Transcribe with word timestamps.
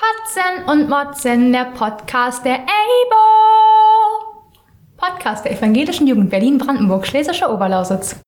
Kotzen 0.00 0.64
und 0.66 0.88
Motzen, 0.88 1.52
der 1.52 1.66
Podcast 1.72 2.42
der 2.46 2.54
EIBO. 2.54 3.20
Podcast 4.96 5.44
der 5.44 5.52
Evangelischen 5.52 6.06
Jugend 6.06 6.30
Berlin-Brandenburg, 6.30 7.06
Schlesische 7.06 7.50
Oberlausitz. 7.50 8.18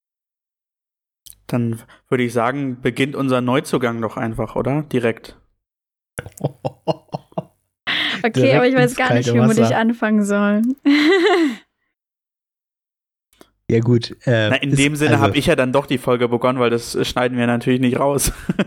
Dann 1.47 1.81
würde 2.11 2.25
ich 2.25 2.35
sagen, 2.35 2.83
beginnt 2.83 3.17
unser 3.17 3.41
Neuzugang 3.41 4.03
doch 4.03 4.19
einfach, 4.19 4.55
oder? 4.55 4.83
Direkt. 4.83 5.41
Okay, 8.25 8.41
Direkt 8.41 8.55
aber 8.55 8.69
ich 8.69 8.77
weiß 8.77 8.95
gar 8.95 9.15
nicht, 9.15 9.35
womit 9.35 9.59
ich 9.59 9.75
anfangen 9.75 10.25
soll. 10.25 10.63
Ja, 13.73 13.81
gut. 13.81 14.15
Äh, 14.27 14.51
Na, 14.51 14.57
in 14.57 14.71
ist- 14.71 14.79
dem 14.79 14.97
Sinne 14.97 15.13
also- 15.13 15.23
habe 15.23 15.39
ich 15.39 15.47
ja 15.47 15.57
dann 15.57 15.73
doch 15.73 15.87
die 15.87 15.97
Folge 15.99 16.29
begonnen, 16.29 16.59
weil 16.59 16.69
das 16.71 16.95
äh, 16.95 17.05
schneiden 17.07 17.39
wir 17.39 17.47
natürlich 17.47 17.81
nicht 17.81 17.99
raus. 17.99 18.31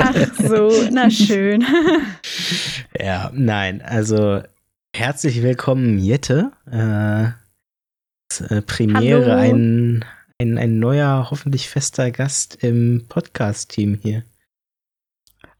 Ach 0.00 0.14
so, 0.38 0.70
na 0.90 1.08
schön. 1.10 1.64
Ja, 2.98 3.30
nein, 3.34 3.82
also 3.82 4.42
herzlich 4.94 5.42
willkommen, 5.42 5.98
Jette. 5.98 6.50
Äh, 6.70 7.28
es, 8.30 8.40
äh, 8.40 8.62
Premiere, 8.62 9.26
Hallo. 9.36 9.40
ein, 9.40 10.04
ein, 10.40 10.58
ein 10.58 10.78
neuer, 10.78 11.28
hoffentlich 11.30 11.68
fester 11.68 12.10
Gast 12.10 12.56
im 12.64 13.04
Podcast-Team 13.08 14.00
hier. 14.02 14.24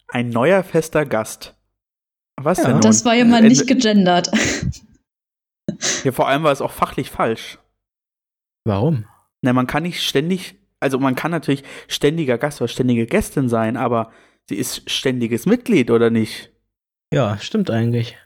Ein 0.09 0.30
neuer 0.30 0.65
fester 0.65 1.04
Gast. 1.04 1.54
Was 2.40 2.59
Ja. 2.59 2.68
denn? 2.73 2.80
Das 2.80 3.04
war 3.04 3.15
ja 3.15 3.24
mal 3.24 3.45
Äh, 3.45 3.48
nicht 3.48 3.66
gegendert. 3.66 4.30
Ja, 6.04 6.12
vor 6.12 6.27
allem 6.29 6.43
war 6.43 6.52
es 6.52 6.60
auch 6.62 6.73
fachlich 6.73 7.10
falsch. 7.10 7.59
Warum? 8.66 9.05
Na, 9.43 9.52
man 9.52 9.69
kann 9.69 9.84
nicht 9.84 10.02
ständig, 10.02 10.56
also 10.80 10.98
man 10.98 11.15
kann 11.15 11.30
natürlich 11.30 11.62
ständiger 11.87 12.37
Gast 12.37 12.61
oder 12.61 12.69
ständige 12.69 13.07
Gästin 13.07 13.48
sein, 13.48 13.77
aber 13.77 14.11
sie 14.48 14.57
ist 14.57 14.91
ständiges 14.91 15.47
Mitglied, 15.47 15.91
oder 15.91 16.11
nicht? 16.11 16.51
Ja, 17.12 17.38
stimmt 17.38 17.71
eigentlich. 17.71 18.19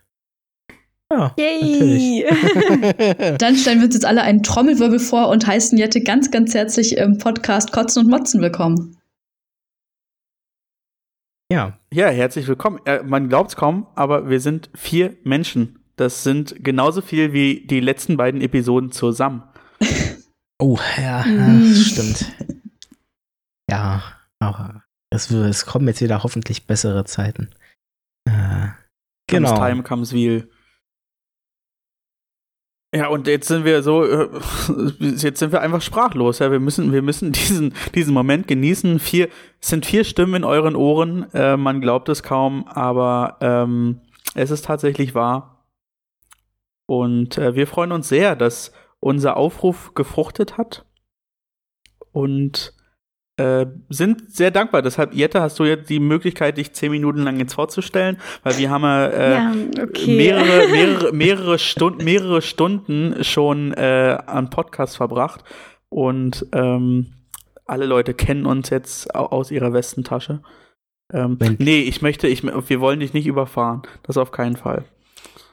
Ja, 1.12 1.34
Yay! 1.38 2.24
natürlich. 2.24 3.38
Dann 3.38 3.56
stellen 3.56 3.80
wir 3.80 3.86
uns 3.86 3.94
jetzt 3.94 4.06
alle 4.06 4.22
einen 4.22 4.42
Trommelwirbel 4.42 4.98
vor 4.98 5.28
und 5.28 5.46
heißen 5.46 5.76
Jette 5.76 6.00
ganz, 6.02 6.30
ganz 6.30 6.54
herzlich 6.54 6.96
im 6.96 7.18
Podcast 7.18 7.72
Kotzen 7.72 8.04
und 8.04 8.10
Motzen 8.10 8.40
willkommen. 8.40 8.96
ja, 11.52 11.78
Ja, 11.92 12.08
herzlich 12.08 12.46
willkommen. 12.48 12.80
Äh, 12.86 13.02
man 13.02 13.28
glaubt's 13.28 13.56
kaum, 13.56 13.88
aber 13.94 14.30
wir 14.30 14.40
sind 14.40 14.70
vier 14.74 15.16
Menschen. 15.24 15.80
Das 15.96 16.22
sind 16.22 16.64
genauso 16.64 17.02
viel 17.02 17.34
wie 17.34 17.66
die 17.66 17.80
letzten 17.80 18.16
beiden 18.16 18.40
Episoden 18.40 18.90
zusammen. 18.92 19.42
Oh, 20.60 20.78
ja, 20.96 21.24
Mhm. 21.24 21.70
das 21.70 21.78
stimmt. 21.86 22.32
Ja, 23.70 24.02
aber 24.38 24.84
es, 25.10 25.30
es 25.30 25.66
kommen 25.66 25.86
jetzt 25.88 26.00
wieder 26.00 26.22
hoffentlich 26.22 26.66
bessere 26.66 27.04
Zeiten. 27.04 27.50
Äh, 28.28 28.68
genau. 29.26 29.54
Comes 29.54 29.60
time, 29.68 29.82
comes 29.82 30.12
wheel. 30.12 30.48
Ja, 32.94 33.06
und 33.06 33.28
jetzt 33.28 33.46
sind 33.46 33.64
wir 33.64 33.84
so, 33.84 34.04
äh, 34.04 34.28
jetzt 34.98 35.38
sind 35.38 35.52
wir 35.52 35.60
einfach 35.60 35.80
sprachlos. 35.80 36.40
Ja, 36.40 36.50
wir 36.50 36.58
müssen, 36.58 36.92
wir 36.92 37.02
müssen 37.02 37.30
diesen, 37.32 37.72
diesen 37.94 38.12
Moment 38.12 38.48
genießen. 38.48 38.98
Vier, 38.98 39.28
es 39.60 39.68
sind 39.68 39.86
vier 39.86 40.02
Stimmen 40.04 40.34
in 40.34 40.44
euren 40.44 40.74
Ohren. 40.74 41.32
Äh, 41.32 41.56
man 41.56 41.80
glaubt 41.80 42.08
es 42.08 42.24
kaum, 42.24 42.66
aber 42.66 43.36
ähm, 43.40 44.00
es 44.34 44.50
ist 44.50 44.64
tatsächlich 44.64 45.14
wahr. 45.14 45.64
Und 46.88 47.38
äh, 47.38 47.54
wir 47.54 47.68
freuen 47.68 47.92
uns 47.92 48.08
sehr, 48.08 48.34
dass 48.34 48.72
unser 49.00 49.36
Aufruf 49.36 49.94
gefruchtet 49.94 50.56
hat. 50.58 50.84
Und 52.12 52.74
äh, 53.36 53.66
sind 53.88 54.30
sehr 54.30 54.50
dankbar. 54.50 54.82
Deshalb, 54.82 55.14
Jette, 55.14 55.40
hast 55.40 55.58
du 55.58 55.64
jetzt 55.64 55.88
die 55.88 56.00
Möglichkeit, 56.00 56.58
dich 56.58 56.72
zehn 56.72 56.90
Minuten 56.90 57.22
lang 57.22 57.38
jetzt 57.38 57.54
vorzustellen, 57.54 58.18
weil 58.42 58.58
wir 58.58 58.68
haben 58.70 58.82
ja, 58.82 59.06
äh, 59.06 59.32
ja, 59.32 59.54
okay. 59.82 60.16
mehrere, 60.16 60.68
mehrere, 60.68 61.12
mehrere, 61.12 61.58
Stunden, 61.58 62.04
mehrere 62.04 62.42
Stunden 62.42 63.24
schon 63.24 63.72
äh, 63.72 64.18
an 64.26 64.50
Podcast 64.50 64.96
verbracht 64.96 65.44
und 65.88 66.46
ähm, 66.52 67.12
alle 67.64 67.86
Leute 67.86 68.12
kennen 68.12 68.44
uns 68.46 68.68
jetzt 68.70 69.14
au- 69.14 69.26
aus 69.26 69.50
ihrer 69.50 69.72
Westentasche. 69.72 70.42
Ähm, 71.12 71.38
nee, 71.58 71.80
ich 71.82 72.02
möchte, 72.02 72.26
ich, 72.26 72.42
wir 72.42 72.80
wollen 72.80 73.00
dich 73.00 73.14
nicht 73.14 73.26
überfahren. 73.26 73.82
Das 74.02 74.16
auf 74.18 74.32
keinen 74.32 74.56
Fall. 74.56 74.84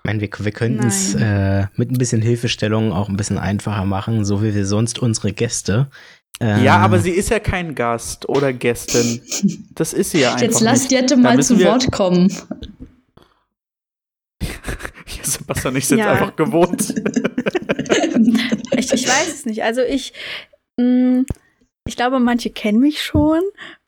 Meine, 0.07 0.22
wir, 0.22 0.29
wir 0.40 0.51
könnten 0.53 0.88
es 0.88 1.16
äh, 1.16 1.66
mit 1.75 1.91
ein 1.91 1.97
bisschen 1.97 2.22
Hilfestellung 2.22 2.94
auch 2.94 3.09
ein 3.09 3.18
bisschen 3.18 3.38
einfacher 3.38 3.84
machen, 3.84 4.23
so 4.23 4.41
wie 4.41 4.56
wir 4.56 4.66
sonst 4.66 5.00
unsere 5.00 5.34
Gäste. 5.34 5.88
Äh, 6.40 6.63
Ja, 6.63 6.78
aber 6.78 7.00
sie 7.00 7.12
ist 7.12 7.29
ja 7.29 7.40
kein 7.40 7.75
Gast 7.75 8.29
oder 8.29 8.53
Gästin. 8.53 9.22
Das 9.75 9.91
ist 9.91 10.12
sie 10.12 10.22
ja 10.22 10.29
einfach 10.29 10.41
Jetzt 10.44 10.62
lasst 10.62 10.84
nicht. 10.84 10.91
Jette 10.94 11.18
mal 11.18 11.44
zu 11.44 11.59
Wort 11.62 11.91
kommen. 11.91 12.31
Sebastian 15.23 15.75
ich 15.75 15.88
sind 15.88 15.97
Ja. 16.00 16.12
einfach 16.13 16.35
gewohnt. 16.38 16.94
Ich, 18.78 18.94
ich 18.94 19.07
weiß 19.07 19.28
es 19.34 19.45
nicht. 19.45 19.63
Also 19.63 19.81
ich, 19.81 20.13
mh, 20.79 21.24
ich 21.88 21.95
glaube, 21.97 22.19
manche 22.19 22.50
kennen 22.51 22.79
mich 22.79 23.01
schon. 23.03 23.41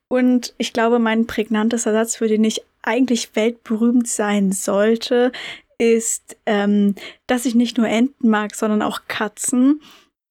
Und 0.09 0.53
ich 0.57 0.73
glaube, 0.73 0.99
mein 0.99 1.27
prägnantester 1.27 1.93
Satz, 1.93 2.15
für 2.15 2.27
den 2.27 2.43
ich 2.43 2.61
eigentlich 2.81 3.35
weltberühmt 3.35 4.07
sein 4.07 4.51
sollte, 4.51 5.31
ist, 5.79 6.37
ähm, 6.45 6.93
dass 7.25 7.45
ich 7.45 7.55
nicht 7.55 7.77
nur 7.77 7.87
Enten 7.87 8.29
mag, 8.29 8.53
sondern 8.53 8.81
auch 8.81 9.01
Katzen. 9.07 9.81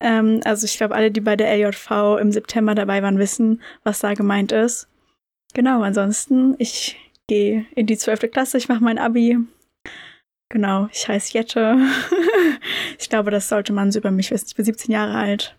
Ähm, 0.00 0.41
also 0.44 0.64
ich 0.66 0.76
glaube, 0.76 0.94
alle, 0.94 1.10
die 1.10 1.20
bei 1.20 1.36
der 1.36 1.53
LJV 1.56 2.20
im 2.20 2.31
September 2.31 2.75
dabei 2.75 3.03
waren, 3.03 3.19
wissen, 3.19 3.60
was 3.82 3.98
da 3.98 4.14
gemeint 4.14 4.53
ist. 4.53 4.88
Genau, 5.54 5.82
ansonsten, 5.82 6.54
ich 6.58 6.97
gehe 7.26 7.66
in 7.75 7.87
die 7.87 7.97
12. 7.97 8.31
Klasse, 8.31 8.58
ich 8.58 8.69
mache 8.69 8.84
mein 8.84 8.98
Abi. 8.98 9.38
Genau, 10.50 10.88
ich 10.92 11.08
heiße 11.08 11.32
Jette. 11.34 11.76
ich 12.98 13.08
glaube, 13.08 13.31
das 13.31 13.48
sollte 13.48 13.72
man 13.72 13.91
so 13.91 13.98
über 13.98 14.10
mich 14.10 14.31
wissen. 14.31 14.47
Ich 14.48 14.54
bin 14.54 14.64
17 14.64 14.92
Jahre 14.92 15.14
alt. 15.14 15.56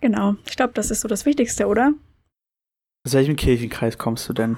Genau, 0.00 0.36
ich 0.46 0.56
glaube, 0.56 0.74
das 0.74 0.90
ist 0.90 1.00
so 1.00 1.08
das 1.08 1.26
Wichtigste, 1.26 1.66
oder? 1.66 1.92
Aus 3.04 3.14
welchem 3.14 3.36
Kirchenkreis 3.36 3.98
kommst 3.98 4.28
du 4.28 4.32
denn? 4.32 4.56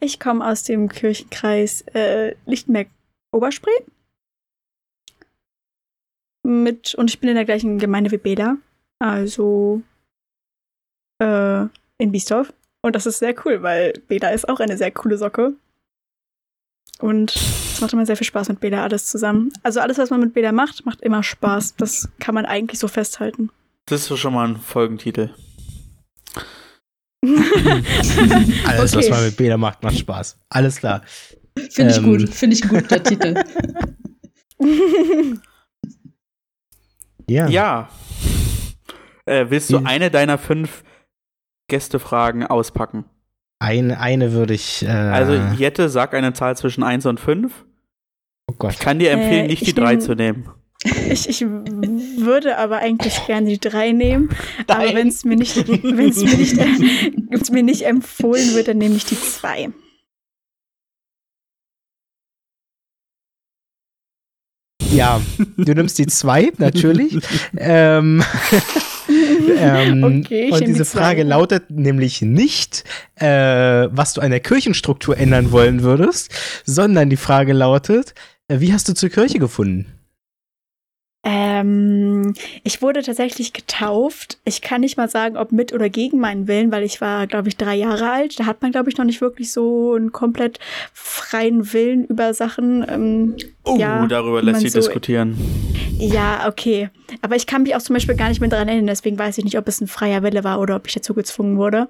Ich 0.00 0.18
komme 0.18 0.46
aus 0.46 0.62
dem 0.62 0.88
Kirchenkreis 0.88 1.82
äh, 1.94 2.34
Lichtenberg-Oberspree. 3.32 3.84
Mit, 6.42 6.94
und 6.94 7.10
ich 7.10 7.20
bin 7.20 7.28
in 7.28 7.36
der 7.36 7.44
gleichen 7.44 7.78
Gemeinde 7.78 8.10
wie 8.10 8.16
Bela. 8.18 8.56
Also 8.98 9.82
äh, 11.22 11.66
in 11.98 12.12
Biesdorf. 12.12 12.52
Und 12.82 12.96
das 12.96 13.06
ist 13.06 13.18
sehr 13.18 13.34
cool, 13.44 13.62
weil 13.62 13.92
Bela 14.08 14.30
ist 14.30 14.48
auch 14.48 14.60
eine 14.60 14.76
sehr 14.76 14.90
coole 14.90 15.18
Socke. 15.18 15.52
Und 16.98 17.34
es 17.34 17.80
macht 17.80 17.92
immer 17.92 18.06
sehr 18.06 18.16
viel 18.16 18.26
Spaß 18.26 18.48
mit 18.50 18.60
Bela 18.60 18.82
alles 18.82 19.06
zusammen. 19.06 19.52
Also 19.62 19.80
alles, 19.80 19.98
was 19.98 20.10
man 20.10 20.20
mit 20.20 20.34
Bela 20.34 20.52
macht, 20.52 20.84
macht 20.86 21.00
immer 21.02 21.22
Spaß. 21.22 21.76
Das 21.76 22.08
kann 22.18 22.34
man 22.34 22.46
eigentlich 22.46 22.78
so 22.78 22.88
festhalten. 22.88 23.50
Das 23.86 24.10
ist 24.10 24.18
schon 24.18 24.34
mal 24.34 24.48
ein 24.48 24.56
Folgentitel. 24.56 25.30
alles, 28.66 28.94
was 28.94 28.96
Okay. 28.96 29.10
man 29.10 29.24
mit 29.24 29.36
Bela 29.36 29.56
macht, 29.58 29.82
macht 29.82 29.98
Spaß. 29.98 30.38
Alles 30.48 30.76
klar. 30.78 31.02
Finde 31.70 31.90
ich 31.92 31.98
Ähm. 31.98 32.04
gut. 32.04 32.28
Finde 32.28 32.56
ich 32.56 32.68
gut, 32.68 32.90
der 32.90 33.02
Titel. 33.02 33.34
Ja. 37.28 37.48
Ja. 37.48 37.88
Äh, 39.24 39.46
willst 39.50 39.70
du 39.70 39.78
Hm. 39.78 39.86
eine 39.86 40.10
deiner 40.10 40.36
fünf 40.38 40.82
Gästefragen 41.68 42.44
auspacken? 42.46 43.04
Eine, 43.60 44.00
eine 44.00 44.32
würde 44.32 44.54
ich. 44.54 44.82
Äh, 44.82 44.88
Also, 44.88 45.34
Jette, 45.56 45.88
sag 45.90 46.14
eine 46.14 46.32
Zahl 46.32 46.56
zwischen 46.56 46.82
1 46.82 47.06
und 47.06 47.20
5. 47.20 47.64
oh 48.50 48.54
Gott. 48.58 48.72
Ich 48.72 48.78
kann 48.80 48.98
dir 48.98 49.12
empfehlen, 49.12 49.44
Äh, 49.44 49.48
nicht 49.48 49.62
ich 49.62 49.68
die 49.74 49.80
3 49.80 49.92
nehm- 49.94 50.00
zu 50.00 50.14
nehmen. 50.14 50.48
Ich, 51.10 51.28
ich 51.28 51.42
würde 51.42 52.56
aber 52.56 52.78
eigentlich 52.78 53.26
gerne 53.26 53.46
die 53.48 53.58
drei 53.60 53.92
nehmen. 53.92 54.30
Aber 54.66 54.94
wenn 54.94 55.08
es 55.08 55.24
mir 55.26 55.36
nicht, 55.36 55.54
wenn's 55.68 56.22
mir 56.24 56.36
nicht, 56.36 56.56
wenn's 57.30 57.50
mir 57.50 57.62
nicht 57.62 57.82
empfohlen 57.82 58.54
wird, 58.54 58.68
dann 58.68 58.78
nehme 58.78 58.94
ich 58.96 59.04
die 59.04 59.20
zwei. 59.20 59.68
Ja, 64.92 65.20
du 65.56 65.72
nimmst 65.72 65.98
die 65.98 66.06
zwei, 66.06 66.50
natürlich. 66.58 67.18
ähm, 67.56 68.22
ähm, 69.58 70.22
Okay, 70.24 70.50
und 70.50 70.66
diese. 70.66 70.84
Frage 70.84 71.22
lautet 71.22 71.70
nämlich 71.70 72.22
nicht, 72.22 72.84
äh, 73.16 73.26
was 73.26 74.14
du 74.14 74.20
an 74.20 74.30
der 74.30 74.40
Kirchenstruktur 74.40 75.16
ändern 75.16 75.52
wollen 75.52 75.82
würdest, 75.82 76.30
sondern 76.64 77.10
die 77.10 77.16
Frage 77.16 77.52
lautet, 77.52 78.14
äh, 78.48 78.60
wie 78.60 78.72
hast 78.72 78.88
du 78.88 78.94
zur 78.94 79.10
Kirche 79.10 79.38
gefunden? 79.38 79.86
Ähm, 81.22 82.32
ich 82.64 82.80
wurde 82.80 83.02
tatsächlich 83.02 83.52
getauft. 83.52 84.38
Ich 84.44 84.62
kann 84.62 84.80
nicht 84.80 84.96
mal 84.96 85.08
sagen, 85.10 85.36
ob 85.36 85.52
mit 85.52 85.72
oder 85.74 85.90
gegen 85.90 86.18
meinen 86.18 86.48
Willen, 86.48 86.72
weil 86.72 86.82
ich 86.82 87.00
war, 87.02 87.26
glaube 87.26 87.48
ich, 87.48 87.56
drei 87.58 87.74
Jahre 87.74 88.10
alt. 88.10 88.40
Da 88.40 88.46
hat 88.46 88.62
man, 88.62 88.72
glaube 88.72 88.88
ich, 88.88 88.96
noch 88.96 89.04
nicht 89.04 89.20
wirklich 89.20 89.52
so 89.52 89.94
einen 89.94 90.12
komplett 90.12 90.58
freien 90.94 91.72
Willen 91.72 92.06
über 92.06 92.32
Sachen. 92.34 92.84
Ähm, 92.88 93.36
Oh, 93.64 93.76
ja, 93.76 94.06
darüber 94.06 94.42
lässt 94.42 94.60
sich 94.62 94.72
so- 94.72 94.78
diskutieren. 94.78 95.36
Ja, 95.98 96.48
okay. 96.48 96.88
Aber 97.20 97.36
ich 97.36 97.46
kann 97.46 97.62
mich 97.64 97.76
auch 97.76 97.82
zum 97.82 97.92
Beispiel 97.92 98.16
gar 98.16 98.30
nicht 98.30 98.40
mehr 98.40 98.48
daran 98.48 98.68
erinnern, 98.68 98.86
deswegen 98.86 99.18
weiß 99.18 99.36
ich 99.36 99.44
nicht, 99.44 99.58
ob 99.58 99.68
es 99.68 99.82
ein 99.82 99.86
freier 99.86 100.22
Wille 100.22 100.42
war 100.44 100.58
oder 100.60 100.76
ob 100.76 100.86
ich 100.86 100.94
dazu 100.94 101.12
gezwungen 101.12 101.58
wurde. 101.58 101.88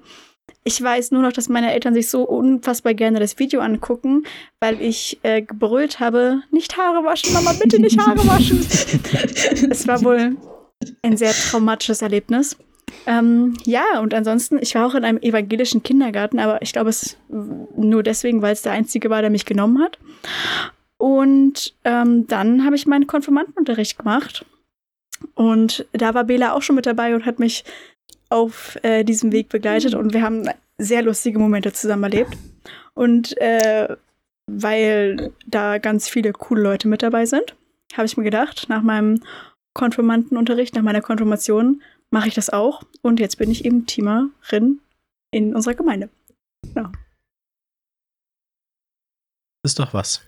Ich 0.63 0.81
weiß 0.81 1.11
nur 1.11 1.23
noch, 1.23 1.33
dass 1.33 1.49
meine 1.49 1.73
Eltern 1.73 1.95
sich 1.95 2.09
so 2.09 2.23
unfassbar 2.23 2.93
gerne 2.93 3.19
das 3.19 3.39
Video 3.39 3.61
angucken, 3.61 4.25
weil 4.59 4.79
ich 4.79 5.19
äh, 5.23 5.41
gebrüllt 5.41 5.99
habe, 5.99 6.43
nicht 6.51 6.77
Haare 6.77 7.03
waschen, 7.03 7.33
Mama, 7.33 7.53
bitte 7.53 7.81
nicht 7.81 7.99
Haare 7.99 8.27
waschen. 8.27 8.59
es 9.71 9.87
war 9.87 10.03
wohl 10.03 10.37
ein 11.01 11.17
sehr 11.17 11.31
traumatisches 11.31 12.03
Erlebnis. 12.03 12.57
Ähm, 13.07 13.55
ja, 13.65 13.99
und 14.01 14.13
ansonsten, 14.13 14.59
ich 14.61 14.75
war 14.75 14.85
auch 14.85 14.95
in 14.95 15.03
einem 15.03 15.17
evangelischen 15.19 15.81
Kindergarten, 15.81 16.39
aber 16.39 16.61
ich 16.61 16.73
glaube, 16.73 16.89
es 16.89 17.17
nur 17.29 18.03
deswegen, 18.03 18.41
weil 18.41 18.53
es 18.53 18.61
der 18.61 18.73
einzige 18.73 19.09
war, 19.09 19.21
der 19.21 19.31
mich 19.31 19.45
genommen 19.45 19.81
hat. 19.81 19.97
Und 20.97 21.73
ähm, 21.83 22.27
dann 22.27 22.63
habe 22.65 22.75
ich 22.75 22.85
meinen 22.85 23.07
Konfirmandenunterricht 23.07 23.97
gemacht. 23.97 24.45
Und 25.33 25.85
da 25.93 26.13
war 26.13 26.23
Bela 26.23 26.53
auch 26.53 26.61
schon 26.61 26.75
mit 26.75 26.85
dabei 26.85 27.15
und 27.15 27.25
hat 27.25 27.39
mich 27.39 27.63
auf 28.31 28.77
äh, 28.83 29.03
diesem 29.03 29.31
Weg 29.31 29.49
begleitet. 29.49 29.93
Und 29.93 30.13
wir 30.13 30.21
haben 30.21 30.49
sehr 30.77 31.01
lustige 31.01 31.39
Momente 31.39 31.73
zusammen 31.73 32.03
erlebt. 32.03 32.37
Und 32.93 33.37
äh, 33.39 33.95
weil 34.47 35.31
da 35.45 35.77
ganz 35.77 36.09
viele 36.09 36.33
coole 36.33 36.61
Leute 36.61 36.87
mit 36.87 37.03
dabei 37.03 37.25
sind, 37.25 37.55
habe 37.93 38.05
ich 38.05 38.17
mir 38.17 38.23
gedacht, 38.23 38.67
nach 38.69 38.81
meinem 38.81 39.21
Konfirmandenunterricht, 39.73 40.75
nach 40.75 40.81
meiner 40.81 41.01
Konfirmation, 41.01 41.81
mache 42.09 42.27
ich 42.27 42.33
das 42.33 42.49
auch. 42.49 42.83
Und 43.01 43.19
jetzt 43.19 43.37
bin 43.37 43.51
ich 43.51 43.65
eben 43.65 43.85
Teamerin 43.85 44.79
in 45.31 45.55
unserer 45.55 45.75
Gemeinde. 45.75 46.09
Ja. 46.75 46.91
Ist 49.63 49.79
doch 49.79 49.93
was. 49.93 50.25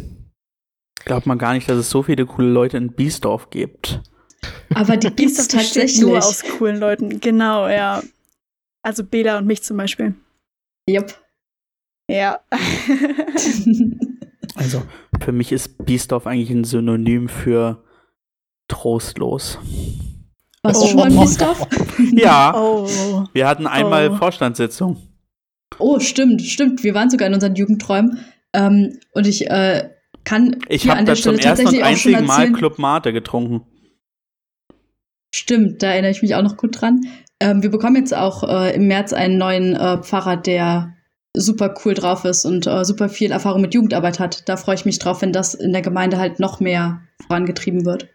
Glaubt 1.06 1.26
man 1.26 1.38
gar 1.38 1.54
nicht, 1.54 1.70
dass 1.70 1.78
es 1.78 1.90
so 1.90 2.04
viele 2.04 2.26
coole 2.26 2.50
Leute 2.50 2.78
in 2.78 2.94
Biesdorf 2.94 3.50
gibt. 3.50 4.02
Aber 4.74 4.98
die 4.98 5.10
gibt 5.16 5.32
es 5.32 5.48
tatsächlich. 5.48 6.02
nur 6.02 6.18
aus 6.18 6.44
coolen 6.44 6.80
Leuten. 6.80 7.20
Genau, 7.20 7.68
ja. 7.68 8.02
Also 8.82 9.04
Bela 9.04 9.38
und 9.38 9.48
mich 9.48 9.64
zum 9.64 9.78
Beispiel. 9.78 10.16
Jupp. 10.90 11.14
Ja. 12.10 12.40
Also, 14.56 14.84
für 15.20 15.32
mich 15.32 15.52
ist 15.52 15.84
Biesdorf 15.84 16.28
eigentlich 16.28 16.52
ein 16.52 16.64
Synonym 16.64 17.28
für 17.28 17.84
trostlos. 18.68 19.58
Warst 20.62 20.84
du 20.84 20.88
schon 20.88 20.98
mal 20.98 21.12
in 21.12 21.20
Biesdorf? 21.20 21.68
Ja, 22.14 22.54
oh. 22.56 22.88
wir 23.34 23.48
hatten 23.48 23.68
einmal 23.68 24.10
Oh. 24.10 24.16
Vorstandssitzung. 24.16 24.98
Oh, 25.80 26.00
stimmt, 26.00 26.42
stimmt. 26.42 26.84
Wir 26.84 26.94
waren 26.94 27.10
sogar 27.10 27.28
in 27.28 27.34
unseren 27.34 27.56
Jugendträumen. 27.56 28.20
Ähm, 28.54 29.00
und 29.14 29.26
ich 29.26 29.50
äh, 29.50 29.90
kann 30.24 30.58
Ich 30.70 30.84
hier 30.84 30.92
habe 30.92 31.00
an 31.00 31.06
da 31.08 31.16
zum 31.16 31.38
ersten 31.38 31.68
und 31.68 31.82
einzigen 31.82 32.26
Mal. 32.26 32.52
Club 32.52 32.78
Mate 32.78 33.12
getrunken. 33.12 33.62
Stimmt, 35.36 35.82
da 35.82 35.92
erinnere 35.92 36.12
ich 36.12 36.22
mich 36.22 36.36
auch 36.36 36.44
noch 36.44 36.58
gut 36.58 36.80
dran. 36.80 37.02
Ähm, 37.40 37.64
wir 37.64 37.72
bekommen 37.72 37.96
jetzt 37.96 38.14
auch 38.16 38.44
äh, 38.48 38.76
im 38.76 38.88
März 38.88 39.14
einen 39.14 39.38
neuen 39.38 39.76
äh, 39.76 39.98
Pfarrer, 40.02 40.38
der 40.38 40.96
super 41.36 41.74
cool 41.84 41.96
drauf 41.96 42.24
ist 42.26 42.46
und 42.46 42.68
äh, 42.68 42.86
super 42.86 43.10
viel 43.10 43.32
Erfahrung 43.32 43.62
mit 43.62 43.74
Jugendarbeit 43.74 44.20
hat. 44.20 44.48
Da 44.48 44.58
freue 44.58 44.76
ich 44.76 44.86
mich 44.86 45.00
drauf, 45.00 45.24
wenn 45.24 45.34
das 45.34 45.56
in 45.56 45.74
der 45.74 45.82
Gemeinde 45.82 46.18
halt 46.20 46.40
noch 46.40 46.60
mehr 46.60 47.02
vorangetrieben 47.26 47.84
wird. 47.86 48.08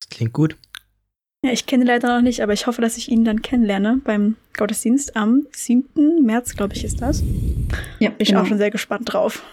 Das 0.00 0.08
klingt 0.10 0.32
gut. 0.32 0.56
Ja, 1.44 1.52
ich 1.52 1.66
kenne 1.66 1.84
ihn 1.84 1.86
leider 1.86 2.08
noch 2.16 2.22
nicht, 2.22 2.42
aber 2.42 2.52
ich 2.52 2.66
hoffe, 2.66 2.82
dass 2.82 2.96
ich 2.96 3.08
ihn 3.08 3.24
dann 3.24 3.42
kennenlerne 3.42 4.00
beim 4.02 4.36
Gottesdienst 4.56 5.14
am 5.14 5.46
7. 5.52 6.24
März, 6.24 6.56
glaube 6.56 6.74
ich, 6.74 6.82
ist 6.82 7.00
das. 7.00 7.22
Bin 7.22 7.68
Ja, 8.00 8.10
ich 8.18 8.28
genau. 8.28 8.42
auch 8.42 8.46
schon 8.46 8.58
sehr 8.58 8.72
gespannt 8.72 9.12
drauf. 9.12 9.44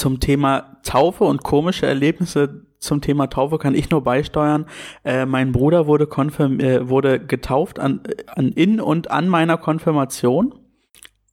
Zum 0.00 0.18
Thema 0.18 0.78
Taufe 0.82 1.24
und 1.24 1.42
komische 1.42 1.84
Erlebnisse 1.84 2.64
zum 2.78 3.02
Thema 3.02 3.26
Taufe 3.26 3.58
kann 3.58 3.74
ich 3.74 3.90
nur 3.90 4.02
beisteuern. 4.02 4.64
Äh, 5.04 5.26
mein 5.26 5.52
Bruder 5.52 5.86
wurde, 5.86 6.06
konfirm 6.06 6.58
äh, 6.58 6.88
wurde 6.88 7.20
getauft 7.20 7.78
an, 7.78 8.00
an 8.28 8.50
in 8.52 8.80
und 8.80 9.10
an 9.10 9.28
meiner 9.28 9.58
Konfirmation 9.58 10.54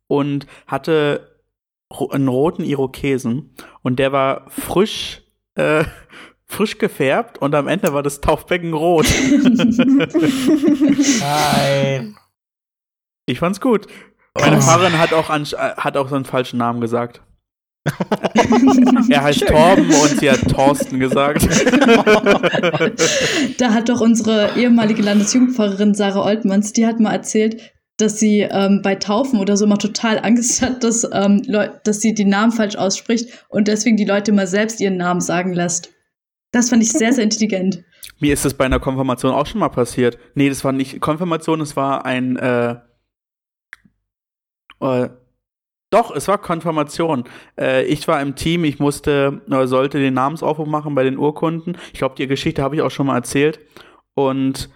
und 0.07 0.47
hatte 0.65 1.39
einen 2.11 2.27
roten 2.27 2.65
Irokesen 2.65 3.53
und 3.83 3.99
der 3.99 4.11
war 4.11 4.49
frisch 4.49 5.21
äh, 5.55 5.85
frisch 6.45 6.77
gefärbt 6.77 7.37
und 7.37 7.55
am 7.55 7.69
Ende 7.69 7.93
war 7.93 8.03
das 8.03 8.19
Taufbecken 8.19 8.73
rot. 8.73 9.05
Nein. 11.21 12.17
Ich 13.27 13.39
fand's 13.39 13.61
gut. 13.61 13.87
Meine 14.37 14.57
Oh. 14.57 14.59
Pfarrerin 14.59 14.99
hat 14.99 15.13
auch, 15.13 15.29
an, 15.29 15.43
äh, 15.43 15.55
hat 15.55 15.95
auch 15.95 16.09
so 16.09 16.15
einen 16.15 16.25
falschen 16.25 16.57
Namen 16.57 16.81
gesagt. 16.81 17.21
er 19.09 19.23
heißt 19.23 19.47
Torben 19.47 19.89
und 19.89 20.19
sie 20.19 20.29
hat 20.29 20.47
Thorsten 20.49 20.99
gesagt. 20.99 21.47
Da 23.57 23.73
hat 23.73 23.89
doch 23.89 24.01
unsere 24.01 24.51
ehemalige 24.55 25.01
Landesjugendpfarrerin 25.01 25.93
Sarah 25.93 26.23
Oltmanns, 26.23 26.73
die 26.73 26.85
hat 26.85 26.99
mal 26.99 27.13
erzählt, 27.13 27.73
dass 27.97 28.19
sie 28.19 28.41
ähm, 28.41 28.81
bei 28.83 28.95
Taufen 28.95 29.39
oder 29.39 29.57
so 29.57 29.65
immer 29.65 29.77
total 29.77 30.19
Angst 30.19 30.61
hat, 30.61 30.83
dass, 30.83 31.07
ähm, 31.11 31.41
dass 31.83 32.01
sie 32.01 32.13
die 32.13 32.25
Namen 32.25 32.51
falsch 32.51 32.75
ausspricht 32.75 33.45
und 33.49 33.67
deswegen 33.67 33.97
die 33.97 34.05
Leute 34.05 34.31
immer 34.31 34.47
selbst 34.47 34.79
ihren 34.79 34.97
Namen 34.97 35.21
sagen 35.21 35.53
lässt. 35.53 35.89
Das 36.51 36.69
fand 36.69 36.83
ich 36.83 36.91
sehr, 36.91 37.13
sehr 37.13 37.23
intelligent. 37.23 37.83
Mir 38.19 38.33
ist 38.33 38.45
das 38.45 38.53
bei 38.53 38.65
einer 38.65 38.79
Konfirmation 38.79 39.33
auch 39.33 39.45
schon 39.45 39.59
mal 39.59 39.69
passiert. 39.69 40.17
Nee, 40.35 40.49
das 40.49 40.63
war 40.63 40.71
nicht 40.71 40.99
Konfirmation, 41.01 41.61
es 41.61 41.75
war 41.75 42.05
ein 42.05 42.37
äh, 42.37 42.75
äh, 44.79 45.09
doch, 45.97 46.15
es 46.15 46.27
war 46.27 46.37
Konfirmation. 46.37 47.23
Äh, 47.59 47.85
ich 47.85 48.07
war 48.07 48.21
im 48.21 48.35
Team, 48.35 48.63
ich 48.63 48.79
musste, 48.79 49.41
äh, 49.49 49.65
sollte 49.65 49.99
den 49.99 50.13
Namensaufruf 50.13 50.67
machen 50.67 50.93
bei 50.93 51.03
den 51.03 51.17
Urkunden. 51.17 51.75
Ich 51.91 51.99
glaube, 51.99 52.13
die 52.15 52.27
Geschichte 52.27 52.61
habe 52.61 52.75
ich 52.75 52.83
auch 52.83 52.91
schon 52.91 53.07
mal 53.07 53.15
erzählt. 53.15 53.59
Und 54.13 54.69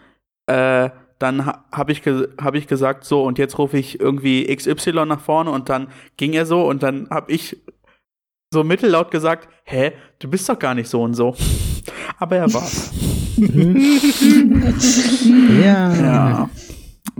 äh, 0.47 0.89
dann 1.19 1.45
ha 1.45 1.65
habe 1.71 1.91
ich, 1.91 2.01
hab 2.01 2.55
ich 2.55 2.65
gesagt, 2.65 3.05
so, 3.05 3.23
und 3.23 3.37
jetzt 3.37 3.59
rufe 3.59 3.77
ich 3.77 3.99
irgendwie 3.99 4.47
XY 4.55 5.05
nach 5.05 5.19
vorne 5.19 5.51
und 5.51 5.69
dann 5.69 5.89
ging 6.17 6.33
er 6.33 6.47
so 6.47 6.67
und 6.67 6.81
dann 6.81 7.07
habe 7.11 7.31
ich 7.31 7.61
so 8.51 8.63
mittellaut 8.63 9.11
gesagt, 9.11 9.47
hä, 9.63 9.91
du 10.17 10.27
bist 10.27 10.49
doch 10.49 10.57
gar 10.57 10.73
nicht 10.73 10.89
so 10.89 11.03
und 11.03 11.13
so. 11.13 11.35
Aber 12.17 12.37
er 12.37 12.51
war's. 12.51 12.91
ja. 15.63 15.95
Ja. 15.95 16.49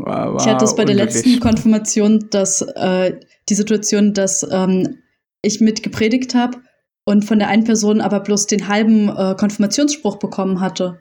War, 0.06 0.36
Ich 0.40 0.46
hatte 0.48 0.66
es 0.66 0.76
bei 0.76 0.86
der 0.86 0.96
letzten 0.96 1.40
Konfirmation, 1.40 2.28
dass 2.32 2.62
äh, 2.62 3.20
die 3.50 3.56
Situation, 3.56 4.14
dass 4.14 4.46
ähm, 4.50 5.00
ich 5.42 5.62
mit 5.62 5.84
gepredigt 5.84 6.36
habe 6.36 6.58
und 7.06 7.26
von 7.26 7.40
der 7.40 7.48
einen 7.48 7.64
Person 7.64 8.02
aber 8.02 8.20
bloß 8.20 8.48
den 8.48 8.68
halben 8.68 9.10
äh, 9.10 9.36
Konfirmationsspruch 9.38 10.18
bekommen 10.18 10.62
hatte. 10.62 11.00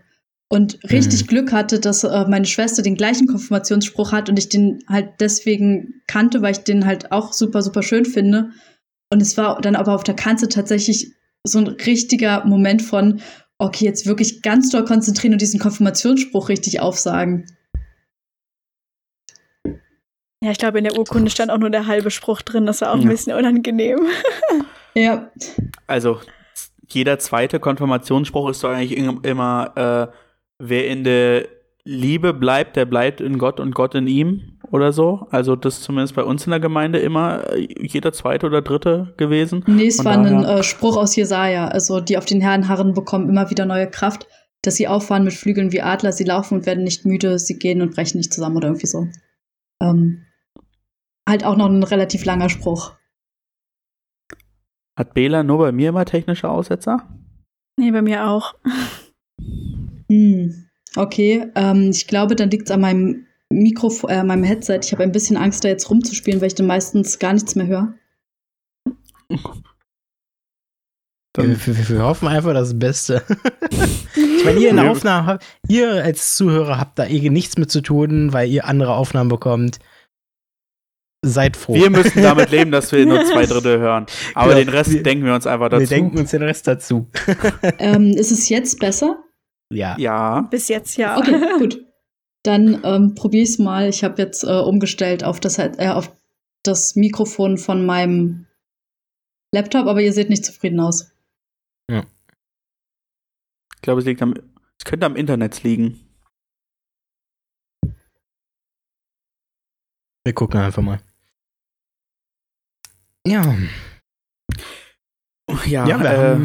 Und 0.52 0.80
richtig 0.90 1.22
Mhm. 1.22 1.26
Glück 1.28 1.52
hatte, 1.52 1.78
dass 1.78 2.02
äh, 2.02 2.24
meine 2.28 2.46
Schwester 2.46 2.82
den 2.82 2.96
gleichen 2.96 3.28
Konfirmationsspruch 3.28 4.10
hat 4.10 4.28
und 4.28 4.38
ich 4.38 4.48
den 4.48 4.80
halt 4.88 5.10
deswegen 5.20 6.02
kannte, 6.08 6.42
weil 6.42 6.52
ich 6.52 6.64
den 6.64 6.86
halt 6.86 7.12
auch 7.12 7.32
super, 7.32 7.62
super 7.62 7.84
schön 7.84 8.04
finde. 8.04 8.50
Und 9.12 9.22
es 9.22 9.36
war 9.36 9.60
dann 9.60 9.76
aber 9.76 9.94
auf 9.94 10.02
der 10.02 10.16
Kanzel 10.16 10.48
tatsächlich 10.48 11.12
so 11.44 11.58
ein 11.58 11.68
richtiger 11.68 12.44
Moment 12.44 12.82
von, 12.82 13.20
okay, 13.58 13.84
jetzt 13.84 14.06
wirklich 14.06 14.42
ganz 14.42 14.70
doll 14.70 14.84
konzentrieren 14.84 15.34
und 15.34 15.40
diesen 15.40 15.60
Konfirmationsspruch 15.60 16.48
richtig 16.48 16.80
aufsagen. 16.80 17.46
Ja, 20.42 20.50
ich 20.50 20.58
glaube, 20.58 20.78
in 20.78 20.84
der 20.84 20.96
Urkunde 20.98 21.30
stand 21.30 21.50
auch 21.50 21.58
nur 21.58 21.68
der 21.70 21.86
halbe 21.86 22.10
Spruch 22.10 22.40
drin. 22.42 22.64
Das 22.66 22.80
war 22.80 22.90
auch 22.92 22.94
ein 22.96 23.02
Ja. 23.02 23.08
bisschen 23.10 23.36
unangenehm. 23.36 24.00
Ja, 24.94 25.30
Also, 25.86 26.18
jeder 26.88 27.20
zweite 27.20 27.60
Konfirmationsspruch 27.60 28.50
ist 28.50 28.64
doch 28.64 28.70
eigentlich 28.70 28.96
im- 28.96 29.20
immer, 29.22 30.10
äh, 30.10 30.12
wer 30.58 30.88
in 30.88 31.04
der 31.04 31.46
Liebe 31.84 32.34
bleibt, 32.34 32.74
der 32.74 32.86
bleibt 32.86 33.20
in 33.20 33.38
Gott 33.38 33.60
und 33.60 33.72
Gott 33.72 33.94
in 33.94 34.08
ihm 34.08 34.58
oder 34.72 34.92
so. 34.92 35.28
Also, 35.30 35.54
das 35.54 35.74
ist 35.78 35.84
zumindest 35.84 36.16
bei 36.16 36.24
uns 36.24 36.44
in 36.44 36.50
der 36.50 36.58
Gemeinde 36.58 36.98
immer 36.98 37.52
äh, 37.52 37.68
jeder 37.80 38.12
zweite 38.12 38.46
oder 38.46 38.62
dritte 38.62 39.14
gewesen. 39.16 39.62
Nee, 39.68 39.86
es 39.86 39.96
Von 39.96 40.06
war 40.06 40.18
ein 40.18 40.44
äh, 40.44 40.62
Spruch 40.64 40.96
aus 40.96 41.14
Jesaja. 41.14 41.68
Also, 41.68 42.00
die 42.00 42.18
auf 42.18 42.24
den 42.24 42.40
Herren 42.40 42.66
harren 42.66 42.92
bekommen 42.92 43.28
immer 43.28 43.48
wieder 43.48 43.66
neue 43.66 43.88
Kraft, 43.88 44.26
dass 44.62 44.74
sie 44.74 44.88
auffahren 44.88 45.22
mit 45.22 45.34
Flügeln 45.34 45.70
wie 45.70 45.82
Adler, 45.82 46.10
sie 46.12 46.24
laufen 46.24 46.54
und 46.58 46.66
werden 46.66 46.82
nicht 46.82 47.06
müde, 47.06 47.38
sie 47.38 47.60
gehen 47.60 47.80
und 47.80 47.94
brechen 47.94 48.18
nicht 48.18 48.34
zusammen 48.34 48.56
oder 48.56 48.66
irgendwie 48.68 48.88
so. 48.88 49.06
Ähm, 49.80 50.26
halt 51.30 51.44
auch 51.44 51.56
noch 51.56 51.66
ein 51.66 51.82
relativ 51.82 52.24
langer 52.24 52.48
Spruch. 52.48 52.92
Hat 54.98 55.14
Bela 55.14 55.42
nur 55.42 55.58
bei 55.58 55.72
mir 55.72 55.88
immer 55.88 56.04
technische 56.04 56.50
Aussetzer? 56.50 57.08
Nee, 57.78 57.90
bei 57.90 58.02
mir 58.02 58.28
auch. 58.28 58.54
Hm, 60.10 60.66
okay, 60.96 61.46
ähm, 61.54 61.90
ich 61.90 62.06
glaube, 62.06 62.36
dann 62.36 62.50
liegt 62.50 62.68
es 62.68 62.70
an 62.70 62.82
meinem 62.82 63.26
Mikrofon, 63.48 64.10
äh, 64.10 64.22
meinem 64.22 64.44
Headset. 64.44 64.80
Ich 64.82 64.92
habe 64.92 65.02
ein 65.02 65.12
bisschen 65.12 65.36
Angst, 65.36 65.64
da 65.64 65.68
jetzt 65.68 65.88
rumzuspielen, 65.88 66.40
weil 66.40 66.48
ich 66.48 66.54
dann 66.54 66.66
meistens 66.66 67.18
gar 67.18 67.32
nichts 67.32 67.54
mehr 67.54 67.66
höre. 67.66 67.94
Wir, 71.36 71.66
wir, 71.66 71.88
wir 71.88 72.02
hoffen 72.02 72.28
einfach 72.28 72.52
das 72.52 72.78
Beste. 72.78 73.22
ich 74.16 74.44
meine, 74.44 74.58
ihr 74.58 74.70
in 74.70 74.76
der 74.76 74.90
Aufnahme 74.90 75.38
ihr 75.68 76.04
als 76.04 76.34
Zuhörer 76.34 76.78
habt 76.78 76.98
da 76.98 77.06
eh 77.06 77.30
nichts 77.30 77.56
mit 77.56 77.70
zu 77.70 77.80
tun, 77.80 78.32
weil 78.32 78.50
ihr 78.50 78.66
andere 78.66 78.94
Aufnahmen 78.94 79.30
bekommt. 79.30 79.78
Seid 81.22 81.56
froh. 81.56 81.74
Wir 81.74 81.90
müssen 81.90 82.22
damit 82.22 82.50
leben, 82.50 82.70
dass 82.70 82.92
wir 82.92 83.04
nur 83.04 83.22
zwei 83.26 83.44
Drittel 83.44 83.78
hören. 83.78 84.06
Aber 84.34 84.54
Genau. 84.54 84.64
den 84.64 84.68
Rest 84.70 84.90
Wir- 84.92 85.02
denken 85.02 85.24
wir 85.26 85.34
uns 85.34 85.46
einfach 85.46 85.68
dazu. 85.68 85.80
Wir 85.80 85.86
denken 85.88 86.18
uns 86.18 86.30
den 86.30 86.42
Rest 86.42 86.66
dazu. 86.66 87.10
ähm, 87.78 88.06
ist 88.16 88.30
es 88.30 88.48
jetzt 88.48 88.78
besser? 88.80 89.22
Ja. 89.72 89.96
ja. 89.98 90.40
Bis 90.50 90.68
jetzt 90.68 90.96
ja. 90.96 91.18
Okay, 91.18 91.38
gut. 91.58 91.84
Dann 92.42 92.80
ähm, 92.84 93.14
probiere 93.14 93.42
ich 93.44 93.50
es 93.50 93.58
mal. 93.58 93.88
Ich 93.88 94.02
habe 94.02 94.20
jetzt 94.22 94.44
äh, 94.44 94.46
umgestellt 94.60 95.22
auf 95.22 95.40
das, 95.40 95.58
äh, 95.58 95.88
auf 95.92 96.10
das 96.64 96.96
Mikrofon 96.96 97.58
von 97.58 97.84
meinem 97.84 98.46
Laptop, 99.54 99.86
aber 99.88 100.00
ihr 100.00 100.14
seht 100.14 100.30
nicht 100.30 100.44
zufrieden 100.46 100.80
aus. 100.80 101.12
Ja. 101.90 102.04
Ich 103.76 103.82
glaube, 103.82 104.00
es 104.00 104.06
liegt 104.06 104.22
am, 104.22 104.34
es 104.78 104.84
könnte 104.86 105.04
am 105.04 105.16
Internet 105.16 105.62
liegen. 105.64 106.00
Wir 110.24 110.32
gucken 110.34 110.60
einfach 110.60 110.82
mal. 110.82 111.00
Ja. 113.30 113.54
Ja, 115.66 115.86
ja 115.86 116.32
äh, 116.32 116.38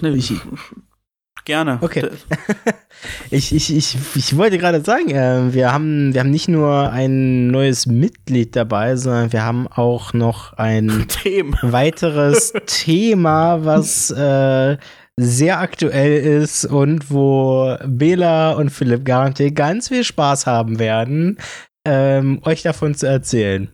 ne, 0.00 0.10
ich, 0.16 0.32
gerne. 1.44 1.78
Okay. 1.80 2.08
ich, 3.30 3.54
ich, 3.54 3.76
ich, 3.76 3.96
ich 4.14 4.36
wollte 4.36 4.58
gerade 4.58 4.82
sagen, 4.82 5.10
äh, 5.10 5.52
wir, 5.52 5.72
haben, 5.72 6.14
wir 6.14 6.20
haben 6.20 6.30
nicht 6.30 6.48
nur 6.48 6.90
ein 6.90 7.48
neues 7.48 7.86
Mitglied 7.86 8.56
dabei, 8.56 8.96
sondern 8.96 9.32
wir 9.32 9.44
haben 9.44 9.68
auch 9.68 10.12
noch 10.12 10.54
ein 10.54 11.06
Thema. 11.22 11.58
weiteres 11.62 12.52
Thema, 12.66 13.64
was 13.64 14.10
äh, 14.10 14.76
sehr 15.16 15.60
aktuell 15.60 16.42
ist 16.42 16.64
und 16.64 17.10
wo 17.10 17.76
Bela 17.86 18.52
und 18.52 18.70
Philipp 18.70 19.04
garantiert 19.04 19.54
ganz 19.54 19.88
viel 19.88 20.02
Spaß 20.02 20.46
haben 20.46 20.78
werden, 20.78 21.38
ähm, 21.86 22.40
euch 22.44 22.62
davon 22.62 22.94
zu 22.94 23.06
erzählen. 23.06 23.68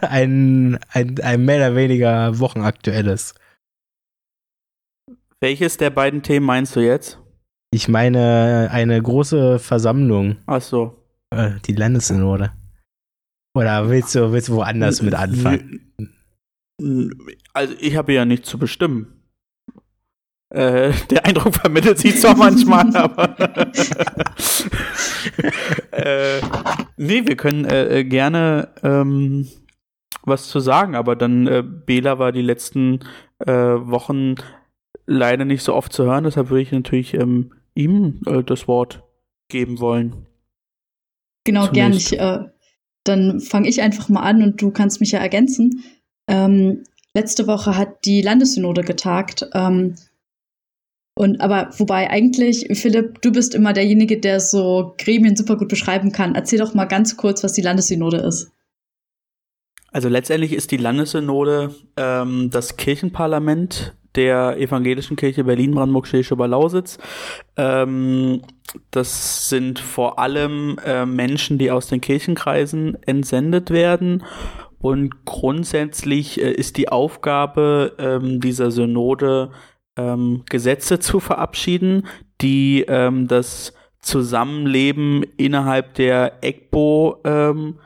Ein, 0.00 0.78
ein, 0.90 1.20
ein 1.20 1.44
mehr 1.44 1.56
oder 1.56 1.76
weniger 1.76 2.38
wochenaktuelles. 2.38 3.34
Welches 5.40 5.76
der 5.76 5.90
beiden 5.90 6.22
Themen 6.22 6.46
meinst 6.46 6.74
du 6.74 6.80
jetzt? 6.80 7.18
Ich 7.70 7.88
meine 7.88 8.68
eine 8.72 9.00
große 9.00 9.58
Versammlung. 9.58 10.38
Ach 10.46 10.62
so. 10.62 11.04
Äh, 11.30 11.60
die 11.66 11.74
Landessynode. 11.74 12.52
Oder 13.54 13.88
willst 13.88 14.14
du, 14.14 14.32
willst 14.32 14.48
du 14.48 14.54
woanders 14.54 15.02
mit 15.02 15.14
anfangen? 15.14 15.92
Also 17.52 17.74
ich 17.80 17.96
habe 17.96 18.12
ja 18.12 18.24
nichts 18.24 18.48
zu 18.48 18.58
bestimmen. 18.58 19.17
Äh, 20.50 20.92
der 21.10 21.26
Eindruck 21.26 21.54
vermittelt 21.56 21.98
sich 21.98 22.18
zwar 22.20 22.34
manchmal, 22.34 22.96
aber 22.96 23.36
äh, 25.92 26.40
nee, 26.96 27.26
wir 27.26 27.36
können 27.36 27.66
äh, 27.66 28.04
gerne 28.04 28.68
ähm, 28.82 29.46
was 30.22 30.48
zu 30.48 30.60
sagen, 30.60 30.94
aber 30.94 31.16
dann 31.16 31.46
äh, 31.46 31.62
Bela 31.62 32.18
war 32.18 32.32
die 32.32 32.42
letzten 32.42 33.00
äh, 33.40 33.52
Wochen 33.52 34.36
leider 35.06 35.44
nicht 35.44 35.62
so 35.62 35.74
oft 35.74 35.92
zu 35.92 36.04
hören, 36.04 36.24
deshalb 36.24 36.48
würde 36.48 36.62
ich 36.62 36.72
natürlich 36.72 37.12
ähm, 37.12 37.52
ihm 37.74 38.20
äh, 38.26 38.42
das 38.42 38.66
Wort 38.66 39.02
geben 39.48 39.80
wollen. 39.80 40.26
Genau, 41.44 41.68
gern. 41.70 41.92
Ich, 41.92 42.18
äh, 42.18 42.40
dann 43.04 43.40
fange 43.40 43.68
ich 43.68 43.82
einfach 43.82 44.08
mal 44.08 44.22
an 44.22 44.42
und 44.42 44.60
du 44.60 44.70
kannst 44.70 45.00
mich 45.00 45.12
ja 45.12 45.18
ergänzen. 45.18 45.84
Ähm, 46.26 46.84
letzte 47.14 47.46
Woche 47.46 47.76
hat 47.76 48.04
die 48.04 48.20
Landessynode 48.20 48.82
getagt. 48.82 49.46
Ähm, 49.54 49.94
und 51.18 51.40
aber 51.40 51.70
wobei 51.78 52.08
eigentlich, 52.10 52.68
Philipp, 52.78 53.20
du 53.22 53.32
bist 53.32 53.52
immer 53.52 53.72
derjenige, 53.72 54.20
der 54.20 54.38
so 54.38 54.94
Gremien 54.98 55.34
super 55.34 55.56
gut 55.56 55.66
beschreiben 55.66 56.12
kann. 56.12 56.36
Erzähl 56.36 56.60
doch 56.60 56.74
mal 56.74 56.84
ganz 56.84 57.16
kurz, 57.16 57.42
was 57.42 57.54
die 57.54 57.60
Landessynode 57.60 58.18
ist. 58.18 58.52
Also 59.90 60.08
letztendlich 60.08 60.52
ist 60.52 60.70
die 60.70 60.76
Landessynode 60.76 61.74
ähm, 61.96 62.50
das 62.52 62.76
Kirchenparlament 62.76 63.96
der 64.14 64.58
Evangelischen 64.58 65.16
Kirche 65.16 65.42
Berlin-Brandenburg-Schleswig-Lausitz. 65.42 66.98
Ähm, 67.56 68.42
das 68.92 69.48
sind 69.48 69.80
vor 69.80 70.20
allem 70.20 70.78
äh, 70.84 71.04
Menschen, 71.04 71.58
die 71.58 71.72
aus 71.72 71.88
den 71.88 72.00
Kirchenkreisen 72.00 72.96
entsendet 73.02 73.70
werden. 73.70 74.22
Und 74.78 75.24
grundsätzlich 75.24 76.40
äh, 76.40 76.52
ist 76.52 76.76
die 76.76 76.90
Aufgabe 76.90 77.96
ähm, 77.98 78.40
dieser 78.40 78.70
Synode, 78.70 79.50
ähm, 79.98 80.44
Gesetze 80.48 80.98
zu 81.00 81.20
verabschieden, 81.20 82.06
die 82.40 82.84
ähm, 82.88 83.28
das 83.28 83.74
Zusammenleben 84.00 85.24
innerhalb 85.36 85.94
der 85.94 86.38
EGBO 86.42 87.20
ähm, 87.24 87.80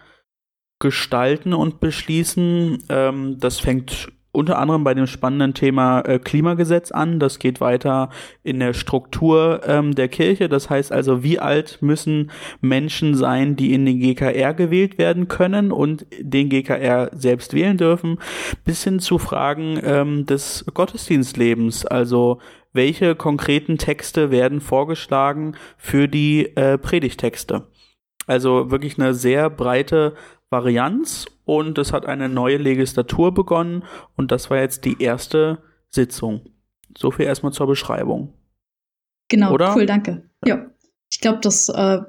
gestalten 0.79 1.55
und 1.55 1.81
beschließen. 1.81 2.85
Ähm, 2.89 3.39
das 3.39 3.59
fängt 3.59 4.13
unter 4.33 4.59
anderem 4.59 4.83
bei 4.83 4.95
dem 4.95 5.07
spannenden 5.07 5.55
Thema 5.55 6.01
äh, 6.01 6.19
Klimagesetz 6.19 6.91
an. 6.91 7.21
Das 7.21 7.39
geht 7.39 7.61
weiter 7.61 8.09
in 8.43 8.59
der 8.59 8.73
Struktur 8.73 9.61
ähm, 9.67 9.95
der 9.95 10.09
Kirche. 10.09 10.49
Das 10.49 10.71
heißt 10.71 10.91
also, 10.91 11.23
wie 11.23 11.39
alt 11.39 11.79
müssen 11.83 12.31
Menschen 12.61 13.15
sein, 13.15 13.57
die 13.57 13.75
in 13.75 13.85
den 13.85 14.01
GKR 14.01 14.55
gewählt 14.55 14.97
werden 14.99 15.29
können 15.29 15.71
und 15.71 16.07
den 16.19 16.49
GKR 16.49 17.11
selbst 17.13 17.53
wählen 17.53 17.77
dürfen, 17.77 18.19
bis 18.65 18.83
hin 18.83 19.01
zu 19.01 19.19
Fragen 19.19 19.79
ähm, 19.85 20.25
des 20.25 20.65
Gottesdienstlebens. 20.73 21.85
Also 21.85 22.41
welche 22.73 23.15
konkreten 23.15 23.77
Texte 23.77 24.31
werden 24.31 24.63
vorgeschlagen 24.63 25.57
für 25.77 26.09
die 26.09 26.57
äh, 26.57 26.79
Predigtexte? 26.79 27.67
Also 28.27 28.71
wirklich 28.71 28.99
eine 28.99 29.15
sehr 29.15 29.51
breite 29.51 30.15
Varianz 30.53 31.27
und 31.45 31.79
es 31.79 31.93
hat 31.93 32.07
eine 32.07 32.29
neue 32.29 32.59
Legislatur 32.59 33.35
begonnen 33.35 33.85
und 34.17 34.31
das 34.31 34.51
war 34.51 34.59
jetzt 34.59 34.85
die 34.85 35.03
erste 35.03 35.59
Sitzung. 35.91 36.43
So 36.97 37.11
viel 37.11 37.27
erstmal 37.27 37.53
zur 37.53 37.67
Beschreibung. 37.67 38.35
Genau, 39.29 39.53
Oder? 39.53 39.75
cool, 39.75 39.87
danke. 39.87 40.29
Ja, 40.45 40.71
ich 41.11 41.21
glaube, 41.21 41.41
das 41.41 41.69
äh, 41.71 42.01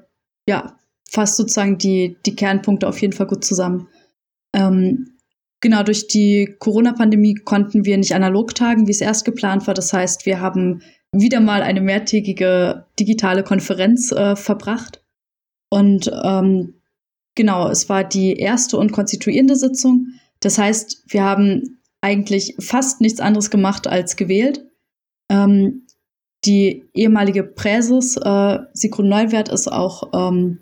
ja, 0.48 0.78
fasst 1.10 1.38
sozusagen 1.38 1.78
die, 1.78 2.18
die 2.26 2.36
Kernpunkte 2.36 2.88
auf 2.88 3.02
jeden 3.02 3.14
Fall 3.14 3.28
gut 3.28 3.46
zusammen. 3.46 3.88
Ähm, 4.54 5.18
genau, 5.62 5.84
durch 5.84 6.08
die 6.08 6.56
Corona-Pandemie 6.60 7.36
konnten 7.36 7.86
wir 7.86 7.98
nicht 7.98 8.14
analog 8.14 8.56
tagen, 8.56 8.88
wie 8.88 8.92
es 8.92 9.02
erst 9.02 9.26
geplant 9.26 9.68
war. 9.68 9.74
Das 9.74 9.94
heißt, 9.94 10.26
wir 10.26 10.42
haben 10.42 10.82
wieder 11.14 11.40
mal 11.40 11.62
eine 11.62 11.82
mehrtägige 11.82 12.86
digitale 13.00 13.44
Konferenz 13.44 14.12
äh, 14.12 14.36
verbracht. 14.36 15.02
Und 15.70 16.12
ähm, 16.24 16.76
Genau, 17.36 17.70
es 17.70 17.90
war 17.90 18.04
die 18.04 18.34
erste 18.34 18.78
und 18.78 18.92
konstituierende 18.92 19.56
Sitzung. 19.56 20.08
Das 20.40 20.58
heißt, 20.58 21.04
wir 21.08 21.24
haben 21.24 21.80
eigentlich 22.02 22.56
fast 22.60 23.02
nichts 23.02 23.20
anderes 23.20 23.50
gemacht 23.50 23.88
als 23.88 24.16
gewählt. 24.16 24.66
Ähm, 25.32 25.88
die 26.46 26.90
ehemalige 26.94 27.44
Präses, 27.44 28.18
äh, 28.18 28.60
Sigrun 28.74 29.08
Neuwert, 29.08 29.50
ist 29.50 29.72
auch 29.72 30.12
ähm, 30.14 30.60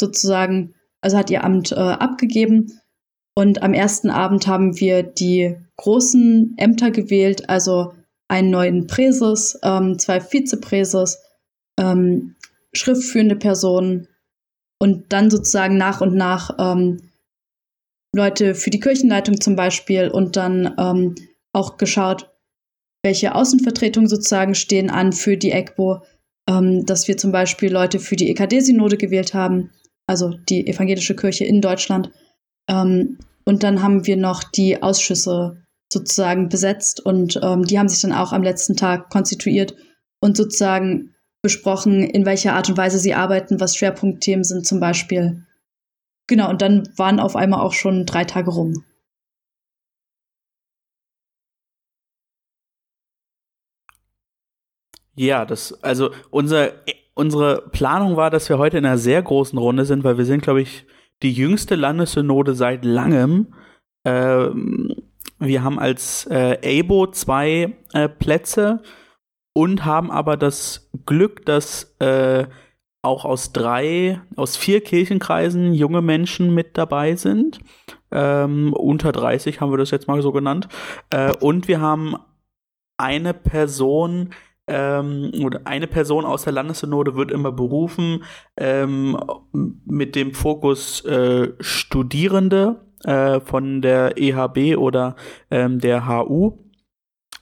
sozusagen, 0.00 0.74
also 1.00 1.16
hat 1.16 1.30
ihr 1.30 1.44
Amt 1.44 1.72
äh, 1.72 1.76
abgegeben. 1.76 2.80
Und 3.34 3.62
am 3.62 3.72
ersten 3.72 4.10
Abend 4.10 4.46
haben 4.46 4.78
wir 4.80 5.02
die 5.02 5.56
großen 5.76 6.54
Ämter 6.58 6.90
gewählt, 6.90 7.48
also 7.48 7.94
einen 8.28 8.50
neuen 8.50 8.86
Präses, 8.86 9.58
ähm, 9.62 9.98
zwei 9.98 10.20
Vizepräses, 10.20 11.18
ähm, 11.78 12.34
schriftführende 12.74 13.36
Personen, 13.36 14.08
und 14.82 15.12
dann 15.12 15.30
sozusagen 15.30 15.76
nach 15.76 16.00
und 16.00 16.16
nach 16.16 16.56
ähm, 16.58 17.02
Leute 18.12 18.56
für 18.56 18.70
die 18.70 18.80
Kirchenleitung 18.80 19.40
zum 19.40 19.54
Beispiel 19.54 20.08
und 20.08 20.34
dann 20.34 20.74
ähm, 20.76 21.14
auch 21.52 21.76
geschaut, 21.76 22.34
welche 23.04 23.36
Außenvertretungen 23.36 24.08
sozusagen 24.08 24.56
stehen 24.56 24.90
an 24.90 25.12
für 25.12 25.36
die 25.36 25.52
EGBO, 25.52 26.02
ähm, 26.48 26.84
dass 26.84 27.06
wir 27.06 27.16
zum 27.16 27.30
Beispiel 27.30 27.72
Leute 27.72 28.00
für 28.00 28.16
die 28.16 28.28
EKD-Synode 28.30 28.96
gewählt 28.96 29.34
haben, 29.34 29.70
also 30.08 30.30
die 30.48 30.66
evangelische 30.66 31.14
Kirche 31.14 31.44
in 31.44 31.60
Deutschland. 31.60 32.10
Ähm, 32.68 33.18
und 33.44 33.62
dann 33.62 33.84
haben 33.84 34.04
wir 34.08 34.16
noch 34.16 34.42
die 34.42 34.82
Ausschüsse 34.82 35.62
sozusagen 35.92 36.48
besetzt 36.48 36.98
und 36.98 37.38
ähm, 37.40 37.62
die 37.62 37.78
haben 37.78 37.88
sich 37.88 38.00
dann 38.00 38.12
auch 38.12 38.32
am 38.32 38.42
letzten 38.42 38.76
Tag 38.76 39.10
konstituiert 39.10 39.76
und 40.20 40.36
sozusagen 40.36 41.11
besprochen, 41.42 42.04
in 42.04 42.24
welcher 42.24 42.54
Art 42.54 42.68
und 42.68 42.76
Weise 42.76 42.98
sie 42.98 43.14
arbeiten, 43.14 43.60
was 43.60 43.76
Schwerpunktthemen 43.76 44.44
sind 44.44 44.66
zum 44.66 44.80
Beispiel. 44.80 45.44
Genau, 46.28 46.48
und 46.48 46.62
dann 46.62 46.88
waren 46.96 47.18
auf 47.20 47.36
einmal 47.36 47.60
auch 47.60 47.72
schon 47.72 48.06
drei 48.06 48.24
Tage 48.24 48.50
rum. 48.50 48.84
Ja, 55.14 55.44
das, 55.44 55.82
also 55.82 56.10
unser, 56.30 56.72
unsere 57.14 57.68
Planung 57.70 58.16
war, 58.16 58.30
dass 58.30 58.48
wir 58.48 58.58
heute 58.58 58.78
in 58.78 58.86
einer 58.86 58.96
sehr 58.96 59.20
großen 59.20 59.58
Runde 59.58 59.84
sind, 59.84 60.04
weil 60.04 60.16
wir 60.16 60.24
sind, 60.24 60.42
glaube 60.42 60.62
ich, 60.62 60.86
die 61.22 61.32
jüngste 61.32 61.74
Landessynode 61.74 62.54
seit 62.54 62.84
langem. 62.84 63.54
Ähm, 64.04 64.94
wir 65.38 65.62
haben 65.62 65.78
als 65.78 66.26
äh, 66.30 66.80
ABO 66.80 67.08
zwei 67.08 67.76
äh, 67.92 68.08
Plätze 68.08 68.82
und 69.54 69.84
haben 69.84 70.10
aber 70.10 70.36
das 70.36 70.90
Glück, 71.06 71.44
dass 71.46 71.94
äh, 71.98 72.46
auch 73.02 73.24
aus 73.24 73.52
drei, 73.52 74.20
aus 74.36 74.56
vier 74.56 74.80
Kirchenkreisen 74.80 75.74
junge 75.74 76.02
Menschen 76.02 76.54
mit 76.54 76.78
dabei 76.78 77.16
sind. 77.16 77.58
Ähm, 78.12 78.72
unter 78.72 79.10
30 79.10 79.60
haben 79.60 79.72
wir 79.72 79.78
das 79.78 79.90
jetzt 79.90 80.06
mal 80.06 80.22
so 80.22 80.32
genannt. 80.32 80.68
Äh, 81.10 81.32
und 81.40 81.66
wir 81.66 81.80
haben 81.80 82.16
eine 82.96 83.34
Person, 83.34 84.30
ähm, 84.68 85.32
oder 85.44 85.62
eine 85.64 85.88
Person 85.88 86.24
aus 86.24 86.44
der 86.44 86.52
Landessynode 86.52 87.16
wird 87.16 87.32
immer 87.32 87.50
berufen 87.50 88.22
ähm, 88.56 89.18
mit 89.52 90.14
dem 90.14 90.32
Fokus 90.32 91.04
äh, 91.04 91.52
Studierende 91.58 92.86
äh, 93.04 93.40
von 93.40 93.82
der 93.82 94.16
EHB 94.16 94.76
oder 94.78 95.16
ähm, 95.50 95.80
der 95.80 96.06
HU 96.06 96.58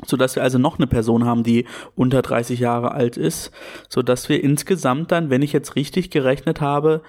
so 0.07 0.17
dass 0.17 0.37
wir 0.37 0.43
also 0.43 0.59
noch 0.59 0.79
eine 0.79 0.87
Person 0.87 1.25
haben, 1.25 1.43
die 1.43 1.67
unter 1.95 2.23
30 2.23 2.61
Jahre 2.61 2.93
alt 2.93 3.17
ist, 3.17 3.51
so 3.89 4.03
dass 4.03 4.29
wir 4.29 4.43
insgesamt 4.43 5.13
dann, 5.13 5.31
wenn 5.31 5.43
ich 5.43 5.53
jetzt 5.53 5.77
richtig 5.77 6.11
gerechnet 6.11 6.61
habe, 6.61 7.03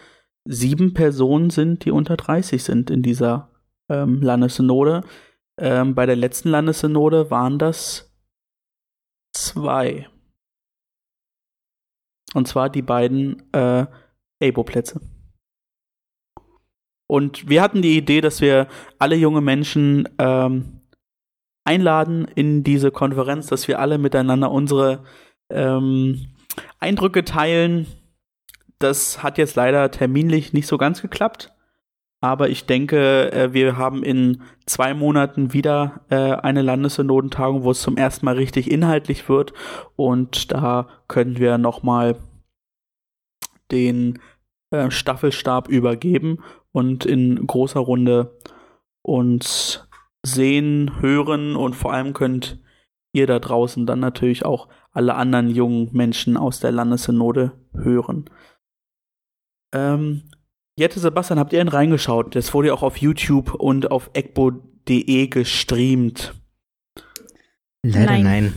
sieben 0.45 0.93
Personen 0.93 1.50
sind, 1.50 1.86
die 1.86 1.91
unter 1.91 2.17
30 2.17 2.63
sind 2.63 2.89
in 2.89 3.03
dieser 3.03 3.50
ähm, 3.89 4.21
Landessynode. 4.21 5.03
Ähm, 5.60 5.95
bei 5.95 6.05
der 6.05 6.15
letzten 6.15 6.50
Landessynode 6.50 7.29
waren 7.29 7.60
das 7.60 8.12
zwei. 9.33 10.10
Und 12.33 12.48
zwar 12.48 12.69
die 12.69 12.81
beiden 12.81 13.43
äh, 13.53 13.86
ABO-Plätze. 14.41 15.01
Und 17.07 17.50
wir 17.50 17.62
hatten 17.62 17.81
die 17.81 17.98
Idee, 17.98 18.21
dass 18.21 18.39
wir 18.39 18.67
alle 18.98 19.15
junge 19.15 19.41
Menschen 19.41 20.07
ähm, 20.17 20.80
einladen 21.71 22.27
in 22.35 22.63
diese 22.63 22.91
Konferenz, 22.91 23.47
dass 23.47 23.67
wir 23.69 23.79
alle 23.79 23.97
miteinander 23.97 24.51
unsere 24.51 25.03
ähm, 25.49 26.33
Eindrücke 26.79 27.23
teilen. 27.23 27.87
Das 28.79 29.23
hat 29.23 29.37
jetzt 29.37 29.55
leider 29.55 29.89
terminlich 29.89 30.51
nicht 30.51 30.67
so 30.67 30.77
ganz 30.77 31.01
geklappt. 31.01 31.53
Aber 32.19 32.49
ich 32.49 32.65
denke, 32.65 33.31
äh, 33.31 33.53
wir 33.53 33.77
haben 33.77 34.03
in 34.03 34.41
zwei 34.65 34.93
Monaten 34.93 35.53
wieder 35.53 36.01
äh, 36.09 36.15
eine 36.15 36.61
Landessynodentagung, 36.61 37.63
wo 37.63 37.71
es 37.71 37.81
zum 37.81 37.97
ersten 37.97 38.25
Mal 38.25 38.35
richtig 38.35 38.69
inhaltlich 38.69 39.29
wird. 39.29 39.53
Und 39.95 40.51
da 40.51 40.87
können 41.07 41.39
wir 41.39 41.57
nochmal 41.57 42.17
den 43.71 44.19
äh, 44.71 44.91
Staffelstab 44.91 45.69
übergeben 45.69 46.43
und 46.71 47.05
in 47.05 47.47
großer 47.47 47.79
Runde 47.79 48.37
uns 49.01 49.87
sehen, 50.25 51.01
hören 51.01 51.55
und 51.55 51.75
vor 51.75 51.93
allem 51.93 52.13
könnt 52.13 52.59
ihr 53.13 53.27
da 53.27 53.39
draußen 53.39 53.85
dann 53.85 53.99
natürlich 53.99 54.45
auch 54.45 54.69
alle 54.91 55.15
anderen 55.15 55.49
jungen 55.49 55.89
Menschen 55.91 56.37
aus 56.37 56.59
der 56.59 56.71
Landessynode 56.71 57.53
hören. 57.73 58.29
Ähm, 59.73 60.23
Jette 60.77 60.99
Sebastian, 60.99 61.39
habt 61.39 61.53
ihr 61.53 61.61
ihn 61.61 61.67
reingeschaut? 61.67 62.35
Das 62.35 62.53
wurde 62.53 62.69
ja 62.69 62.73
auch 62.73 62.83
auf 62.83 62.97
YouTube 62.97 63.53
und 63.53 63.91
auf 63.91 64.09
ecbo.de 64.13 65.27
gestreamt. 65.27 66.33
Leider 67.83 68.05
nein. 68.05 68.23
nein. 68.23 68.53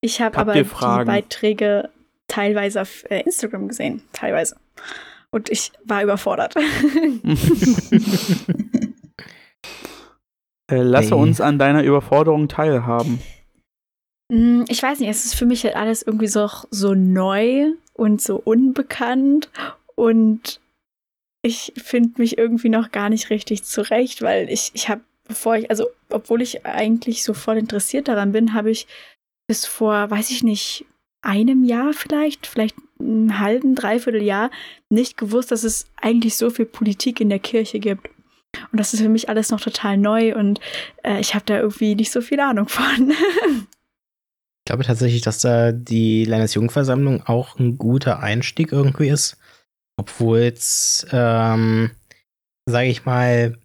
Ich 0.00 0.20
habe 0.20 0.38
aber 0.38 0.54
die 0.54 0.64
Beiträge 0.64 1.90
teilweise 2.26 2.82
auf 2.82 3.04
äh, 3.10 3.20
Instagram 3.20 3.68
gesehen, 3.68 4.02
teilweise. 4.12 4.56
Und 5.30 5.50
ich 5.50 5.72
war 5.84 6.02
überfordert. 6.02 6.54
Äh, 10.70 10.82
lasse 10.82 11.10
hey. 11.10 11.18
uns 11.18 11.40
an 11.40 11.58
deiner 11.58 11.82
Überforderung 11.82 12.48
teilhaben. 12.48 13.20
Mm, 14.30 14.62
ich 14.68 14.82
weiß 14.82 15.00
nicht, 15.00 15.08
es 15.08 15.24
ist 15.24 15.34
für 15.34 15.46
mich 15.46 15.64
halt 15.64 15.76
alles 15.76 16.02
irgendwie 16.02 16.28
so, 16.28 16.48
so 16.70 16.94
neu 16.94 17.72
und 17.94 18.22
so 18.22 18.36
unbekannt 18.36 19.50
und 19.96 20.60
ich 21.42 21.72
finde 21.76 22.20
mich 22.20 22.38
irgendwie 22.38 22.68
noch 22.68 22.92
gar 22.92 23.08
nicht 23.08 23.30
richtig 23.30 23.64
zurecht, 23.64 24.22
weil 24.22 24.48
ich, 24.50 24.70
ich 24.74 24.88
habe, 24.88 25.00
bevor 25.26 25.56
ich, 25.56 25.70
also 25.70 25.86
obwohl 26.10 26.42
ich 26.42 26.66
eigentlich 26.66 27.24
so 27.24 27.34
voll 27.34 27.56
interessiert 27.56 28.08
daran 28.08 28.32
bin, 28.32 28.52
habe 28.52 28.70
ich 28.70 28.86
bis 29.48 29.66
vor, 29.66 30.10
weiß 30.10 30.30
ich 30.30 30.44
nicht, 30.44 30.84
einem 31.22 31.64
Jahr 31.64 31.92
vielleicht, 31.92 32.46
vielleicht 32.46 32.76
einen 32.98 33.40
halben, 33.40 33.74
dreiviertel 33.74 34.22
Jahr 34.22 34.50
nicht 34.90 35.16
gewusst, 35.16 35.50
dass 35.50 35.64
es 35.64 35.86
eigentlich 35.96 36.36
so 36.36 36.50
viel 36.50 36.66
Politik 36.66 37.20
in 37.20 37.30
der 37.30 37.38
Kirche 37.38 37.80
gibt. 37.80 38.08
Und 38.72 38.78
das 38.78 38.94
ist 38.94 39.00
für 39.00 39.08
mich 39.08 39.28
alles 39.28 39.50
noch 39.50 39.60
total 39.60 39.96
neu 39.96 40.34
und 40.34 40.60
äh, 41.02 41.20
ich 41.20 41.34
habe 41.34 41.44
da 41.46 41.58
irgendwie 41.58 41.94
nicht 41.94 42.12
so 42.12 42.20
viel 42.20 42.40
Ahnung 42.40 42.68
von. 42.68 43.10
ich 44.60 44.64
glaube 44.64 44.84
tatsächlich, 44.84 45.22
dass 45.22 45.40
da 45.40 45.72
die 45.72 46.24
Landesjugendversammlung 46.24 47.26
auch 47.26 47.58
ein 47.58 47.78
guter 47.78 48.20
Einstieg 48.20 48.72
irgendwie 48.72 49.08
ist. 49.08 49.36
Obwohl 49.96 50.38
es, 50.38 51.06
ähm, 51.12 51.90
sage 52.66 52.88
ich 52.88 53.04
mal, 53.04 53.58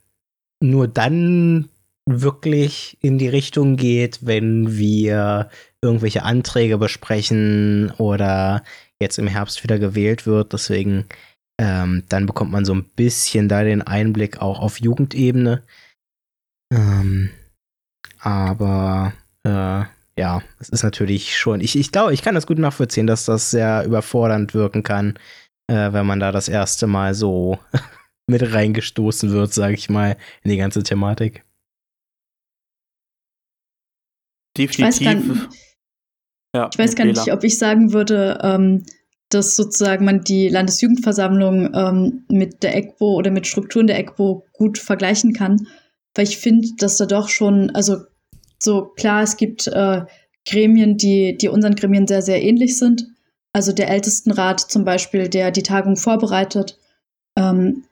nur 0.62 0.88
dann 0.88 1.70
wirklich 2.08 2.98
in 3.02 3.18
die 3.18 3.30
Richtung 3.30 3.78
geht, 3.78 4.20
wenn 4.26 4.78
wir 4.78 5.50
irgendwelche 5.82 6.24
Anträge 6.24 6.78
besprechen 6.78 7.92
oder 7.98 8.64
jetzt 9.00 9.18
im 9.18 9.28
Herbst 9.28 9.64
wieder 9.64 9.80
gewählt 9.80 10.26
wird. 10.26 10.54
Deswegen 10.54 11.06
ähm, 11.60 12.04
dann 12.10 12.26
bekommt 12.26 12.52
man 12.52 12.66
so 12.66 12.74
ein 12.74 12.84
bisschen 12.84 13.48
da 13.48 13.64
den 13.64 13.82
Einblick 13.82 14.42
auch 14.42 14.60
auf 14.60 14.80
Jugendebene. 14.80 15.64
Ähm, 16.74 17.30
aber 18.20 19.14
äh, 19.44 19.84
ja, 20.18 20.42
es 20.60 20.70
ist 20.70 20.84
natürlich 20.84 21.38
schon. 21.38 21.62
Ich, 21.62 21.78
ich 21.78 21.92
glaube, 21.92 22.14
ich 22.14 22.22
kann 22.22 22.36
das 22.36 22.48
gut 22.48 22.58
nachvollziehen, 22.58 23.08
dass 23.08 23.26
das 23.26 23.52
sehr 23.52 23.86
überfordernd 23.86 24.54
wirken 24.54 24.84
kann, 24.84 25.20
äh, 25.68 25.94
wenn 25.94 26.06
man 26.06 26.20
da 26.20 26.32
das 26.32 26.48
erste 26.48 26.88
Mal 26.88 27.14
so 27.14 27.60
mit 28.28 28.54
reingestoßen 28.54 29.32
wird, 29.32 29.54
sage 29.54 29.76
ich 29.76 29.90
mal, 29.90 30.18
in 30.44 30.52
die 30.52 30.58
ganze 30.58 30.84
Thematik. 30.84 31.44
Definitiv. 34.58 34.80
Ich 34.80 34.86
weiß 34.86 35.00
gar 35.04 35.14
nicht, 35.16 35.50
ja, 36.56 36.70
ich 36.72 36.80
weiß 36.80 36.96
gar 36.96 37.06
nicht 37.06 37.32
ob 37.32 37.44
ich 37.44 37.58
sagen 37.58 37.92
würde, 37.92 38.40
ähm, 38.42 38.86
dass 39.30 39.56
sozusagen 39.56 40.06
man 40.06 40.22
die 40.22 40.50
Landesjugendversammlung 40.50 41.74
ähm, 41.74 42.26
mit 42.30 42.64
der 42.64 42.76
EGBO 42.76 43.16
oder 43.16 43.32
mit 43.32 43.48
Strukturen 43.48 43.88
der 43.88 44.00
EGBO 44.00 44.46
gut 44.54 44.78
vergleichen 44.78 45.34
kann. 45.34 45.68
Weil 46.14 46.26
ich 46.26 46.38
finde, 46.38 46.70
dass 46.78 46.98
da 46.98 47.06
doch 47.06 47.30
schon, 47.30 47.72
also 47.72 47.98
so 48.60 48.86
klar, 48.86 49.24
es 49.24 49.38
gibt 49.38 49.68
äh, 49.68 50.04
Gremien, 50.48 50.98
die, 50.98 51.38
die 51.38 51.50
unseren 51.50 51.76
Gremien 51.76 52.08
sehr, 52.08 52.22
sehr 52.22 52.42
ähnlich 52.42 52.78
sind. 52.78 53.08
Also 53.52 53.72
der 53.72 53.90
Ältestenrat 53.90 54.60
zum 54.60 54.86
Beispiel, 54.86 55.28
der 55.28 55.52
die 55.52 55.64
Tagung 55.64 55.96
vorbereitet. 55.96 56.78
Ähm, 57.38 57.86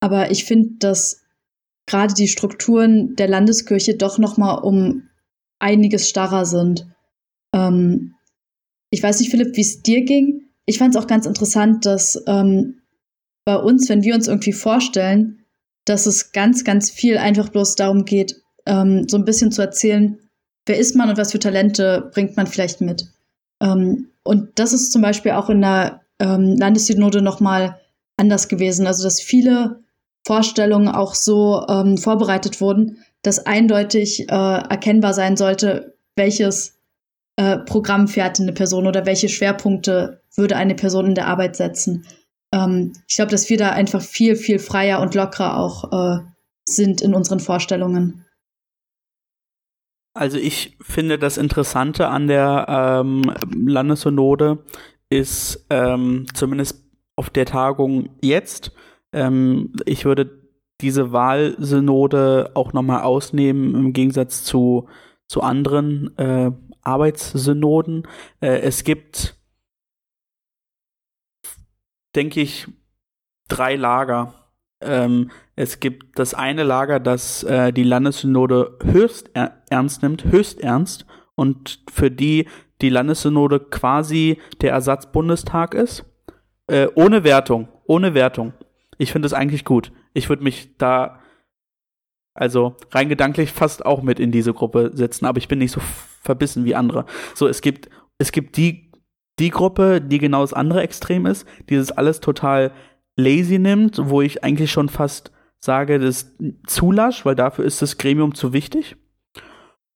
aber 0.00 0.30
ich 0.30 0.44
finde, 0.44 0.74
dass 0.78 1.22
gerade 1.86 2.14
die 2.14 2.28
Strukturen 2.28 3.16
der 3.16 3.28
Landeskirche 3.28 3.96
doch 3.96 4.18
noch 4.18 4.36
mal 4.36 4.54
um 4.54 5.08
einiges 5.58 6.08
starrer 6.08 6.44
sind. 6.44 6.86
Ähm, 7.54 8.14
ich 8.90 9.02
weiß 9.02 9.20
nicht, 9.20 9.30
Philipp, 9.30 9.56
wie 9.56 9.62
es 9.62 9.82
dir 9.82 10.04
ging, 10.04 10.43
ich 10.66 10.78
fand 10.78 10.94
es 10.94 11.00
auch 11.00 11.06
ganz 11.06 11.26
interessant, 11.26 11.86
dass 11.86 12.22
ähm, 12.26 12.80
bei 13.44 13.56
uns, 13.56 13.88
wenn 13.88 14.02
wir 14.02 14.14
uns 14.14 14.28
irgendwie 14.28 14.52
vorstellen, 14.52 15.44
dass 15.84 16.06
es 16.06 16.32
ganz, 16.32 16.64
ganz 16.64 16.90
viel 16.90 17.18
einfach 17.18 17.50
bloß 17.50 17.74
darum 17.74 18.04
geht, 18.04 18.40
ähm, 18.66 19.06
so 19.08 19.18
ein 19.18 19.24
bisschen 19.24 19.52
zu 19.52 19.60
erzählen, 19.60 20.18
wer 20.66 20.78
ist 20.78 20.96
man 20.96 21.10
und 21.10 21.18
was 21.18 21.32
für 21.32 21.38
Talente 21.38 22.10
bringt 22.12 22.36
man 22.36 22.46
vielleicht 22.46 22.80
mit. 22.80 23.06
Ähm, 23.60 24.08
und 24.22 24.58
das 24.58 24.72
ist 24.72 24.92
zum 24.92 25.02
Beispiel 25.02 25.32
auch 25.32 25.50
in 25.50 25.60
der 25.60 26.00
ähm, 26.18 26.56
Landessynode 26.56 27.20
nochmal 27.20 27.80
anders 28.16 28.48
gewesen. 28.48 28.86
Also, 28.86 29.02
dass 29.02 29.20
viele 29.20 29.82
Vorstellungen 30.26 30.88
auch 30.88 31.14
so 31.14 31.66
ähm, 31.68 31.98
vorbereitet 31.98 32.60
wurden, 32.60 33.04
dass 33.22 33.44
eindeutig 33.44 34.28
äh, 34.30 34.34
erkennbar 34.34 35.12
sein 35.12 35.36
sollte, 35.36 35.94
welches 36.16 36.78
äh, 37.36 37.58
Programm 37.58 38.08
fährt 38.08 38.40
eine 38.40 38.52
Person 38.52 38.86
oder 38.86 39.04
welche 39.06 39.28
Schwerpunkte 39.28 40.22
würde 40.36 40.56
eine 40.56 40.74
Person 40.74 41.06
in 41.06 41.14
der 41.14 41.26
Arbeit 41.26 41.56
setzen. 41.56 42.06
Ähm, 42.52 42.92
ich 43.08 43.16
glaube, 43.16 43.30
dass 43.30 43.48
wir 43.50 43.56
da 43.56 43.70
einfach 43.70 44.02
viel, 44.02 44.36
viel 44.36 44.58
freier 44.58 45.00
und 45.00 45.14
lockerer 45.14 45.58
auch 45.58 45.92
äh, 45.92 46.20
sind 46.64 47.00
in 47.00 47.14
unseren 47.14 47.40
Vorstellungen. 47.40 48.24
Also 50.16 50.38
ich 50.38 50.76
finde 50.80 51.18
das 51.18 51.36
Interessante 51.36 52.08
an 52.08 52.28
der 52.28 52.66
ähm, 52.68 53.32
Landessynode 53.66 54.64
ist 55.10 55.66
ähm, 55.70 56.26
zumindest 56.34 56.84
auf 57.16 57.30
der 57.30 57.46
Tagung 57.46 58.10
jetzt, 58.22 58.72
ähm, 59.12 59.72
ich 59.86 60.04
würde 60.04 60.30
diese 60.80 61.12
Wahlsynode 61.12 62.50
auch 62.54 62.72
nochmal 62.72 63.02
ausnehmen 63.02 63.74
im 63.74 63.92
Gegensatz 63.92 64.44
zu, 64.44 64.88
zu 65.28 65.40
anderen 65.40 66.16
äh, 66.18 66.50
Arbeitssynoden. 66.82 68.06
Äh, 68.40 68.60
es 68.60 68.84
gibt 68.84 69.36
denke 72.14 72.40
ich, 72.40 72.66
drei 73.48 73.76
Lager. 73.76 74.34
Ähm, 74.80 75.30
es 75.56 75.80
gibt 75.80 76.18
das 76.18 76.34
eine 76.34 76.62
Lager, 76.62 77.00
das 77.00 77.42
äh, 77.44 77.72
die 77.72 77.84
Landessynode 77.84 78.78
höchst 78.82 79.30
er 79.34 79.62
ernst 79.70 80.02
nimmt, 80.02 80.24
höchst 80.24 80.60
ernst 80.60 81.06
und 81.34 81.80
für 81.90 82.10
die 82.10 82.48
die 82.80 82.88
Landessynode 82.90 83.60
quasi 83.60 84.38
der 84.60 84.72
Ersatzbundestag 84.72 85.74
ist. 85.74 86.04
Äh, 86.66 86.88
ohne 86.94 87.24
Wertung, 87.24 87.68
ohne 87.86 88.14
Wertung. 88.14 88.52
Ich 88.98 89.12
finde 89.12 89.26
es 89.26 89.32
eigentlich 89.32 89.64
gut. 89.64 89.92
Ich 90.12 90.28
würde 90.28 90.42
mich 90.42 90.76
da 90.76 91.20
also 92.34 92.76
rein 92.90 93.08
gedanklich 93.08 93.52
fast 93.52 93.86
auch 93.86 94.02
mit 94.02 94.18
in 94.18 94.32
diese 94.32 94.52
Gruppe 94.52 94.90
setzen, 94.92 95.24
aber 95.24 95.38
ich 95.38 95.48
bin 95.48 95.60
nicht 95.60 95.70
so 95.70 95.80
verbissen 96.20 96.64
wie 96.64 96.74
andere. 96.74 97.06
So, 97.34 97.46
es 97.46 97.60
gibt 97.60 97.88
es 98.18 98.32
gibt 98.32 98.56
die, 98.56 98.83
die 99.38 99.50
Gruppe, 99.50 100.00
die 100.00 100.18
genau 100.18 100.42
das 100.42 100.52
andere 100.52 100.82
Extrem 100.82 101.26
ist, 101.26 101.46
die 101.68 101.76
das 101.76 101.90
alles 101.90 102.20
total 102.20 102.72
lazy 103.16 103.58
nimmt, 103.58 103.98
wo 104.02 104.22
ich 104.22 104.44
eigentlich 104.44 104.70
schon 104.70 104.88
fast 104.88 105.32
sage, 105.60 105.98
das 105.98 106.22
ist 106.22 106.38
zu 106.66 106.92
lasch, 106.92 107.24
weil 107.24 107.34
dafür 107.34 107.64
ist 107.64 107.82
das 107.82 107.98
Gremium 107.98 108.34
zu 108.34 108.52
wichtig. 108.52 108.96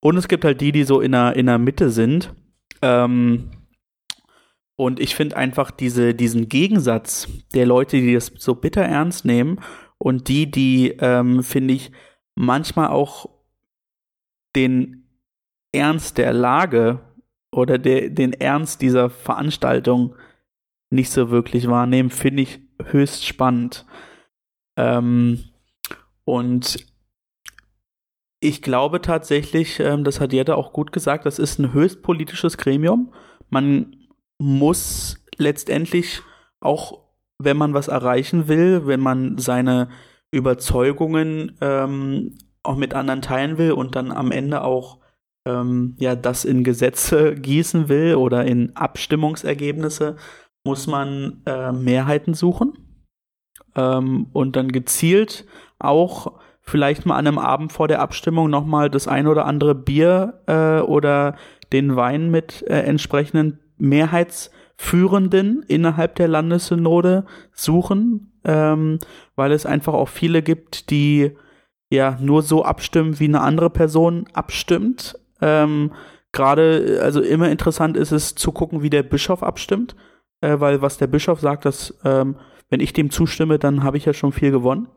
Und 0.01 0.17
es 0.17 0.29
gibt 0.29 0.45
halt 0.45 0.61
die, 0.61 0.73
die 0.73 0.85
so 0.85 1.01
in 1.01 1.13
der, 1.13 1.37
in 1.37 1.47
der 1.47 1.59
Mitte 1.59 1.91
sind. 1.91 2.35
Ähm, 2.83 3.51
und 4.77 5.01
ich 5.01 5.17
finde 5.17 5.37
einfach 5.37 5.71
diese, 5.71 6.15
diesen 6.15 6.49
Gegensatz 6.49 7.29
der 7.53 7.67
Leute, 7.67 7.97
die 7.97 8.15
das 8.15 8.33
so 8.39 8.55
bitter 8.55 8.83
ernst 8.83 9.25
nehmen 9.25 9.61
und 9.99 10.29
die, 10.29 10.51
die, 10.51 10.97
ähm, 11.01 11.43
finde 11.43 11.75
ich, 11.75 11.91
manchmal 12.37 12.89
auch 12.89 13.29
den 14.55 15.09
Ernst 15.73 16.17
der 16.17 16.33
Lage 16.33 17.01
oder 17.59 17.79
de, 17.79 18.11
den 18.11 18.33
Ernst 18.33 18.81
dieser 18.83 19.11
Veranstaltung 19.11 20.15
nicht 20.91 21.11
so 21.11 21.31
wirklich 21.31 21.69
wahrnehmen, 21.69 22.11
finde 22.11 22.43
ich 22.43 22.61
höchst 22.83 23.27
spannend. 23.27 23.85
Ähm, 24.77 25.45
und 26.25 26.79
ich 28.41 28.63
glaube 28.63 29.01
tatsächlich, 29.01 29.81
ähm, 29.81 30.05
das 30.05 30.21
hat 30.21 30.33
Jette 30.33 30.57
auch 30.57 30.73
gut 30.73 30.93
gesagt, 30.93 31.27
das 31.27 31.39
ist 31.39 31.59
ein 31.59 31.73
höchst 31.73 32.03
politisches 32.03 32.57
Gremium. 32.57 33.13
Man 33.51 33.97
muss 34.39 35.25
letztendlich 35.37 36.23
auch, 36.61 37.01
wenn 37.39 37.57
man 37.57 37.75
was 37.75 37.89
erreichen 37.89 38.49
will, 38.49 38.87
wenn 38.87 39.01
man 39.01 39.39
seine 39.39 39.89
Überzeugungen 40.31 41.57
ähm, 41.61 42.39
auch 42.63 42.77
mit 42.77 42.95
anderen 42.95 43.23
teilen 43.23 43.59
will 43.59 43.73
und 43.73 43.97
dann 43.97 44.13
am 44.13 44.31
Ende 44.31 44.63
auch 44.63 44.99
ähm, 45.49 45.97
ja 45.99 46.15
das 46.15 46.45
in 46.45 46.63
Gesetze 46.65 47.35
gießen 47.41 47.89
will 47.89 48.17
oder 48.17 48.45
in 48.45 48.77
Abstimmungsergebnisse, 48.77 50.17
muss 50.65 50.87
man 50.87 51.43
äh, 51.47 51.73
Mehrheiten 51.73 52.35
suchen 52.35 52.75
ähm, 53.75 54.27
und 54.33 54.57
dann 54.57 54.71
gezielt 54.71 55.47
auch 55.79 56.39
vielleicht 56.61 57.07
mal 57.07 57.17
an 57.17 57.27
einem 57.27 57.39
Abend 57.39 57.73
vor 57.73 57.89
der 57.89 58.01
Abstimmung 58.01 58.51
nochmal 58.51 58.91
das 58.91 59.09
ein 59.09 59.27
oder 59.27 59.47
andere 59.47 59.75
Bier 59.75 60.43
äh, 60.47 60.81
oder 60.81 61.37
den 61.73 61.97
Wein 61.97 62.31
mit 62.31 62.63
äh, 62.67 62.81
entsprechenden 62.81 63.61
Mehrheitsführenden 63.79 65.63
innerhalb 65.67 66.17
der 66.17 66.29
Landessynode 66.29 67.25
suchen, 67.53 68.33
ähm, 68.45 68.99
weil 69.37 69.53
es 69.53 69.65
einfach 69.65 69.95
auch 69.95 70.09
viele 70.09 70.43
gibt, 70.43 70.91
die 70.91 71.37
ja 71.91 72.19
nur 72.21 72.43
so 72.43 72.65
abstimmen, 72.65 73.19
wie 73.19 73.25
eine 73.25 73.41
andere 73.41 73.71
Person 73.71 74.27
abstimmt. 74.35 75.19
Ähm, 75.41 75.93
Gerade, 76.33 77.01
also 77.03 77.23
immer 77.23 77.51
interessant 77.51 77.97
ist 77.97 78.13
es 78.13 78.35
zu 78.35 78.53
gucken, 78.53 78.83
wie 78.83 78.91
der 78.91 79.03
Bischof 79.03 79.43
abstimmt, 79.43 79.97
äh, 80.41 80.61
weil 80.61 80.83
was 80.83 80.99
der 80.99 81.07
Bischof 81.07 81.41
sagt, 81.41 81.65
dass 81.65 81.99
ähm, 82.05 82.37
wenn 82.69 82.81
ich 82.81 82.93
dem 82.93 83.11
zustimme, 83.11 83.59
dann 83.59 83.83
habe 83.83 83.97
ich 83.97 84.05
ja 84.05 84.13
schon 84.13 84.33
viel 84.33 84.51
gewonnen. 84.51 84.89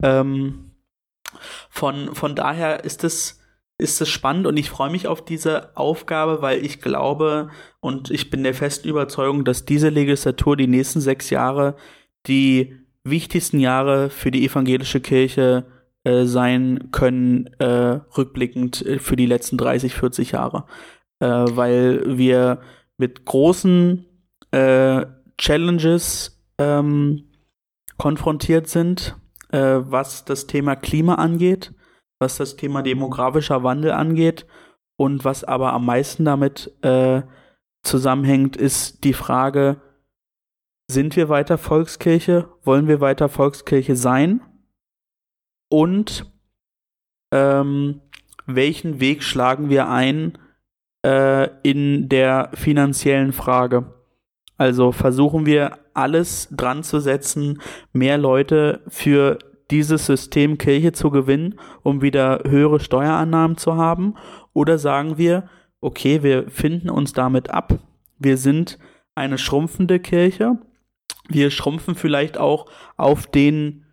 Ähm, 0.00 0.70
von, 1.68 2.14
von 2.14 2.36
daher 2.36 2.84
ist 2.84 3.02
es, 3.02 3.40
ist 3.78 4.00
es 4.00 4.08
spannend 4.08 4.46
und 4.46 4.56
ich 4.56 4.70
freue 4.70 4.90
mich 4.90 5.08
auf 5.08 5.24
diese 5.24 5.76
Aufgabe, 5.76 6.40
weil 6.40 6.64
ich 6.64 6.80
glaube 6.80 7.50
und 7.80 8.10
ich 8.10 8.30
bin 8.30 8.44
der 8.44 8.54
festen 8.54 8.88
Überzeugung, 8.88 9.44
dass 9.44 9.64
diese 9.64 9.88
Legislatur 9.88 10.56
die 10.56 10.68
nächsten 10.68 11.00
sechs 11.00 11.30
Jahre 11.30 11.76
die 12.26 12.78
wichtigsten 13.02 13.58
Jahre 13.58 14.08
für 14.08 14.30
die 14.30 14.44
evangelische 14.44 15.00
Kirche 15.00 15.66
äh, 16.04 16.24
sein 16.24 16.88
können, 16.92 17.46
äh, 17.58 18.00
rückblickend 18.16 18.84
äh, 18.86 18.98
für 18.98 19.16
die 19.16 19.26
letzten 19.26 19.58
30, 19.58 19.94
40 19.94 20.32
Jahre. 20.32 20.64
Äh, 21.20 21.26
weil 21.26 22.18
wir 22.18 22.60
mit 22.96 23.24
großen 23.24 24.06
äh, 24.50 25.06
Challenges 25.38 26.42
ähm, 26.58 27.30
konfrontiert 27.98 28.68
sind, 28.68 29.16
äh, 29.50 29.80
was 29.80 30.24
das 30.24 30.46
Thema 30.46 30.76
Klima 30.76 31.16
angeht, 31.16 31.74
was 32.18 32.36
das 32.36 32.56
Thema 32.56 32.82
demografischer 32.82 33.62
Wandel 33.62 33.92
angeht 33.92 34.46
und 34.96 35.24
was 35.24 35.44
aber 35.44 35.72
am 35.72 35.86
meisten 35.86 36.24
damit 36.24 36.72
äh, 36.82 37.22
zusammenhängt, 37.82 38.56
ist 38.56 39.04
die 39.04 39.14
Frage, 39.14 39.80
sind 40.90 41.16
wir 41.16 41.28
weiter 41.28 41.56
Volkskirche? 41.56 42.48
Wollen 42.64 42.88
wir 42.88 43.00
weiter 43.00 43.28
Volkskirche 43.28 43.96
sein? 43.96 44.40
Und 45.70 46.26
ähm, 47.32 48.00
welchen 48.44 49.00
Weg 49.00 49.22
schlagen 49.22 49.70
wir 49.70 49.88
ein 49.88 50.36
äh, 51.06 51.48
in 51.62 52.08
der 52.08 52.50
finanziellen 52.54 53.32
Frage? 53.32 53.94
Also 54.58 54.92
versuchen 54.92 55.46
wir 55.46 55.78
alles 55.94 56.48
dran 56.50 56.82
zu 56.82 57.00
setzen, 57.00 57.62
mehr 57.92 58.18
Leute 58.18 58.82
für 58.88 59.38
dieses 59.70 60.06
System 60.06 60.58
Kirche 60.58 60.92
zu 60.92 61.10
gewinnen, 61.10 61.58
um 61.82 62.02
wieder 62.02 62.42
höhere 62.46 62.80
Steuerannahmen 62.80 63.56
zu 63.56 63.76
haben? 63.76 64.16
Oder 64.52 64.78
sagen 64.78 65.16
wir, 65.16 65.48
okay, 65.80 66.22
wir 66.22 66.50
finden 66.50 66.90
uns 66.90 67.12
damit 67.12 67.50
ab, 67.50 67.78
wir 68.18 68.36
sind 68.36 68.78
eine 69.14 69.38
schrumpfende 69.38 70.00
Kirche, 70.00 70.58
wir 71.28 71.50
schrumpfen 71.50 71.94
vielleicht 71.94 72.36
auch 72.38 72.66
auf 72.96 73.26
den 73.26 73.86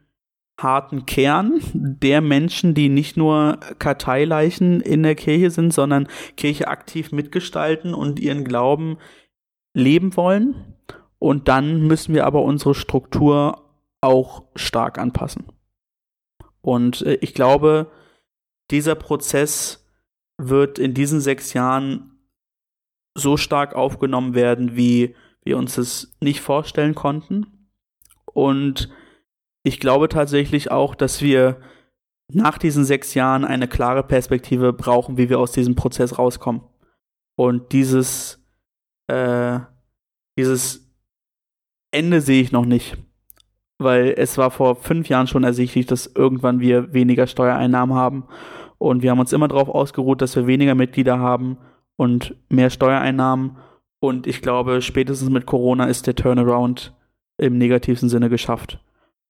harten 0.57 1.05
Kern 1.05 1.61
der 1.73 2.21
Menschen, 2.21 2.73
die 2.73 2.89
nicht 2.89 3.15
nur 3.15 3.59
Karteileichen 3.79 4.81
in 4.81 5.03
der 5.03 5.15
Kirche 5.15 5.51
sind, 5.51 5.71
sondern 5.71 6.07
Kirche 6.35 6.67
aktiv 6.67 7.11
mitgestalten 7.11 7.93
und 7.93 8.19
ihren 8.19 8.43
Glauben 8.43 8.97
leben 9.73 10.15
wollen. 10.15 10.75
Und 11.19 11.47
dann 11.47 11.81
müssen 11.85 12.13
wir 12.13 12.25
aber 12.25 12.41
unsere 12.43 12.75
Struktur 12.75 13.63
auch 14.01 14.43
stark 14.55 14.97
anpassen. 14.97 15.45
Und 16.61 17.01
äh, 17.03 17.15
ich 17.21 17.33
glaube, 17.33 17.91
dieser 18.71 18.95
Prozess 18.95 19.87
wird 20.37 20.79
in 20.79 20.93
diesen 20.93 21.19
sechs 21.19 21.53
Jahren 21.53 22.19
so 23.15 23.37
stark 23.37 23.73
aufgenommen 23.75 24.35
werden, 24.35 24.75
wie 24.75 25.15
wir 25.43 25.57
uns 25.57 25.77
es 25.77 26.15
nicht 26.21 26.41
vorstellen 26.41 26.93
konnten. 26.93 27.69
Und 28.25 28.89
ich 29.67 29.81
glaube 29.81 30.07
tatsächlich 30.07 30.71
auch, 30.71 30.95
dass 30.95 31.21
wir 31.21 31.57
nach 32.31 32.57
diesen 32.57 32.85
sechs 32.85 33.13
Jahren 33.13 33.43
eine 33.43 33.67
klare 33.67 34.01
Perspektive 34.01 34.71
brauchen, 34.71 35.17
wie 35.17 35.29
wir 35.29 35.39
aus 35.39 35.51
diesem 35.51 35.75
Prozess 35.75 36.17
rauskommen. 36.17 36.61
Und 37.35 37.73
dieses, 37.73 38.41
äh, 39.07 39.59
dieses 40.37 40.89
Ende 41.91 42.21
sehe 42.21 42.41
ich 42.41 42.53
noch 42.53 42.65
nicht. 42.65 42.97
Weil 43.77 44.13
es 44.17 44.37
war 44.37 44.51
vor 44.51 44.77
fünf 44.77 45.09
Jahren 45.09 45.27
schon 45.27 45.43
ersichtlich, 45.43 45.85
dass 45.85 46.07
irgendwann 46.07 46.61
wir 46.61 46.93
weniger 46.93 47.27
Steuereinnahmen 47.27 47.93
haben. 47.93 48.23
Und 48.77 49.03
wir 49.03 49.11
haben 49.11 49.19
uns 49.19 49.33
immer 49.33 49.49
darauf 49.49 49.67
ausgeruht, 49.67 50.21
dass 50.21 50.37
wir 50.37 50.47
weniger 50.47 50.75
Mitglieder 50.75 51.19
haben 51.19 51.57
und 51.97 52.35
mehr 52.47 52.69
Steuereinnahmen. 52.69 53.57
Und 53.99 54.27
ich 54.27 54.41
glaube, 54.41 54.81
spätestens 54.81 55.29
mit 55.29 55.45
Corona 55.45 55.85
ist 55.85 56.07
der 56.07 56.15
Turnaround 56.15 56.95
im 57.37 57.57
negativsten 57.57 58.07
Sinne 58.07 58.29
geschafft. 58.29 58.79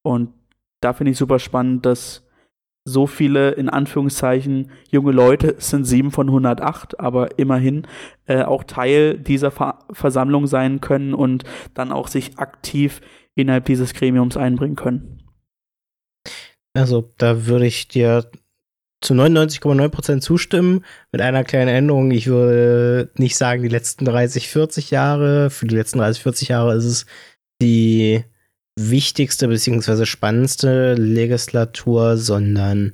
Und 0.08 0.34
da 0.82 0.94
finde 0.94 1.12
ich 1.12 1.18
super 1.18 1.40
spannend, 1.40 1.86
dass 1.86 2.24
so 2.86 3.06
viele, 3.06 3.52
in 3.52 3.68
Anführungszeichen, 3.68 4.72
junge 4.90 5.12
Leute, 5.12 5.56
es 5.58 5.70
sind 5.70 5.84
sieben 5.84 6.12
von 6.12 6.28
108, 6.28 7.00
aber 7.00 7.38
immerhin 7.38 7.86
äh, 8.28 8.44
auch 8.44 8.64
Teil 8.64 9.18
dieser 9.18 9.52
Ver 9.52 9.80
Versammlung 9.92 10.48
sein 10.48 10.80
können 10.80 11.14
und 11.14 11.44
dann 11.74 11.92
auch 11.92 12.08
sich 12.08 12.40
aktiv 12.40 13.02
innerhalb 13.36 13.66
dieses 13.66 13.94
Gremiums 13.94 14.38
einbringen 14.38 14.78
können. 14.78 15.24
Also, 16.74 17.14
da 17.18 17.46
würde 17.46 17.66
ich 17.66 17.90
dir 17.90 18.32
zu 19.02 19.14
99,9% 19.14 20.22
zustimmen, 20.22 20.86
mit 21.12 21.22
einer 21.22 21.44
kleinen 21.44 21.70
Änderung. 21.70 22.12
Ich 22.12 22.28
würde 22.28 23.12
nicht 23.16 23.36
sagen, 23.36 23.64
die 23.64 23.70
letzten 23.70 24.06
30, 24.06 24.48
40 24.48 24.92
Jahre. 24.92 25.50
Für 25.50 25.68
die 25.68 25.76
letzten 25.76 26.00
30, 26.00 26.24
40 26.24 26.48
Jahre 26.48 26.76
ist 26.76 26.86
es 26.86 27.06
die 27.62 28.24
wichtigste 28.78 29.48
bzw. 29.48 30.06
spannendste 30.06 30.94
Legislatur, 30.94 32.18
sondern 32.18 32.94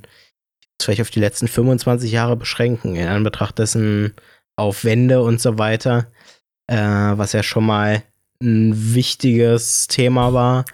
vielleicht 0.80 1.02
auf 1.02 1.10
die 1.10 1.20
letzten 1.20 1.46
25 1.46 2.10
Jahre 2.10 2.36
beschränken, 2.36 2.96
in 2.96 3.06
Anbetracht 3.06 3.58
dessen 3.58 4.14
auf 4.56 4.84
Wände 4.84 5.22
und 5.22 5.40
so 5.40 5.58
weiter, 5.58 6.06
äh, 6.66 6.76
was 6.76 7.32
ja 7.32 7.42
schon 7.42 7.66
mal 7.66 8.02
ein 8.42 8.94
wichtiges 8.94 9.86
Thema 9.86 10.32
war. 10.32 10.64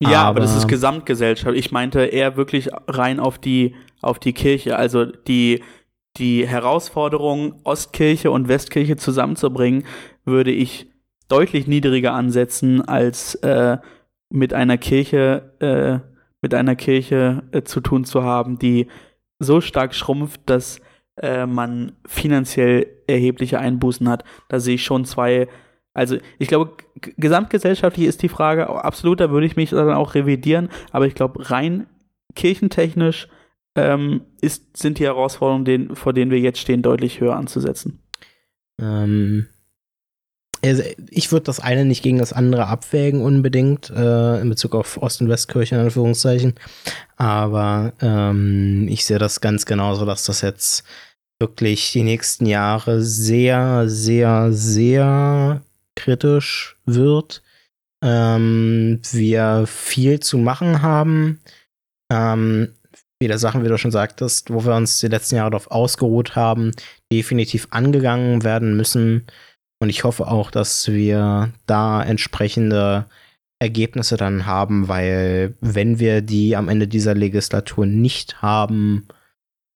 Ja, 0.00 0.22
aber, 0.22 0.28
aber 0.28 0.40
das 0.40 0.56
ist 0.56 0.68
Gesamtgesellschaft. 0.68 1.56
Ich 1.56 1.72
meinte 1.72 2.04
eher 2.04 2.36
wirklich 2.36 2.68
rein 2.86 3.18
auf 3.20 3.38
die, 3.38 3.74
auf 4.00 4.18
die 4.18 4.32
Kirche, 4.32 4.76
also 4.76 5.04
die, 5.04 5.62
die 6.16 6.46
Herausforderung, 6.46 7.60
Ostkirche 7.64 8.30
und 8.30 8.48
Westkirche 8.48 8.96
zusammenzubringen, 8.96 9.84
würde 10.24 10.50
ich 10.50 10.88
deutlich 11.28 11.66
niedriger 11.66 12.14
ansetzen 12.14 12.86
als 12.86 13.34
äh, 13.36 13.78
mit 14.30 14.52
einer 14.52 14.78
Kirche, 14.78 15.52
äh, 15.60 16.06
mit 16.42 16.54
einer 16.54 16.76
Kirche 16.76 17.42
äh, 17.52 17.62
zu 17.62 17.80
tun 17.80 18.04
zu 18.04 18.22
haben, 18.22 18.58
die 18.58 18.88
so 19.38 19.60
stark 19.60 19.94
schrumpft, 19.94 20.42
dass 20.46 20.80
äh, 21.16 21.46
man 21.46 21.92
finanziell 22.06 22.86
erhebliche 23.06 23.58
Einbußen 23.58 24.08
hat. 24.08 24.24
Da 24.48 24.60
sehe 24.60 24.76
ich 24.76 24.84
schon 24.84 25.04
zwei. 25.04 25.48
Also 25.94 26.18
ich 26.38 26.48
glaube, 26.48 26.76
gesamtgesellschaftlich 27.16 28.06
ist 28.06 28.22
die 28.22 28.28
Frage 28.28 28.68
absolut, 28.68 29.20
da 29.20 29.30
würde 29.30 29.46
ich 29.46 29.56
mich 29.56 29.70
dann 29.70 29.90
auch 29.92 30.14
revidieren, 30.14 30.68
aber 30.92 31.06
ich 31.06 31.14
glaube, 31.14 31.50
rein 31.50 31.86
kirchentechnisch 32.34 33.28
ähm, 33.74 34.22
ist, 34.40 34.76
sind 34.76 34.98
die 34.98 35.04
Herausforderungen, 35.04 35.64
den, 35.64 35.96
vor 35.96 36.12
denen 36.12 36.30
wir 36.30 36.38
jetzt 36.38 36.60
stehen, 36.60 36.82
deutlich 36.82 37.20
höher 37.20 37.36
anzusetzen. 37.36 38.00
Ähm, 38.80 39.48
ich 40.62 41.30
würde 41.30 41.44
das 41.44 41.60
eine 41.60 41.84
nicht 41.84 42.02
gegen 42.02 42.18
das 42.18 42.32
andere 42.32 42.66
abwägen 42.66 43.22
unbedingt 43.22 43.90
äh, 43.90 44.40
in 44.40 44.48
Bezug 44.48 44.74
auf 44.74 45.00
Ost- 45.00 45.20
und 45.20 45.28
Westkirche 45.28 45.76
in 45.76 45.82
Anführungszeichen. 45.82 46.54
Aber 47.16 47.92
ähm, 48.00 48.86
ich 48.88 49.04
sehe 49.04 49.18
das 49.18 49.40
ganz 49.40 49.66
genauso, 49.66 50.04
dass 50.04 50.24
das 50.24 50.40
jetzt 50.40 50.84
wirklich 51.40 51.92
die 51.92 52.02
nächsten 52.02 52.46
Jahre 52.46 53.02
sehr, 53.02 53.88
sehr, 53.88 54.52
sehr 54.52 55.62
kritisch 55.96 56.76
wird. 56.86 57.42
Ähm, 58.02 59.00
wir 59.10 59.64
viel 59.66 60.20
zu 60.20 60.38
machen 60.38 60.82
haben. 60.82 61.40
Ähm, 62.12 62.74
viele 63.20 63.38
Sachen, 63.38 63.64
wie 63.64 63.68
du 63.68 63.78
schon 63.78 63.90
sagtest, 63.90 64.52
wo 64.52 64.64
wir 64.64 64.74
uns 64.74 65.00
die 65.00 65.08
letzten 65.08 65.36
Jahre 65.36 65.50
darauf 65.50 65.70
ausgeruht 65.70 66.36
haben, 66.36 66.72
definitiv 67.12 67.68
angegangen 67.70 68.44
werden 68.44 68.76
müssen. 68.76 69.26
Und 69.80 69.90
ich 69.90 70.04
hoffe 70.04 70.26
auch, 70.28 70.50
dass 70.50 70.88
wir 70.88 71.52
da 71.66 72.02
entsprechende 72.02 73.06
Ergebnisse 73.60 74.16
dann 74.16 74.46
haben, 74.46 74.88
weil 74.88 75.54
wenn 75.60 75.98
wir 75.98 76.20
die 76.20 76.56
am 76.56 76.68
Ende 76.68 76.88
dieser 76.88 77.14
Legislatur 77.14 77.86
nicht 77.86 78.42
haben, 78.42 79.08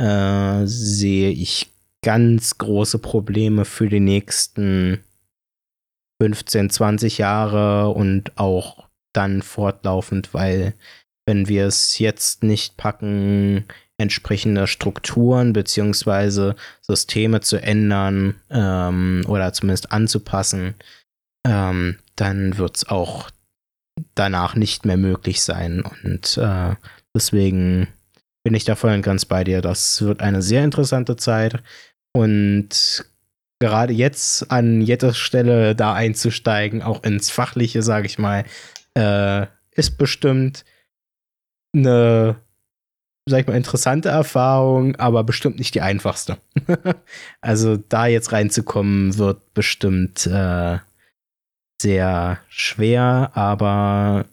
äh, 0.01 0.67
sehe 0.67 1.31
ich 1.31 1.71
ganz 2.03 2.59
große 2.59 2.99
Probleme 2.99 3.65
für 3.65 3.89
die 3.89 4.01
nächsten 4.01 5.05
15, 6.21 6.71
20 6.71 7.19
Jahre 7.19 7.89
und 7.91 8.39
auch 8.39 8.89
dann 9.13 9.43
fortlaufend, 9.43 10.35
weil 10.35 10.75
wenn 11.27 11.49
wir 11.49 11.67
es 11.67 11.99
jetzt 11.99 12.43
nicht 12.43 12.77
packen, 12.77 13.65
entsprechende 14.03 14.67
Strukturen 14.67 15.53
beziehungsweise 15.53 16.57
Systeme 16.81 17.41
zu 17.41 17.63
ändern 17.63 18.35
ähm, 18.51 19.25
oder 19.29 19.53
zumindest 19.53 19.93
anzupassen, 19.93 20.75
ähm, 21.47 21.99
dann 22.17 22.59
wird 22.59 22.77
es 22.77 22.89
auch 22.89 23.31
danach 24.15 24.55
nicht 24.55 24.85
mehr 24.85 24.97
möglich 24.97 25.43
sein. 25.43 25.83
Und 25.83 26.37
äh, 26.39 26.75
deswegen 27.15 27.89
bin 28.45 28.55
ich 28.55 28.65
da 28.65 28.75
voll 28.75 28.93
und 28.93 29.03
ganz 29.03 29.25
bei 29.25 29.45
dir. 29.45 29.61
Das 29.63 30.03
wird 30.03 30.21
eine 30.21 30.43
sehr 30.43 30.65
interessante 30.65 31.17
Zeit. 31.17 31.63
Und 32.15 33.05
gerade 33.61 33.93
jetzt 33.93 34.51
an 34.51 34.81
jeder 34.81 35.15
Stelle 35.15 35.75
da 35.75 35.95
einzusteigen, 35.95 36.83
auch 36.83 37.03
ins 37.05 37.31
Fachliche, 37.31 37.83
sage 37.83 38.07
ich 38.07 38.19
mal, 38.19 38.45
äh, 38.95 39.47
ist 39.71 39.97
bestimmt 39.99 40.65
eine 41.75 42.37
sag 43.27 43.41
ich 43.41 43.47
mal, 43.47 43.57
interessante 43.57 44.09
Erfahrung, 44.09 44.97
aber 44.97 45.25
bestimmt 45.25 45.59
nicht 45.59 45.75
die 45.75 45.81
einfachste. 45.81 46.39
also 47.41 47.77
da 47.77 48.07
jetzt 48.07 48.33
reinzukommen, 48.33 49.17
wird 49.17 49.55
bestimmt 49.55 50.27
äh, 50.27 50.79
sehr 51.81 52.39
schwer, 52.49 53.31
aber 53.35 54.27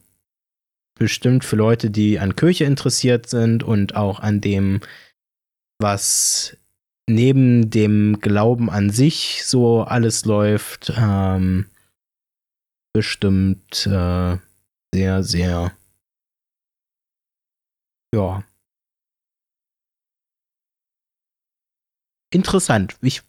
bestimmt 0.97 1.45
für 1.45 1.56
Leute, 1.56 1.89
die 1.91 2.19
an 2.19 2.36
Kirche 2.36 2.65
interessiert 2.65 3.30
sind 3.30 3.63
und 3.63 3.95
auch 3.95 4.19
an 4.19 4.41
dem, 4.41 4.82
was 5.80 6.58
neben 7.08 7.69
dem 7.69 8.19
Glauben 8.21 8.69
an 8.69 8.89
sich 8.89 9.43
so 9.45 9.82
alles 9.84 10.25
läuft, 10.25 10.93
ähm, 10.95 11.67
bestimmt 12.93 13.88
äh, 13.88 14.38
sehr, 14.93 15.23
sehr 15.23 15.71
ja, 18.13 18.43
interessant. 22.32 22.98
Ich 23.02 23.24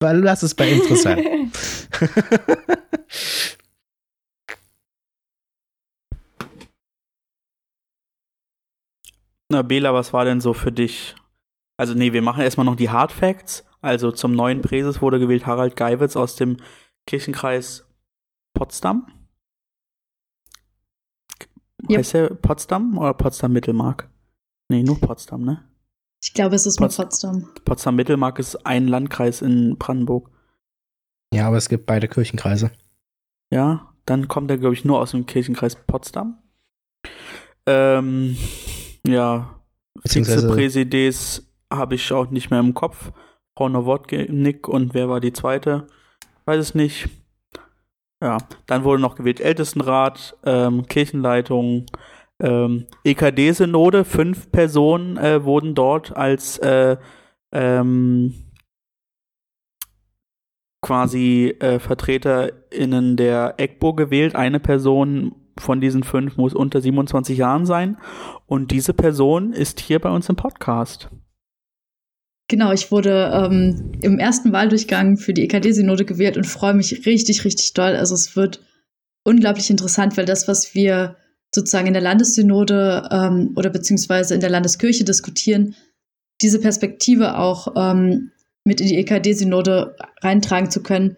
lass 0.00 0.42
es 0.42 0.54
bei 0.54 0.68
interessant. 0.70 1.22
Na, 9.48 9.62
Bela, 9.62 9.92
was 9.94 10.12
war 10.12 10.24
denn 10.24 10.40
so 10.40 10.54
für 10.54 10.72
dich? 10.72 11.14
Also, 11.76 11.94
nee, 11.94 12.12
wir 12.12 12.22
machen 12.22 12.42
erstmal 12.42 12.64
noch 12.64 12.76
die 12.76 12.90
Hard 12.90 13.12
Facts. 13.12 13.64
Also, 13.80 14.10
zum 14.10 14.32
neuen 14.32 14.62
Präses 14.62 15.02
wurde 15.02 15.18
gewählt 15.18 15.46
Harald 15.46 15.76
Geiwitz 15.76 16.16
aus 16.16 16.36
dem 16.36 16.56
Kirchenkreis 17.06 17.86
Potsdam. 18.54 19.06
Yep. 21.90 21.98
Heißt 21.98 22.14
er 22.14 22.34
Potsdam 22.34 22.96
oder 22.96 23.12
Potsdam-Mittelmark? 23.12 24.08
Nee, 24.68 24.82
nur 24.84 24.98
Potsdam, 25.00 25.42
ne? 25.42 25.68
Ich 26.22 26.34
glaube, 26.34 26.54
es 26.54 26.66
ist 26.66 26.78
Pots 26.78 26.98
nur 26.98 27.06
Potsdam. 27.06 27.48
Potsdam-Mittelmark 27.64 28.38
ist 28.38 28.64
ein 28.64 28.86
Landkreis 28.86 29.42
in 29.42 29.76
Brandenburg. 29.76 30.30
Ja, 31.34 31.48
aber 31.48 31.56
es 31.56 31.68
gibt 31.68 31.86
beide 31.86 32.06
Kirchenkreise. 32.06 32.70
Ja, 33.50 33.92
dann 34.06 34.28
kommt 34.28 34.50
er, 34.50 34.58
glaube 34.58 34.74
ich, 34.74 34.84
nur 34.84 35.00
aus 35.00 35.10
dem 35.10 35.26
Kirchenkreis 35.26 35.74
Potsdam. 35.74 36.38
Ähm, 37.66 38.36
ja, 39.06 39.60
Vizepräsides 40.04 41.52
habe 41.72 41.96
ich 41.96 42.12
auch 42.12 42.30
nicht 42.30 42.50
mehr 42.50 42.60
im 42.60 42.74
Kopf. 42.74 43.12
Frau 43.56 43.68
Nowotnik 43.68 44.68
und 44.68 44.94
wer 44.94 45.08
war 45.08 45.20
die 45.20 45.32
zweite? 45.32 45.86
Weiß 46.44 46.58
es 46.58 46.74
nicht. 46.74 47.08
Ja, 48.22 48.38
dann 48.66 48.84
wurde 48.84 49.02
noch 49.02 49.16
gewählt 49.16 49.40
Ältestenrat, 49.40 50.36
ähm, 50.44 50.86
Kirchenleitung, 50.86 51.86
ähm, 52.42 52.86
EKD-Synode, 53.04 54.04
fünf 54.04 54.50
Personen 54.50 55.16
äh, 55.16 55.44
wurden 55.44 55.74
dort 55.74 56.16
als 56.16 56.58
äh, 56.58 56.96
ähm, 57.52 58.34
quasi 60.82 61.54
äh, 61.60 61.78
VertreterInnen 61.78 63.16
der 63.16 63.54
EGBO 63.58 63.94
gewählt. 63.94 64.34
Eine 64.34 64.58
Person 64.58 65.36
von 65.58 65.80
diesen 65.80 66.02
fünf 66.02 66.36
muss 66.36 66.54
unter 66.54 66.80
27 66.80 67.38
Jahren 67.38 67.64
sein. 67.64 67.96
Und 68.46 68.72
diese 68.72 68.92
Person 68.92 69.52
ist 69.52 69.80
hier 69.80 70.00
bei 70.00 70.10
uns 70.10 70.28
im 70.28 70.36
Podcast. 70.36 71.08
Genau, 72.48 72.72
ich 72.72 72.90
wurde 72.90 73.30
ähm, 73.32 73.92
im 74.02 74.18
ersten 74.18 74.52
Wahldurchgang 74.52 75.16
für 75.16 75.32
die 75.32 75.44
EKD-Synode 75.44 76.04
gewählt 76.04 76.36
und 76.36 76.46
freue 76.46 76.74
mich 76.74 77.06
richtig, 77.06 77.44
richtig 77.44 77.72
doll. 77.72 77.94
Also 77.94 78.14
es 78.14 78.34
wird 78.34 78.60
unglaublich 79.24 79.70
interessant, 79.70 80.16
weil 80.16 80.26
das, 80.26 80.48
was 80.48 80.74
wir 80.74 81.16
sozusagen 81.54 81.86
in 81.86 81.92
der 81.92 82.02
Landessynode 82.02 83.08
ähm, 83.10 83.52
oder 83.56 83.70
beziehungsweise 83.70 84.34
in 84.34 84.40
der 84.40 84.50
Landeskirche 84.50 85.04
diskutieren, 85.04 85.74
diese 86.40 86.60
Perspektive 86.60 87.38
auch 87.38 87.74
ähm, 87.76 88.32
mit 88.64 88.80
in 88.80 88.88
die 88.88 88.96
EKD-Synode 88.96 89.96
reintragen 90.22 90.70
zu 90.70 90.82
können, 90.82 91.16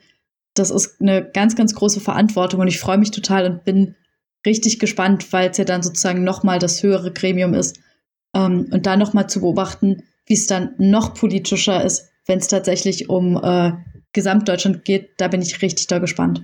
das 0.54 0.70
ist 0.70 1.00
eine 1.00 1.24
ganz, 1.24 1.56
ganz 1.56 1.74
große 1.74 2.00
Verantwortung 2.00 2.60
und 2.60 2.68
ich 2.68 2.78
freue 2.78 2.98
mich 2.98 3.10
total 3.10 3.50
und 3.50 3.64
bin 3.64 3.96
richtig 4.46 4.78
gespannt, 4.78 5.32
weil 5.32 5.50
es 5.50 5.56
ja 5.56 5.64
dann 5.64 5.82
sozusagen 5.82 6.22
nochmal 6.24 6.58
das 6.58 6.82
höhere 6.82 7.12
Gremium 7.12 7.54
ist 7.54 7.80
ähm, 8.34 8.68
und 8.70 8.86
da 8.86 8.96
nochmal 8.96 9.28
zu 9.28 9.40
beobachten, 9.40 10.04
wie 10.26 10.34
es 10.34 10.46
dann 10.46 10.74
noch 10.78 11.14
politischer 11.14 11.84
ist, 11.84 12.10
wenn 12.26 12.38
es 12.38 12.48
tatsächlich 12.48 13.08
um 13.08 13.36
äh, 13.42 13.72
Gesamtdeutschland 14.12 14.84
geht. 14.84 15.10
Da 15.18 15.28
bin 15.28 15.42
ich 15.42 15.60
richtig 15.60 15.86
da 15.86 15.98
gespannt. 15.98 16.42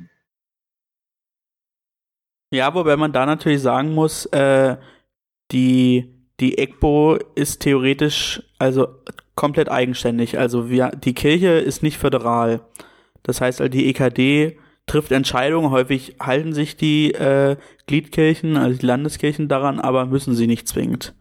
Ja, 2.53 2.75
wobei 2.75 2.97
man 2.97 3.13
da 3.13 3.27
natürlich 3.27 3.63
sagen 3.63 3.95
muss, 3.95 4.27
äh, 4.27 4.77
die, 5.53 6.13
die 6.41 6.59
EGBO 6.59 7.17
ist 7.35 7.61
theoretisch 7.61 8.43
also 8.59 8.89
komplett 9.35 9.71
eigenständig. 9.71 10.39
Also 10.39 10.69
wir, 10.69 10.91
die 10.91 11.15
Kirche 11.15 11.59
ist 11.59 11.83
nicht 11.83 11.99
föderal. 11.99 12.61
Das 13.23 13.41
heißt, 13.41 13.61
die 13.73 13.89
EKD 13.89 14.59
trifft 14.87 15.13
Entscheidungen. 15.13 15.71
Häufig 15.71 16.17
halten 16.21 16.53
sich 16.53 16.77
die 16.77 17.15
äh, 17.15 17.57
Gliedkirchen, 17.87 18.57
also 18.57 18.79
die 18.79 18.87
Landeskirchen 18.87 19.49
daran, 19.49 19.79
aber 19.79 20.07
müssen 20.07 20.35
sie 20.35 20.47
nicht 20.47 20.67
zwingend. 20.67 21.15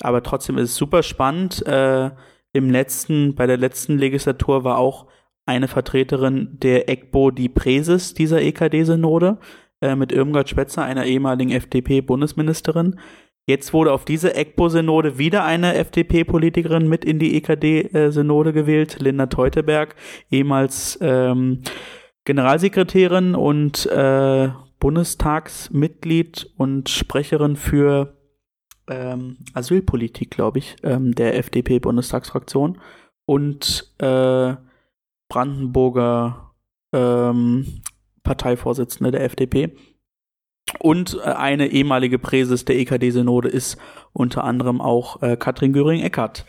Aber 0.00 0.22
trotzdem 0.22 0.56
ist 0.58 0.70
es 0.70 0.76
super 0.76 1.02
spannend. 1.02 1.64
Äh, 1.66 2.10
Im 2.52 2.70
letzten, 2.70 3.34
bei 3.34 3.46
der 3.46 3.58
letzten 3.58 3.98
Legislatur 3.98 4.64
war 4.64 4.78
auch 4.78 5.06
eine 5.44 5.68
Vertreterin 5.68 6.58
der 6.60 6.88
EGBO 6.88 7.30
die 7.30 7.48
Präses 7.48 8.14
dieser 8.14 8.40
EKD-Synode. 8.40 9.38
Äh, 9.82 9.96
mit 9.96 10.12
Irmgard 10.12 10.48
Spetzer, 10.48 10.84
einer 10.84 11.04
ehemaligen 11.04 11.50
FDP-Bundesministerin. 11.50 13.00
Jetzt 13.48 13.72
wurde 13.72 13.92
auf 13.92 14.04
diese 14.04 14.36
EGBO-Synode 14.36 15.18
wieder 15.18 15.44
eine 15.44 15.74
FDP-Politikerin 15.74 16.88
mit 16.88 17.04
in 17.04 17.18
die 17.18 17.36
EKD-Synode 17.36 18.52
gewählt, 18.52 18.98
Linda 19.00 19.26
Teuteberg, 19.26 19.96
ehemals 20.30 20.98
ähm, 21.02 21.62
Generalsekretärin 22.24 23.34
und 23.34 23.86
äh, 23.86 24.50
Bundestagsmitglied 24.78 26.52
und 26.56 26.88
Sprecherin 26.88 27.56
für 27.56 28.16
ähm, 28.88 29.38
Asylpolitik, 29.52 30.30
glaube 30.30 30.60
ich, 30.60 30.76
ähm, 30.84 31.12
der 31.12 31.36
FDP-Bundestagsfraktion. 31.38 32.78
und 33.26 33.92
äh, 33.98 34.54
Brandenburger 35.28 36.52
ähm, 36.92 37.82
Parteivorsitzende 38.22 39.10
der 39.10 39.24
FDP. 39.24 39.70
Und 40.78 41.18
äh, 41.24 41.28
eine 41.28 41.68
ehemalige 41.68 42.18
Präses 42.18 42.64
der 42.64 42.78
EKD-Synode 42.78 43.48
ist 43.48 43.76
unter 44.12 44.44
anderem 44.44 44.80
auch 44.80 45.22
äh, 45.22 45.36
Katrin 45.36 45.72
Göring-Eckardt. 45.72 46.46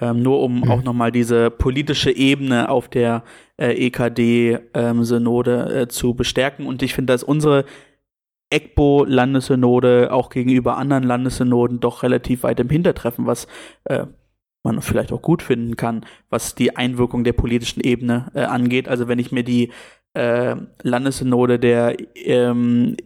Ähm, 0.00 0.22
nur 0.22 0.40
um 0.40 0.60
mhm. 0.60 0.70
auch 0.70 0.82
nochmal 0.82 1.12
diese 1.12 1.50
politische 1.50 2.10
Ebene 2.10 2.68
auf 2.68 2.88
der 2.88 3.22
äh, 3.56 3.72
EKD-Synode 3.86 5.68
ähm, 5.70 5.82
äh, 5.82 5.88
zu 5.88 6.14
bestärken. 6.14 6.66
Und 6.66 6.82
ich 6.82 6.94
finde, 6.94 7.12
dass 7.12 7.22
unsere 7.22 7.64
EGBO-Landessynode 8.50 10.10
auch 10.10 10.30
gegenüber 10.30 10.76
anderen 10.76 11.04
Landessynoden 11.04 11.80
doch 11.80 12.02
relativ 12.02 12.42
weit 12.42 12.60
im 12.60 12.70
Hintertreffen, 12.70 13.26
was 13.26 13.46
äh, 13.84 14.06
man 14.64 14.80
vielleicht 14.80 15.12
auch 15.12 15.22
gut 15.22 15.42
finden 15.42 15.76
kann, 15.76 16.04
was 16.30 16.54
die 16.54 16.74
Einwirkung 16.76 17.22
der 17.22 17.32
politischen 17.34 17.80
Ebene 17.80 18.30
äh, 18.34 18.42
angeht. 18.42 18.88
Also 18.88 19.08
wenn 19.08 19.18
ich 19.18 19.30
mir 19.30 19.44
die 19.44 19.70
äh, 20.14 20.56
Landessynode 20.82 21.58
der 21.58 21.96
ähm, 22.14 22.96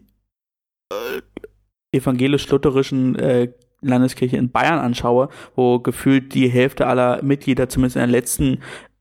äh, 0.92 1.96
evangelisch-lutherischen 1.96 3.16
äh, 3.16 3.52
Landeskirche 3.80 4.36
in 4.36 4.50
Bayern 4.50 4.78
anschaue, 4.78 5.28
wo 5.54 5.78
gefühlt 5.78 6.34
die 6.34 6.48
Hälfte 6.48 6.86
aller 6.86 7.22
Mitglieder, 7.22 7.68
zumindest 7.68 7.96
in 7.96 8.00
der 8.00 8.08
letzten 8.08 8.60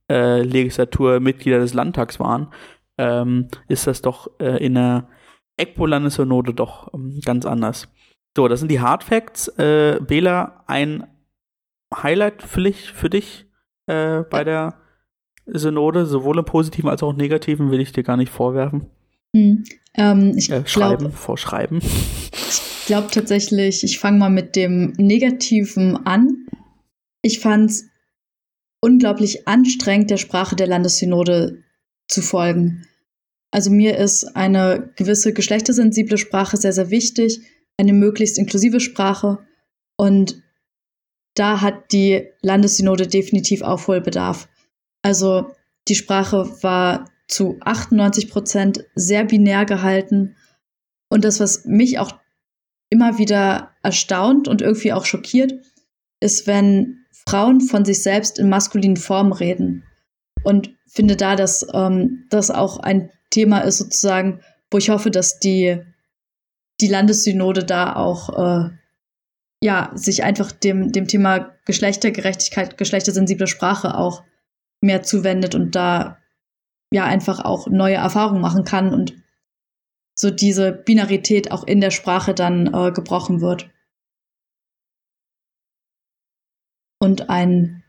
äh, 0.10 0.42
Legislatur, 0.42 1.20
Mitglieder 1.20 1.60
des 1.60 1.74
Landtags 1.74 2.20
waren, 2.20 2.54
ähm, 2.98 3.48
ist 3.68 3.88
das 3.88 4.02
doch 4.02 4.30
äh, 4.40 4.64
in 4.64 4.76
der 4.76 5.10
EGPO-Landessynode 5.58 6.54
doch 6.54 6.94
ähm, 6.94 7.20
ganz 7.26 7.46
anders. 7.46 7.92
So, 8.36 8.48
das 8.48 8.60
sind 8.60 8.70
die 8.70 8.80
Hard 8.80 9.04
Facts. 9.04 9.48
Äh, 9.58 10.00
Bela, 10.00 10.64
ein 10.68 11.08
Highlight 11.94 12.44
für 12.44 12.62
dich, 12.62 12.92
für 12.92 13.10
dich 13.10 13.48
äh, 13.88 14.22
bei 14.22 14.44
der 14.44 14.76
Synode, 15.48 16.06
sowohl 16.06 16.40
im 16.40 16.46
Positiven 16.46 16.90
als 16.90 17.04
auch 17.04 17.12
im 17.12 17.18
Negativen, 17.18 17.72
will 17.72 17.80
ich 17.80 17.92
dir 17.92 18.04
gar 18.04 18.18
nicht 18.18 18.32
vorwerfen. 18.32 18.88
Hm. 19.36 19.64
Ähm, 19.96 20.34
ich 20.38 20.50
äh, 20.52 20.66
schreiben, 20.66 21.12
vorschreiben. 21.12 21.80
Ich 21.82 22.86
glaube 22.86 23.10
tatsächlich, 23.12 23.84
ich 23.84 24.00
fange 24.00 24.20
mal 24.20 24.30
mit 24.30 24.56
dem 24.56 24.94
Negativen 24.98 25.98
an. 26.06 26.48
Ich 27.22 27.40
fand 27.40 27.72
es 27.72 27.86
unglaublich 28.82 29.48
anstrengend, 29.48 30.10
der 30.10 30.18
Sprache 30.18 30.56
der 30.56 30.68
Landessynode 30.68 31.64
zu 32.08 32.22
folgen. 32.22 32.86
Also 33.52 33.72
mir 33.72 33.98
ist 33.98 34.36
eine 34.36 34.92
gewisse 34.96 35.34
geschlechtersensible 35.34 36.18
Sprache 36.18 36.58
sehr, 36.58 36.74
sehr 36.74 36.90
wichtig, 36.90 37.42
eine 37.78 37.94
möglichst 37.94 38.38
inklusive 38.38 38.80
Sprache. 38.80 39.40
Und 39.98 40.42
da 41.34 41.62
hat 41.62 41.92
die 41.92 42.28
Landessynode 42.42 43.08
definitiv 43.08 43.62
Aufholbedarf. 43.62 44.48
Also 45.08 45.56
die 45.88 45.96
Sprache 45.96 46.62
war 46.64 47.10
zu 47.30 47.58
98 47.62 48.30
Prozent 48.30 48.84
sehr 48.94 49.24
binär 49.24 49.64
gehalten. 49.64 50.36
Und 51.08 51.24
das, 51.24 51.40
was 51.40 51.64
mich 51.64 51.98
auch 51.98 52.12
immer 52.90 53.18
wieder 53.18 53.72
erstaunt 53.84 54.50
und 54.50 54.62
irgendwie 54.62 54.92
auch 54.92 55.06
schockiert, 55.06 55.54
ist, 56.20 56.46
wenn 56.46 57.06
Frauen 57.26 57.62
von 57.62 57.86
sich 57.86 58.04
selbst 58.04 58.38
in 58.38 58.50
maskulinen 58.50 58.98
Formen 58.98 59.32
reden. 59.32 59.86
Und 60.44 60.76
finde 60.88 61.16
da, 61.16 61.38
dass 61.38 61.66
ähm, 61.74 62.26
das 62.30 62.52
auch 62.52 62.78
ein 62.78 63.10
Thema 63.30 63.60
ist, 63.60 63.78
sozusagen, 63.78 64.42
wo 64.70 64.78
ich 64.78 64.90
hoffe, 64.90 65.10
dass 65.10 65.40
die, 65.40 65.82
die 66.82 66.90
Landessynode 66.90 67.64
da 67.64 67.96
auch 67.96 68.28
äh, 68.38 68.70
ja, 69.64 69.90
sich 69.96 70.26
einfach 70.26 70.52
dem, 70.52 70.92
dem 70.92 71.08
Thema 71.08 71.56
Geschlechtergerechtigkeit, 71.64 72.78
geschlechtersensible 72.78 73.48
Sprache 73.48 73.96
auch 73.96 74.24
mehr 74.88 75.04
zuwendet 75.04 75.54
und 75.54 75.76
da 75.76 76.18
ja 76.92 77.06
einfach 77.06 77.46
auch 77.46 77.68
neue 77.68 77.96
Erfahrungen 77.96 78.42
machen 78.42 78.64
kann 78.64 78.94
und 78.94 79.14
so 80.16 80.32
diese 80.32 80.72
Binarität 80.72 81.52
auch 81.52 81.64
in 81.66 81.80
der 81.80 81.92
Sprache 81.92 82.34
dann 82.34 82.74
äh, 82.74 82.92
gebrochen 82.92 83.42
wird. 83.42 83.70
Und 87.00 87.30
ein 87.30 87.84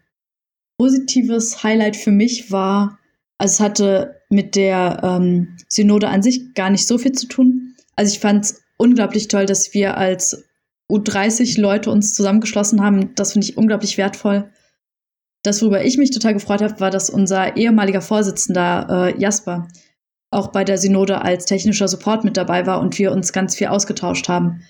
positives 0.79 1.63
Highlight 1.63 1.97
für 1.97 2.11
mich 2.11 2.53
war, 2.53 2.99
also 3.39 3.53
es 3.53 3.61
hatte 3.61 4.21
mit 4.29 4.57
der 4.57 5.01
ähm, 5.03 5.57
Synode 5.69 6.09
an 6.09 6.23
sich 6.23 6.55
gar 6.55 6.69
nicht 6.69 6.87
so 6.87 6.99
viel 6.99 7.13
zu 7.13 7.27
tun. 7.27 7.75
Also 7.97 8.13
ich 8.13 8.21
fand 8.21 8.45
es 8.45 8.63
unglaublich 8.77 9.29
toll, 9.29 9.47
dass 9.47 9.73
wir 9.73 9.97
als 9.97 10.45
U30 10.91 11.61
Leute 11.61 11.91
uns 11.91 12.13
zusammengeschlossen 12.15 12.83
haben. 12.83 13.15
Das 13.15 13.33
finde 13.33 13.47
ich 13.47 13.57
unglaublich 13.57 13.97
wertvoll. 13.97 14.51
Das, 15.45 15.63
worüber 15.63 15.85
ich 15.85 15.99
mich 15.99 16.11
total 16.11 16.35
gefreut 16.35 16.63
habe, 16.63 16.81
war, 16.81 16.91
dass 16.91 17.11
unser 17.11 17.57
ehemaliger 17.57 18.01
Vorsitzender 18.01 19.13
äh, 19.15 19.21
Jasper 19.21 19.69
auch 20.31 20.49
bei 20.49 20.65
der 20.65 20.79
Synode 20.79 21.23
als 21.23 21.47
technischer 21.47 21.89
Support 21.89 22.25
mit 22.25 22.37
dabei 22.37 22.67
war 22.67 22.81
und 22.81 22.99
wir 22.99 23.13
uns 23.13 23.33
ganz 23.33 23.57
viel 23.57 23.69
ausgetauscht 23.69 24.29
haben, 24.29 24.63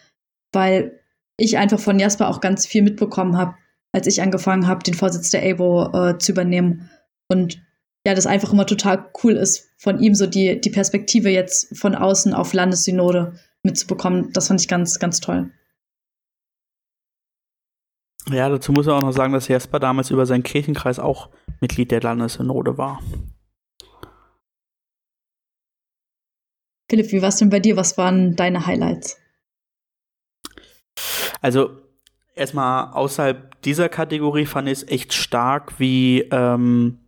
weil 0.53 1.01
ich 1.37 1.59
einfach 1.59 1.81
von 1.81 1.99
Jasper 1.99 2.29
auch 2.29 2.41
ganz 2.41 2.67
viel 2.67 2.83
mitbekommen 2.83 3.37
habe, 3.37 3.55
als 3.93 4.07
ich 4.07 4.23
angefangen 4.23 4.67
habe, 4.67 4.85
den 4.85 4.95
Vorsitz 4.95 5.31
der 5.31 5.43
ABO 5.43 5.91
äh, 5.93 6.19
zu 6.19 6.33
übernehmen. 6.33 6.91
Und 7.29 7.61
ja, 8.07 8.15
das 8.15 8.27
einfach 8.27 8.53
immer 8.53 8.67
total 8.67 9.11
cool 9.23 9.33
ist, 9.33 9.69
von 9.79 9.99
ihm 10.01 10.15
so 10.15 10.27
die, 10.27 10.61
die 10.61 10.71
Perspektive 10.71 11.31
jetzt 11.31 11.77
von 11.77 11.95
außen 11.95 12.35
auf 12.35 12.53
Landessynode 12.53 13.35
mitzubekommen. 13.63 14.33
Das 14.33 14.49
fand 14.49 14.61
ich 14.61 14.69
ganz, 14.69 14.99
ganz 14.99 15.21
toll. 15.21 15.51
Ja, 18.31 18.49
dazu 18.49 18.73
muss 18.73 18.87
man 18.87 18.97
auch 18.97 19.03
noch 19.03 19.13
sagen, 19.13 19.33
dass 19.33 19.49
Jesper 19.49 19.79
damals 19.79 20.11
über 20.11 20.27
seinen 20.27 20.43
Kirchenkreis 20.43 20.99
auch 20.99 21.31
Mitglied 21.61 21.91
der 21.91 22.03
Landessynode 22.03 22.77
war. 22.77 23.01
Philipp, 26.91 27.13
wie 27.13 27.23
war 27.23 27.29
es 27.29 27.37
denn 27.37 27.51
bei 27.51 27.61
dir? 27.61 27.77
Was 27.77 27.99
waren 27.99 28.37
deine 28.37 28.67
Highlights? 28.67 29.19
Also, 31.41 31.71
erstmal 32.35 32.93
außerhalb 32.93 33.61
dieser 33.63 33.89
Kategorie 33.89 34.47
fand 34.47 34.69
ich 34.69 34.79
es 34.79 34.89
echt 34.89 35.13
stark, 35.13 35.79
wie 35.79 36.23
ähm, 36.31 36.99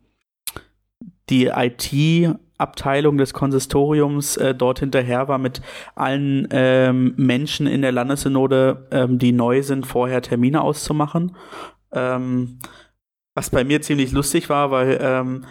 die 1.28 1.46
IT 1.46 2.38
Abteilung 2.60 3.18
des 3.18 3.32
Konsistoriums 3.32 4.36
äh, 4.36 4.54
dort 4.54 4.80
hinterher 4.80 5.28
war, 5.28 5.38
mit 5.38 5.62
allen 5.94 6.48
ähm, 6.50 7.14
Menschen 7.16 7.66
in 7.66 7.82
der 7.82 7.92
Landessynode, 7.92 8.88
ähm, 8.90 9.18
die 9.18 9.32
neu 9.32 9.62
sind, 9.62 9.86
vorher 9.86 10.22
Termine 10.22 10.60
auszumachen. 10.62 11.36
Ähm, 11.92 12.58
was 13.34 13.50
bei 13.50 13.64
mir 13.64 13.80
ziemlich 13.80 14.12
lustig 14.12 14.48
war, 14.48 14.70
weil 14.70 14.98
ähm, 15.00 15.44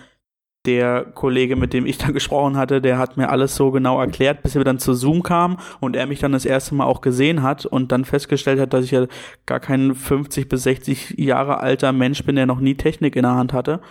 der 0.66 1.06
Kollege, 1.06 1.56
mit 1.56 1.74
dem 1.74 1.86
ich 1.86 1.98
dann 1.98 2.14
gesprochen 2.20 2.58
hatte, 2.58 2.82
der 2.82 2.98
hat 2.98 3.18
mir 3.18 3.30
alles 3.30 3.56
so 3.56 3.72
genau 3.72 4.00
erklärt, 4.00 4.44
bis 4.44 4.56
wir 4.56 4.64
dann 4.64 4.80
zu 4.80 4.94
Zoom 4.94 5.24
kamen 5.24 5.58
und 5.80 5.96
er 5.96 6.06
mich 6.06 6.20
dann 6.20 6.32
das 6.32 6.46
erste 6.46 6.76
Mal 6.76 6.86
auch 6.86 7.02
gesehen 7.02 7.42
hat 7.42 7.66
und 7.66 7.92
dann 7.92 8.06
festgestellt 8.06 8.60
hat, 8.60 8.74
dass 8.74 8.86
ich 8.86 8.92
ja 8.92 9.08
gar 9.46 9.60
kein 9.60 9.96
50 9.96 10.50
bis 10.50 10.64
60 10.64 11.16
Jahre 11.18 11.60
alter 11.60 11.92
Mensch 11.92 12.24
bin, 12.24 12.36
der 12.36 12.46
noch 12.46 12.60
nie 12.60 12.76
Technik 12.76 13.16
in 13.16 13.24
der 13.24 13.36
Hand 13.36 13.54
hatte. 13.54 13.82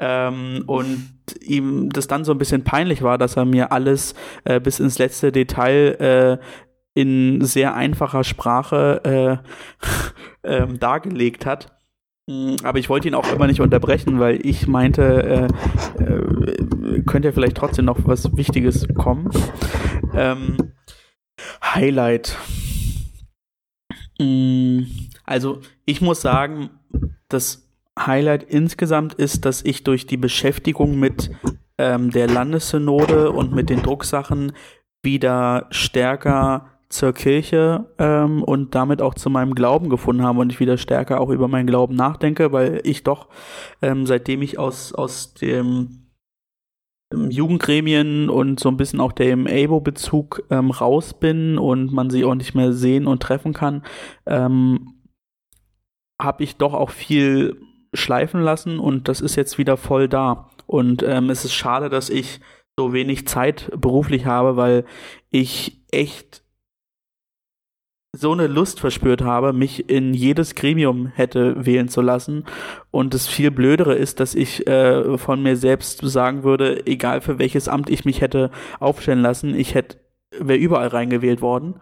Ähm, 0.00 0.64
und 0.66 1.13
ihm 1.40 1.90
das 1.90 2.06
dann 2.06 2.24
so 2.24 2.32
ein 2.32 2.38
bisschen 2.38 2.64
peinlich 2.64 3.02
war, 3.02 3.18
dass 3.18 3.36
er 3.36 3.44
mir 3.44 3.72
alles 3.72 4.14
äh, 4.44 4.60
bis 4.60 4.80
ins 4.80 4.98
letzte 4.98 5.32
Detail 5.32 6.40
äh, 6.40 6.44
in 6.94 7.44
sehr 7.44 7.74
einfacher 7.74 8.24
Sprache 8.24 9.42
äh, 10.44 10.48
ähm, 10.48 10.78
dargelegt 10.78 11.44
hat. 11.44 11.76
Mm, 12.26 12.56
aber 12.62 12.78
ich 12.78 12.88
wollte 12.88 13.08
ihn 13.08 13.14
auch 13.14 13.30
immer 13.32 13.46
nicht 13.46 13.60
unterbrechen, 13.60 14.18
weil 14.18 14.44
ich 14.46 14.66
meinte, 14.66 15.50
äh, 15.98 16.02
äh, 16.02 17.02
könnte 17.02 17.28
ja 17.28 17.32
vielleicht 17.32 17.56
trotzdem 17.56 17.84
noch 17.84 17.98
was 18.04 18.36
Wichtiges 18.36 18.86
kommen. 18.94 19.30
Ähm, 20.14 20.56
Highlight. 21.62 22.36
Mm, 24.20 24.82
also 25.24 25.60
ich 25.84 26.00
muss 26.00 26.20
sagen, 26.20 26.70
dass 27.28 27.63
Highlight 27.98 28.42
insgesamt 28.44 29.14
ist, 29.14 29.44
dass 29.44 29.62
ich 29.62 29.84
durch 29.84 30.06
die 30.06 30.16
Beschäftigung 30.16 30.98
mit 30.98 31.30
ähm, 31.78 32.10
der 32.10 32.28
Landessynode 32.28 33.30
und 33.30 33.52
mit 33.52 33.70
den 33.70 33.82
Drucksachen 33.82 34.52
wieder 35.02 35.66
stärker 35.70 36.70
zur 36.88 37.12
Kirche 37.12 37.92
ähm, 37.98 38.42
und 38.42 38.74
damit 38.74 39.02
auch 39.02 39.14
zu 39.14 39.30
meinem 39.30 39.54
Glauben 39.54 39.90
gefunden 39.90 40.22
habe 40.22 40.40
und 40.40 40.52
ich 40.52 40.60
wieder 40.60 40.78
stärker 40.78 41.20
auch 41.20 41.30
über 41.30 41.48
meinen 41.48 41.66
Glauben 41.66 41.94
nachdenke, 41.94 42.52
weil 42.52 42.80
ich 42.84 43.02
doch, 43.02 43.28
ähm, 43.82 44.06
seitdem 44.06 44.42
ich 44.42 44.58
aus, 44.58 44.92
aus 44.92 45.34
dem 45.34 46.04
Jugendgremien 47.12 48.28
und 48.28 48.60
so 48.60 48.68
ein 48.68 48.76
bisschen 48.76 49.00
auch 49.00 49.12
dem 49.12 49.46
ABO-Bezug 49.46 50.44
ähm, 50.50 50.70
raus 50.70 51.14
bin 51.14 51.58
und 51.58 51.92
man 51.92 52.10
sie 52.10 52.24
auch 52.24 52.34
nicht 52.34 52.54
mehr 52.54 52.72
sehen 52.72 53.06
und 53.06 53.22
treffen 53.22 53.52
kann, 53.52 53.82
ähm, 54.26 54.94
habe 56.20 56.44
ich 56.44 56.56
doch 56.56 56.74
auch 56.74 56.90
viel 56.90 57.60
schleifen 57.94 58.40
lassen 58.42 58.78
und 58.78 59.08
das 59.08 59.20
ist 59.20 59.36
jetzt 59.36 59.58
wieder 59.58 59.76
voll 59.76 60.08
da. 60.08 60.50
Und 60.66 61.02
ähm, 61.02 61.30
es 61.30 61.44
ist 61.44 61.54
schade, 61.54 61.88
dass 61.88 62.10
ich 62.10 62.40
so 62.76 62.92
wenig 62.92 63.26
Zeit 63.26 63.70
beruflich 63.76 64.26
habe, 64.26 64.56
weil 64.56 64.84
ich 65.30 65.80
echt 65.90 66.44
so 68.16 68.32
eine 68.32 68.46
Lust 68.46 68.80
verspürt 68.80 69.22
habe, 69.22 69.52
mich 69.52 69.88
in 69.90 70.14
jedes 70.14 70.54
Gremium 70.54 71.06
hätte 71.06 71.66
wählen 71.66 71.88
zu 71.88 72.00
lassen. 72.00 72.44
Und 72.90 73.12
das 73.12 73.26
viel 73.26 73.50
Blödere 73.50 73.94
ist, 73.94 74.20
dass 74.20 74.34
ich 74.34 74.66
äh, 74.66 75.18
von 75.18 75.42
mir 75.42 75.56
selbst 75.56 76.00
sagen 76.02 76.44
würde, 76.44 76.86
egal 76.86 77.20
für 77.20 77.38
welches 77.38 77.68
Amt 77.68 77.90
ich 77.90 78.04
mich 78.04 78.20
hätte 78.20 78.50
aufstellen 78.78 79.22
lassen, 79.22 79.54
ich 79.54 79.74
hätte, 79.74 79.98
wäre 80.38 80.58
überall 80.58 80.88
reingewählt 80.88 81.40
worden. 81.40 81.80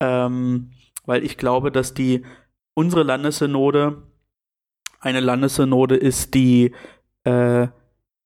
Ähm, 0.00 0.70
weil 1.06 1.24
ich 1.24 1.36
glaube, 1.36 1.70
dass 1.70 1.94
die 1.94 2.24
unsere 2.74 3.02
Landessynode 3.02 4.02
eine 5.04 5.20
Landessynode 5.20 5.96
ist, 5.96 6.34
die 6.34 6.72
äh, 7.24 7.68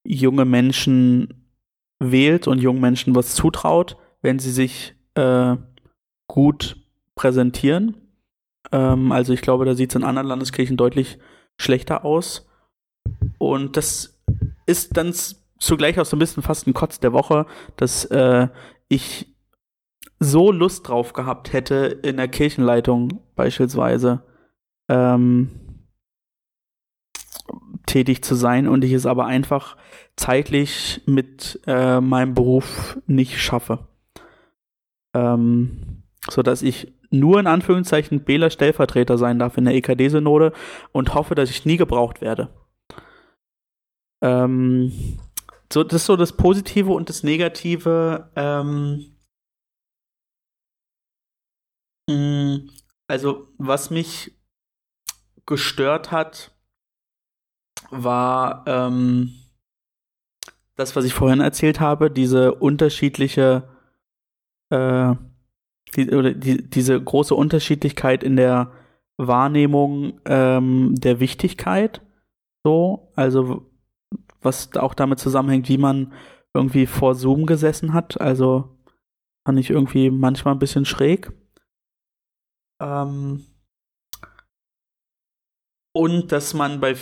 junge 0.05 0.45
Menschen 0.45 1.51
wählt 1.99 2.47
und 2.47 2.61
jungen 2.61 2.81
Menschen 2.81 3.15
was 3.15 3.35
zutraut, 3.35 3.97
wenn 4.23 4.39
sie 4.39 4.53
sich 4.53 4.95
äh, 5.15 5.57
gut 6.29 6.77
präsentieren. 7.15 7.97
Ähm, 8.71 9.13
also 9.13 9.33
ich 9.33 9.43
glaube, 9.43 9.65
da 9.65 9.75
sieht 9.75 9.91
es 9.91 9.97
in 9.97 10.05
anderen 10.05 10.29
Landeskirchen 10.29 10.77
deutlich 10.77 11.19
schlechter 11.57 12.05
aus. 12.05 12.49
Und 13.39 13.77
das 13.77 14.21
ist 14.67 14.97
dann 14.97 15.13
zugleich 15.59 15.99
auch 15.99 16.07
so 16.07 16.17
ein 16.17 16.21
bisschen 16.21 16.43
fast 16.43 16.67
ein 16.67 16.75
Kotz 16.75 17.01
der 17.01 17.13
Woche, 17.13 17.47
dass 17.77 18.05
äh, 18.07 18.49
ich 18.89 19.35
so 20.21 20.53
Lust 20.53 20.89
drauf 20.89 21.13
gehabt 21.13 21.53
hätte, 21.53 21.99
in 22.03 22.17
der 22.17 22.29
Kirchenleitung 22.29 23.21
beispielsweise 23.35 24.23
ähm, 24.89 25.51
tätig 27.89 28.23
zu 28.23 28.35
sein 28.35 28.69
und 28.69 28.85
ich 28.85 28.93
es 28.93 29.07
aber 29.07 29.27
einfach 29.27 29.77
zeitlich 30.17 31.03
mit 31.07 31.61
äh, 31.67 32.01
meinem 32.01 32.35
Beruf 32.35 32.99
nicht 33.07 33.41
schaffe. 33.41 33.89
Ähm, 35.15 36.03
so 36.31 36.43
dass 36.43 36.63
ich 36.63 36.93
nur 37.11 37.41
in 37.41 37.47
Anführungszeichen 37.47 38.25
Bela 38.25 38.51
Stellvertreter 38.51 39.17
sein 39.17 39.39
darf 39.39 39.57
in 39.57 39.65
der 39.65 39.75
EKD-Synode 39.75 40.53
und 40.93 41.15
hoffe, 41.15 41.35
dass 41.35 41.51
ich 41.51 41.65
nie 41.65 41.79
gebraucht 41.79 42.21
werde. 42.21 42.51
Ähm, 44.23 45.19
so, 45.73 45.85
das 45.85 46.03
ist 46.03 46.07
so 46.07 46.17
das 46.17 46.37
Positive 46.37 46.93
und 46.93 47.09
das 47.09 47.23
Negative. 47.23 48.31
Ähm, 48.37 49.17
mm, 52.09 52.71
also, 53.07 53.49
was 53.59 53.91
mich 53.91 54.33
gestört 55.47 56.11
hat, 56.11 56.53
war 57.91 58.65
ähm, 58.67 59.35
das, 60.77 60.95
was 60.95 61.05
ich 61.05 61.15
vorhin 61.15 61.41
erzählt 61.41 61.81
habe, 61.81 62.11
diese 62.11 62.55
unterschiedliche, 62.55 63.69
äh, 64.71 65.15
die, 65.97 66.11
oder 66.11 66.33
die, 66.33 66.69
diese 66.69 67.03
große 67.03 67.35
Unterschiedlichkeit 67.35 68.23
in 68.23 68.37
der 68.37 68.73
Wahrnehmung 69.17 70.21
ähm, 70.25 70.95
der 70.97 71.21
Wichtigkeit. 71.21 72.01
So, 72.65 73.13
also 73.17 73.71
was 74.41 74.75
auch 74.77 74.95
damit 74.95 75.19
zusammenhängt, 75.19 75.69
wie 75.69 75.79
man 75.79 76.13
irgendwie 76.55 76.87
vor 76.87 77.15
Zoom 77.15 77.47
gesessen 77.47 77.93
hat. 77.93 78.21
Also 78.21 78.79
fand 79.47 79.59
ich 79.59 79.71
irgendwie 79.71 80.11
manchmal 80.11 80.55
ein 80.55 80.61
bisschen 80.61 80.85
schräg. 80.85 81.33
Ähm, 82.81 83.47
und 85.93 86.31
dass 86.31 86.55
man 86.55 86.81
bei 86.81 86.95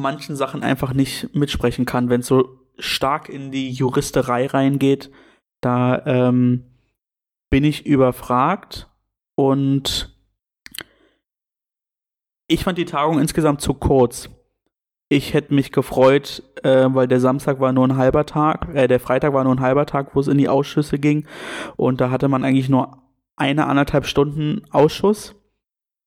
manchen 0.00 0.36
Sachen 0.36 0.62
einfach 0.62 0.92
nicht 0.92 1.34
mitsprechen 1.34 1.84
kann, 1.84 2.10
wenn 2.10 2.20
es 2.20 2.26
so 2.26 2.60
stark 2.78 3.28
in 3.28 3.50
die 3.50 3.70
Juristerei 3.70 4.46
reingeht. 4.46 5.10
Da 5.60 6.04
ähm, 6.06 6.64
bin 7.50 7.64
ich 7.64 7.86
überfragt 7.86 8.88
und 9.34 10.16
ich 12.46 12.64
fand 12.64 12.78
die 12.78 12.84
Tagung 12.84 13.20
insgesamt 13.20 13.60
zu 13.60 13.74
kurz. 13.74 14.30
Ich 15.08 15.34
hätte 15.34 15.54
mich 15.54 15.72
gefreut, 15.72 16.42
äh, 16.62 16.86
weil 16.88 17.08
der 17.08 17.20
Samstag 17.20 17.60
war 17.60 17.72
nur 17.72 17.86
ein 17.86 17.96
halber 17.96 18.26
Tag, 18.26 18.74
äh, 18.74 18.86
der 18.86 19.00
Freitag 19.00 19.32
war 19.32 19.44
nur 19.44 19.54
ein 19.54 19.60
halber 19.60 19.86
Tag, 19.86 20.14
wo 20.14 20.20
es 20.20 20.28
in 20.28 20.38
die 20.38 20.48
Ausschüsse 20.48 20.98
ging. 20.98 21.26
Und 21.76 22.00
da 22.00 22.10
hatte 22.10 22.28
man 22.28 22.44
eigentlich 22.44 22.68
nur 22.68 23.02
eine, 23.36 23.66
anderthalb 23.66 24.06
Stunden 24.06 24.62
Ausschuss. 24.70 25.34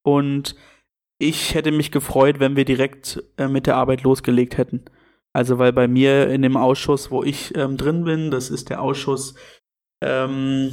Und 0.04 0.56
ich 1.20 1.54
hätte 1.54 1.72
mich 1.72 1.92
gefreut, 1.92 2.40
wenn 2.40 2.56
wir 2.56 2.66
direkt 2.66 3.24
äh, 3.38 3.48
mit 3.48 3.68
der 3.68 3.76
Arbeit 3.76 4.04
losgelegt 4.04 4.58
hätten. 4.58 4.86
Also 5.34 5.58
weil 5.58 5.74
bei 5.74 5.88
mir 5.88 6.30
in 6.30 6.42
dem 6.42 6.58
Ausschuss, 6.58 7.10
wo 7.10 7.24
ich 7.24 7.56
ähm, 7.58 7.78
drin 7.78 8.04
bin, 8.04 8.30
das 8.30 8.50
ist 8.50 8.70
der 8.70 8.82
Ausschuss, 8.82 9.36
ähm, 10.04 10.72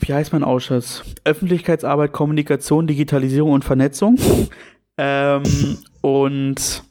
wie 0.00 0.14
heißt 0.14 0.32
mein 0.32 0.44
Ausschuss? 0.44 1.04
Öffentlichkeitsarbeit, 1.24 2.12
Kommunikation, 2.12 2.86
Digitalisierung 2.86 3.52
und 3.52 3.64
Vernetzung. 3.64 4.18
ähm, 4.98 5.78
und 6.00 6.82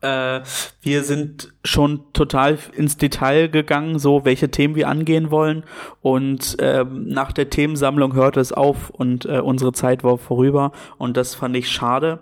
äh, 0.00 0.40
wir 0.80 1.02
sind 1.02 1.52
schon 1.64 2.12
total 2.12 2.58
ins 2.74 2.96
Detail 2.96 3.48
gegangen, 3.48 3.98
so 3.98 4.24
welche 4.24 4.50
Themen 4.50 4.74
wir 4.74 4.88
angehen 4.88 5.30
wollen. 5.30 5.64
Und 6.00 6.56
ähm, 6.60 7.08
nach 7.08 7.32
der 7.32 7.50
Themensammlung 7.50 8.14
hörte 8.14 8.40
es 8.40 8.52
auf 8.52 8.90
und 8.90 9.26
äh, 9.26 9.40
unsere 9.40 9.72
Zeit 9.72 10.04
war 10.04 10.18
vorüber. 10.18 10.72
Und 10.98 11.16
das 11.16 11.34
fand 11.34 11.56
ich 11.56 11.68
schade. 11.68 12.20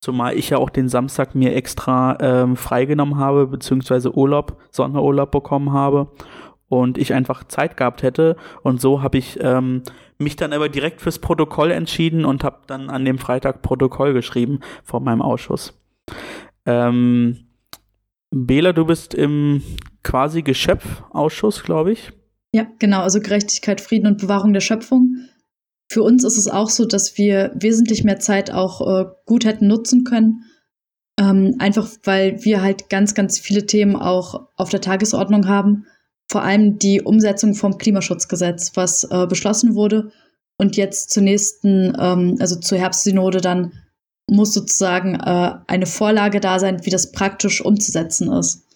Zumal 0.00 0.36
ich 0.36 0.50
ja 0.50 0.58
auch 0.58 0.70
den 0.70 0.88
Samstag 0.88 1.34
mir 1.34 1.56
extra 1.56 2.16
ähm, 2.20 2.56
freigenommen 2.56 3.18
habe, 3.18 3.48
beziehungsweise 3.48 4.16
Urlaub, 4.16 4.56
Sonderurlaub 4.70 5.32
bekommen 5.32 5.72
habe 5.72 6.08
und 6.68 6.98
ich 6.98 7.14
einfach 7.14 7.44
Zeit 7.44 7.76
gehabt 7.76 8.02
hätte. 8.02 8.36
Und 8.62 8.80
so 8.80 9.02
habe 9.02 9.18
ich 9.18 9.38
ähm, 9.40 9.82
mich 10.18 10.36
dann 10.36 10.52
aber 10.52 10.68
direkt 10.68 11.00
fürs 11.00 11.18
Protokoll 11.18 11.72
entschieden 11.72 12.24
und 12.24 12.44
habe 12.44 12.58
dann 12.66 12.90
an 12.90 13.04
dem 13.04 13.18
Freitag 13.18 13.62
Protokoll 13.62 14.12
geschrieben 14.12 14.60
vor 14.84 15.00
meinem 15.00 15.22
Ausschuss. 15.22 15.74
Ähm, 16.66 17.48
Bela, 18.30 18.72
du 18.72 18.84
bist 18.84 19.14
im 19.14 19.62
quasi 20.02 20.42
Geschöpfausschuss, 20.42 21.62
glaube 21.62 21.92
ich. 21.92 22.12
Ja, 22.52 22.66
genau, 22.78 23.00
also 23.00 23.20
Gerechtigkeit, 23.20 23.80
Frieden 23.80 24.06
und 24.06 24.18
Bewahrung 24.20 24.52
der 24.52 24.60
Schöpfung. 24.60 25.16
Für 25.90 26.02
uns 26.02 26.24
ist 26.24 26.36
es 26.36 26.48
auch 26.48 26.68
so, 26.68 26.84
dass 26.84 27.16
wir 27.16 27.52
wesentlich 27.54 28.04
mehr 28.04 28.18
Zeit 28.18 28.50
auch 28.50 28.80
äh, 28.86 29.06
gut 29.26 29.44
hätten 29.44 29.66
nutzen 29.66 30.04
können. 30.04 30.44
Ähm, 31.18 31.56
einfach 31.58 31.88
weil 32.04 32.44
wir 32.44 32.62
halt 32.62 32.90
ganz, 32.90 33.14
ganz 33.14 33.38
viele 33.38 33.66
Themen 33.66 33.96
auch 33.96 34.48
auf 34.56 34.68
der 34.68 34.80
Tagesordnung 34.80 35.48
haben. 35.48 35.86
Vor 36.30 36.42
allem 36.42 36.78
die 36.78 37.00
Umsetzung 37.00 37.54
vom 37.54 37.78
Klimaschutzgesetz, 37.78 38.72
was 38.74 39.04
äh, 39.10 39.26
beschlossen 39.26 39.74
wurde 39.74 40.12
und 40.58 40.76
jetzt 40.76 41.10
zur 41.10 41.22
nächsten, 41.22 41.96
ähm, 41.98 42.36
also 42.38 42.56
zur 42.56 42.78
Herbstsynode 42.78 43.40
dann 43.40 43.72
muss 44.28 44.52
sozusagen 44.52 45.14
äh, 45.14 45.54
eine 45.66 45.86
Vorlage 45.86 46.40
da 46.40 46.58
sein, 46.58 46.84
wie 46.84 46.90
das 46.90 47.12
praktisch 47.12 47.60
umzusetzen 47.64 48.32
ist. 48.32 48.66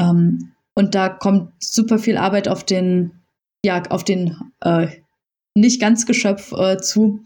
Ähm, 0.00 0.52
und 0.74 0.94
da 0.94 1.08
kommt 1.08 1.52
super 1.62 1.98
viel 1.98 2.16
Arbeit 2.16 2.48
auf 2.48 2.64
den, 2.64 3.22
ja, 3.64 3.82
auf 3.88 4.04
den 4.04 4.36
äh, 4.60 4.88
nicht 5.54 5.80
ganz 5.80 6.06
Geschöpf 6.06 6.52
äh, 6.52 6.78
zu. 6.78 7.20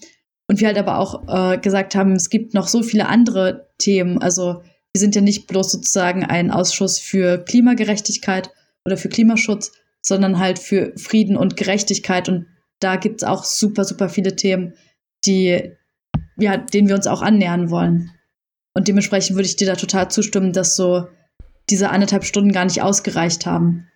Und 0.48 0.60
wir 0.60 0.68
halt 0.68 0.78
aber 0.78 0.98
auch 0.98 1.28
äh, 1.28 1.58
gesagt 1.58 1.94
haben, 1.94 2.12
es 2.12 2.30
gibt 2.30 2.54
noch 2.54 2.68
so 2.68 2.82
viele 2.82 3.08
andere 3.08 3.68
Themen. 3.78 4.18
Also 4.18 4.62
wir 4.92 5.00
sind 5.00 5.14
ja 5.14 5.20
nicht 5.20 5.46
bloß 5.46 5.72
sozusagen 5.72 6.24
ein 6.24 6.50
Ausschuss 6.50 6.98
für 6.98 7.38
Klimagerechtigkeit 7.38 8.50
oder 8.84 8.96
für 8.96 9.08
Klimaschutz, 9.08 9.72
sondern 10.02 10.38
halt 10.38 10.58
für 10.58 10.92
Frieden 10.96 11.36
und 11.36 11.56
Gerechtigkeit. 11.56 12.28
Und 12.28 12.46
da 12.80 12.96
gibt 12.96 13.22
es 13.22 13.28
auch 13.28 13.44
super, 13.44 13.84
super 13.84 14.08
viele 14.08 14.36
Themen, 14.36 14.74
die, 15.24 15.72
ja, 16.40 16.56
denen 16.56 16.88
wir 16.88 16.94
uns 16.94 17.06
auch 17.06 17.22
annähern 17.22 17.70
wollen. 17.70 18.10
Und 18.74 18.88
dementsprechend 18.88 19.36
würde 19.36 19.48
ich 19.48 19.56
dir 19.56 19.66
da 19.66 19.74
total 19.74 20.10
zustimmen, 20.10 20.52
dass 20.52 20.76
so 20.76 21.08
diese 21.68 21.90
anderthalb 21.90 22.24
Stunden 22.24 22.52
gar 22.52 22.64
nicht 22.64 22.82
ausgereicht 22.82 23.46
haben. 23.46 23.88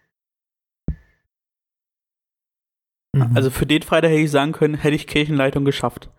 Mhm. 3.14 3.30
Also 3.34 3.50
für 3.50 3.66
den 3.66 3.82
Freitag 3.82 4.10
hätte 4.10 4.20
ich 4.20 4.30
sagen 4.30 4.52
können, 4.52 4.74
hätte 4.74 4.96
ich 4.96 5.06
Kirchenleitung 5.06 5.64
geschafft. 5.64 6.10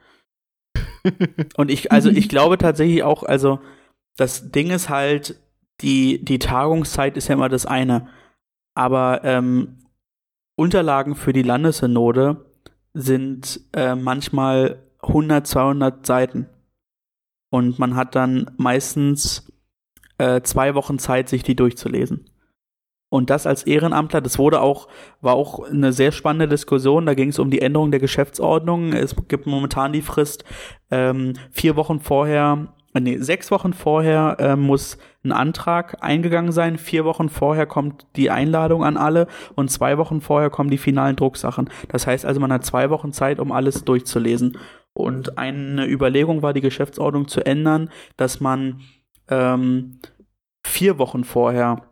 Und 1.57 1.69
ich, 1.69 1.91
also 1.91 2.09
ich 2.09 2.29
glaube 2.29 2.57
tatsächlich 2.57 3.03
auch, 3.03 3.23
also 3.23 3.59
das 4.17 4.51
Ding 4.51 4.71
ist 4.71 4.89
halt, 4.89 5.39
die, 5.81 6.23
die 6.23 6.39
Tagungszeit 6.39 7.17
ist 7.17 7.27
ja 7.27 7.35
immer 7.35 7.49
das 7.49 7.65
eine. 7.65 8.07
Aber 8.73 9.21
ähm, 9.23 9.79
Unterlagen 10.55 11.15
für 11.15 11.33
die 11.33 11.43
Landessynode 11.43 12.45
sind 12.93 13.59
äh, 13.73 13.95
manchmal 13.95 14.84
100, 15.09 15.45
200 15.45 16.05
Seiten. 16.05 16.47
Und 17.49 17.79
man 17.79 17.95
hat 17.95 18.15
dann 18.15 18.51
meistens 18.57 19.51
äh, 20.17 20.41
zwei 20.41 20.75
Wochen 20.75 20.99
Zeit, 20.99 21.29
sich 21.29 21.43
die 21.43 21.55
durchzulesen. 21.55 22.29
Und 23.09 23.29
das 23.29 23.47
als 23.47 23.63
Ehrenamtler, 23.63 24.19
das 24.19 24.39
wurde 24.39 24.59
auch, 24.61 24.87
war 25.21 25.35
auch 25.35 25.59
eine 25.69 25.93
sehr 25.93 26.11
spannende 26.11 26.47
Diskussion. 26.47 27.05
Da 27.05 27.13
ging 27.13 27.29
es 27.29 27.39
um 27.39 27.49
die 27.49 27.61
Änderung 27.61 27.91
der 27.91 27.99
Geschäftsordnung. 27.99 28.93
Es 28.93 29.15
gibt 29.27 29.45
momentan 29.45 29.93
die 29.93 30.01
Frist, 30.01 30.43
ähm, 30.91 31.33
vier 31.51 31.75
Wochen 31.75 31.99
vorher 31.99 32.75
nee, 32.99 33.17
sechs 33.17 33.51
Wochen 33.51 33.73
vorher 33.73 34.37
äh, 34.39 34.55
muss 34.55 34.97
ein 35.23 35.31
Antrag 35.31 35.97
eingegangen 36.01 36.51
sein, 36.51 36.77
vier 36.77 37.05
Wochen 37.05 37.29
vorher 37.29 37.65
kommt 37.65 38.05
die 38.15 38.29
Einladung 38.29 38.83
an 38.83 38.97
alle 38.97 39.27
und 39.55 39.69
zwei 39.69 39.97
Wochen 39.97 40.21
vorher 40.21 40.49
kommen 40.49 40.69
die 40.69 40.77
finalen 40.77 41.15
Drucksachen. 41.15 41.69
Das 41.89 42.07
heißt 42.07 42.25
also, 42.25 42.39
man 42.39 42.53
hat 42.53 42.65
zwei 42.65 42.89
Wochen 42.89 43.11
Zeit, 43.11 43.39
um 43.39 43.51
alles 43.51 43.83
durchzulesen. 43.83 44.57
Und 44.95 45.37
eine 45.37 45.85
Überlegung 45.85 46.41
war, 46.41 46.53
die 46.53 46.61
Geschäftsordnung 46.61 47.27
zu 47.27 47.45
ändern, 47.45 47.89
dass 48.15 48.39
man 48.39 48.79
ähm, 49.29 49.99
vier 50.65 50.97
Wochen 50.97 51.25
vorher 51.25 51.83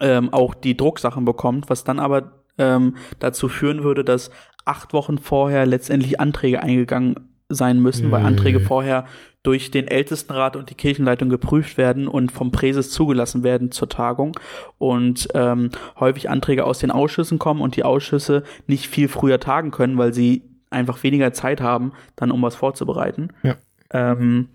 ähm, 0.00 0.32
auch 0.32 0.54
die 0.54 0.76
Drucksachen 0.76 1.24
bekommt, 1.24 1.68
was 1.68 1.84
dann 1.84 1.98
aber 1.98 2.44
ähm, 2.58 2.96
dazu 3.18 3.48
führen 3.48 3.82
würde, 3.82 4.04
dass 4.04 4.30
acht 4.64 4.92
Wochen 4.92 5.18
vorher 5.18 5.66
letztendlich 5.66 6.20
Anträge 6.20 6.62
eingegangen 6.62 7.28
sein 7.48 7.80
müssen, 7.80 8.10
weil 8.10 8.24
Anträge 8.24 8.60
Mhm. 8.60 8.64
vorher 8.64 9.04
durch 9.42 9.72
den 9.72 9.88
Ältestenrat 9.88 10.54
und 10.54 10.70
die 10.70 10.74
Kirchenleitung 10.74 11.28
geprüft 11.28 11.76
werden 11.76 12.06
und 12.06 12.30
vom 12.30 12.52
Präses 12.52 12.90
zugelassen 12.90 13.42
werden 13.42 13.72
zur 13.72 13.88
Tagung 13.88 14.38
und 14.78 15.28
ähm, 15.34 15.70
häufig 15.98 16.30
Anträge 16.30 16.64
aus 16.64 16.78
den 16.78 16.92
Ausschüssen 16.92 17.40
kommen 17.40 17.60
und 17.60 17.74
die 17.74 17.84
Ausschüsse 17.84 18.44
nicht 18.68 18.86
viel 18.86 19.08
früher 19.08 19.40
tagen 19.40 19.72
können, 19.72 19.98
weil 19.98 20.14
sie 20.14 20.51
einfach 20.72 21.02
weniger 21.02 21.32
Zeit 21.32 21.60
haben, 21.60 21.92
dann 22.16 22.30
um 22.30 22.42
was 22.42 22.54
vorzubereiten. 22.54 23.28
Ja. 23.42 23.56
Ähm, 23.90 24.48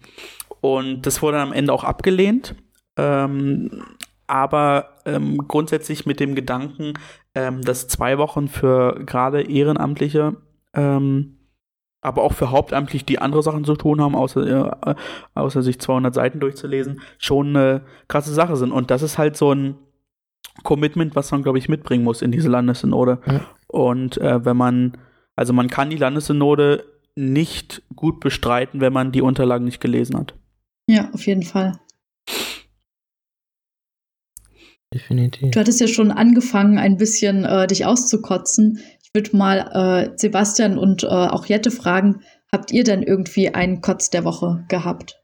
und 0.62 1.06
das 1.06 1.22
wurde 1.22 1.40
am 1.40 1.54
Ende 1.54 1.74
auch 1.74 1.84
abgelehnt. 1.84 2.56
Ähm, 2.98 3.84
aber 4.28 4.98
ähm, 5.06 5.48
grundsätzlich 5.48 6.06
mit 6.06 6.20
dem 6.20 6.36
Gedanken, 6.36 6.94
ähm, 7.34 7.62
dass 7.62 7.88
zwei 7.88 8.18
Wochen 8.18 8.50
für 8.50 9.00
gerade 9.06 9.42
Ehrenamtliche, 9.42 10.36
ähm, 10.74 11.38
aber 12.02 12.24
auch 12.24 12.34
für 12.34 12.52
Hauptamtliche, 12.52 13.06
die 13.06 13.20
andere 13.20 13.42
Sachen 13.42 13.64
zu 13.64 13.76
tun 13.76 14.02
haben, 14.02 14.16
außer, 14.16 14.86
äh, 14.86 14.96
außer 15.34 15.62
sich 15.62 15.80
200 15.80 16.14
Seiten 16.14 16.40
durchzulesen, 16.40 17.02
schon 17.18 17.56
eine 17.56 17.82
krasse 18.08 18.34
Sache 18.34 18.56
sind. 18.58 18.72
Und 18.72 18.92
das 18.92 19.02
ist 19.02 19.18
halt 19.18 19.38
so 19.38 19.54
ein 19.54 19.76
Commitment, 20.64 21.16
was 21.16 21.32
man, 21.32 21.44
glaube 21.44 21.58
ich, 21.58 21.70
mitbringen 21.70 22.04
muss 22.04 22.22
in 22.22 22.32
diese 22.32 22.50
Landessynode. 22.50 23.20
Ja. 23.26 23.42
Und 23.68 24.18
äh, 24.18 24.44
wenn 24.44 24.58
man, 24.58 24.98
also 25.38 25.54
man 25.54 25.70
kann 25.70 25.90
die 25.90 25.98
Landessynode 25.98 26.84
nicht 27.16 27.84
gut 27.96 28.20
bestreiten, 28.20 28.82
wenn 28.82 28.92
man 28.92 29.12
die 29.12 29.22
Unterlagen 29.22 29.66
nicht 29.66 29.80
gelesen 29.80 30.18
hat. 30.18 30.34
Ja, 30.90 31.10
auf 31.14 31.26
jeden 31.26 31.44
Fall. 31.44 31.80
Definitiv. 34.94 35.52
Du 35.52 35.60
hattest 35.60 35.80
ja 35.80 35.88
schon 35.88 36.12
angefangen, 36.12 36.78
ein 36.78 36.98
bisschen 36.98 37.46
äh, 37.46 37.68
dich 37.68 37.86
auszukotzen. 37.86 38.80
Ich 39.04 39.14
würde 39.14 39.36
mal 39.36 40.12
äh, 40.14 40.18
Sebastian 40.18 40.78
und 40.78 41.04
äh, 41.04 41.08
auch 41.08 41.46
Jette 41.46 41.72
fragen, 41.72 42.22
habt 42.52 42.72
ihr 42.72 42.84
denn 42.84 43.04
irgendwie 43.04 43.54
einen 43.54 43.82
Kotz 43.82 44.10
der 44.10 44.24
Woche 44.24 44.66
gehabt? 44.70 45.22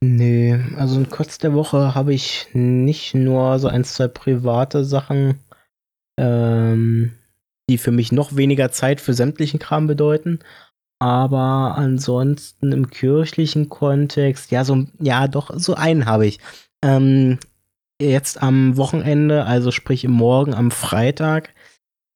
Nee, 0.00 0.58
also 0.76 1.00
ein 1.00 1.08
Kotz 1.08 1.38
der 1.38 1.54
Woche 1.54 1.94
habe 1.94 2.14
ich 2.14 2.48
nicht 2.52 3.14
nur 3.14 3.58
so 3.58 3.68
ein, 3.68 3.82
zwei 3.82 4.08
private 4.08 4.84
Sachen, 4.84 5.40
ähm, 6.18 7.12
die 7.68 7.78
für 7.78 7.90
mich 7.90 8.12
noch 8.12 8.36
weniger 8.36 8.70
Zeit 8.70 9.00
für 9.00 9.14
sämtlichen 9.14 9.60
Kram 9.60 9.86
bedeuten. 9.86 10.40
Aber 10.98 11.76
ansonsten 11.76 12.72
im 12.72 12.88
kirchlichen 12.90 13.68
Kontext, 13.68 14.50
ja, 14.50 14.64
so, 14.64 14.86
ja, 14.98 15.28
doch, 15.28 15.50
so 15.54 15.74
einen 15.74 16.06
habe 16.06 16.26
ich. 16.26 16.38
Ähm, 16.82 17.38
jetzt 18.00 18.40
am 18.42 18.76
Wochenende, 18.76 19.44
also 19.44 19.70
sprich 19.70 20.06
Morgen, 20.08 20.54
am 20.54 20.70
Freitag 20.70 21.54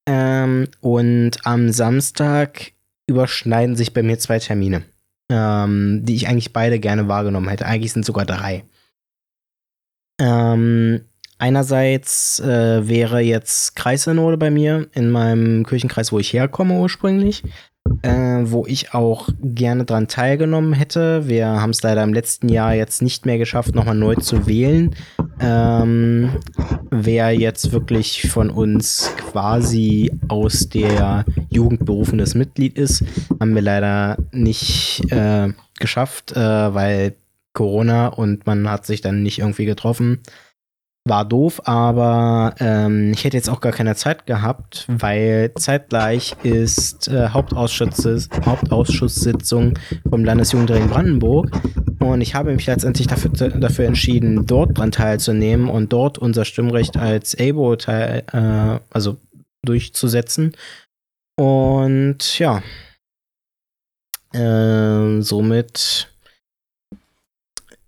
ähm, 0.09 0.69
und 0.81 1.45
am 1.45 1.73
Samstag 1.73 2.73
überschneiden 3.07 3.77
sich 3.77 3.93
bei 3.93 4.03
mir 4.03 4.19
zwei 4.19 4.39
Termine 4.39 4.85
ähm, 5.31 6.05
die 6.05 6.17
ich 6.17 6.29
eigentlich 6.29 6.53
beide 6.53 6.81
gerne 6.81 7.09
wahrgenommen 7.09 7.49
hätte. 7.49 7.65
Eigentlich 7.65 7.93
sind 7.93 8.05
sogar 8.05 8.27
drei. 8.27 8.65
Ähm, 10.21 11.05
einerseits 11.41 12.39
äh, 12.41 12.87
wäre 12.87 13.21
jetzt 13.21 13.75
Kreissynode 13.75 14.37
bei 14.37 14.51
mir 14.51 14.89
in 14.93 15.11
meinem 15.11 15.65
Kirchenkreis, 15.67 16.13
wo 16.13 16.19
ich 16.19 16.33
herkomme 16.33 16.79
ursprünglich, 16.79 17.43
äh, 18.03 18.43
wo 18.45 18.67
ich 18.67 18.95
auch 18.95 19.29
gerne 19.43 19.85
dran 19.85 20.07
teilgenommen 20.07 20.75
hätte. 20.75 21.27
Wir 21.27 21.47
haben 21.49 21.71
es 21.71 21.83
leider 21.83 22.05
im 22.05 22.13
letzten 22.13 22.49
Jahr 22.49 22.75
jetzt 22.75 23.01
nicht 23.03 23.27
mehr 23.27 23.39
geschafft, 23.39 23.75
nochmal 23.75 23.95
neu 23.95 24.17
zu 24.17 24.47
wählen. 24.47 24.95
Ähm, 25.41 26.37
wer 26.91 27.33
jetzt 27.33 27.73
wirklich 27.73 28.31
von 28.31 28.51
uns 28.51 29.11
quasi 29.17 30.13
aus 30.29 30.69
der 30.69 31.25
Jugend 31.49 31.87
berufenes 31.87 32.35
Mitglied 32.35 32.77
ist, 32.77 33.03
haben 33.41 33.55
wir 33.55 33.63
leider 33.63 34.19
nicht 34.33 35.11
äh, 35.11 35.49
geschafft, 35.79 36.33
äh, 36.33 36.75
weil 36.75 37.15
Corona 37.55 38.09
und 38.09 38.47
man 38.47 38.69
hat 38.71 38.87
sich 38.87 39.01
dann 39.01 39.23
nicht 39.23 39.39
irgendwie 39.39 39.65
getroffen. 39.65 40.21
War 41.09 41.25
doof, 41.25 41.63
aber 41.65 42.55
ähm, 42.61 43.13
ich 43.13 43.25
hätte 43.25 43.37
jetzt 43.37 43.49
auch 43.49 43.63
gar 43.63 43.73
keine 43.73 43.97
Zeit 43.97 44.27
gehabt, 44.27 44.85
weil 44.89 45.51
zeitgleich 45.55 46.37
ist 46.43 47.09
äh, 47.09 47.31
Hauptausschusssitzung 47.31 49.79
vom 50.09 50.25
Landesjugendring 50.25 50.89
Brandenburg 50.89 51.51
und 52.01 52.21
ich 52.21 52.35
habe 52.35 52.53
mich 52.53 52.67
letztendlich 52.67 53.07
dafür, 53.07 53.31
dafür 53.31 53.87
entschieden, 53.87 54.47
dort 54.47 54.77
dran 54.77 54.91
teilzunehmen 54.91 55.69
und 55.69 55.93
dort 55.93 56.19
unser 56.19 56.45
Stimmrecht 56.45 56.97
als 56.97 57.37
ABO 57.39 57.77
teil, 57.77 58.25
äh, 58.33 58.81
also 58.91 59.19
durchzusetzen. 59.65 60.57
Und 61.37 62.39
ja, 62.39 62.63
äh, 64.33 65.21
somit 65.21 66.09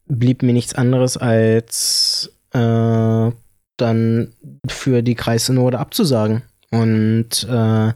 blieb 0.06 0.42
mir 0.42 0.52
nichts 0.52 0.74
anderes 0.74 1.16
als 1.16 2.32
äh, 2.52 3.32
dann 3.76 4.32
für 4.68 5.02
die 5.02 5.14
Kreissynode 5.14 5.78
abzusagen. 5.78 6.42
Und 6.70 7.46
äh, 7.48 7.92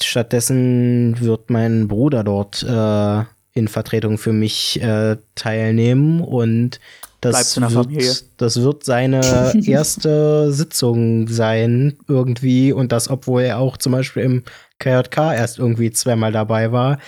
stattdessen 0.00 1.20
wird 1.20 1.50
mein 1.50 1.88
Bruder 1.88 2.24
dort 2.24 2.62
äh, 2.62 3.24
in 3.58 3.68
Vertretung 3.68 4.18
für 4.18 4.32
mich 4.32 4.80
äh, 4.82 5.16
teilnehmen 5.34 6.20
und 6.20 6.78
das 7.22 7.60
wird, 7.60 8.24
das 8.36 8.60
wird 8.60 8.84
seine 8.84 9.52
erste 9.66 10.52
Sitzung 10.52 11.26
sein 11.28 11.96
irgendwie 12.06 12.72
und 12.72 12.92
das, 12.92 13.08
obwohl 13.08 13.42
er 13.42 13.58
auch 13.58 13.78
zum 13.78 13.92
Beispiel 13.92 14.22
im 14.22 14.42
KJK 14.78 15.34
erst 15.34 15.58
irgendwie 15.58 15.90
zweimal 15.90 16.32
dabei 16.32 16.70
war. 16.70 16.98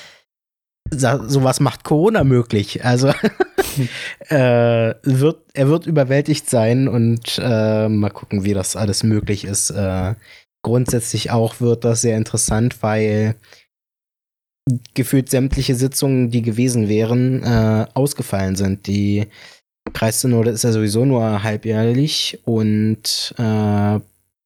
Sowas 0.91 1.61
macht 1.61 1.84
Corona 1.84 2.24
möglich. 2.24 2.84
Also 2.84 3.09
äh, 4.28 4.95
wird, 5.03 5.43
er 5.55 5.68
wird 5.68 5.86
überwältigt 5.86 6.49
sein 6.49 6.89
und 6.89 7.39
äh, 7.43 7.89
mal 7.89 8.11
gucken, 8.11 8.45
wie 8.45 8.55
das 8.55 8.76
alles 8.76 9.03
möglich 9.03 9.45
ist. 9.45 9.70
Äh, 9.70 10.14
grundsätzlich 10.62 11.30
auch 11.30 11.61
wird 11.61 11.84
das 11.84 12.01
sehr 12.01 12.16
interessant, 12.16 12.82
weil 12.82 13.36
gefühlt 14.95 15.30
sämtliche 15.30 15.74
Sitzungen, 15.74 16.30
die 16.30 16.43
gewesen 16.43 16.89
wären, 16.89 17.43
äh, 17.43 17.86
ausgefallen 17.95 18.57
sind. 18.57 18.86
Die 18.86 19.26
Kreissynode 19.93 20.51
ist 20.51 20.64
ja 20.64 20.72
sowieso 20.72 21.05
nur 21.05 21.43
halbjährlich 21.43 22.41
und 22.45 23.34
äh, 23.39 24.01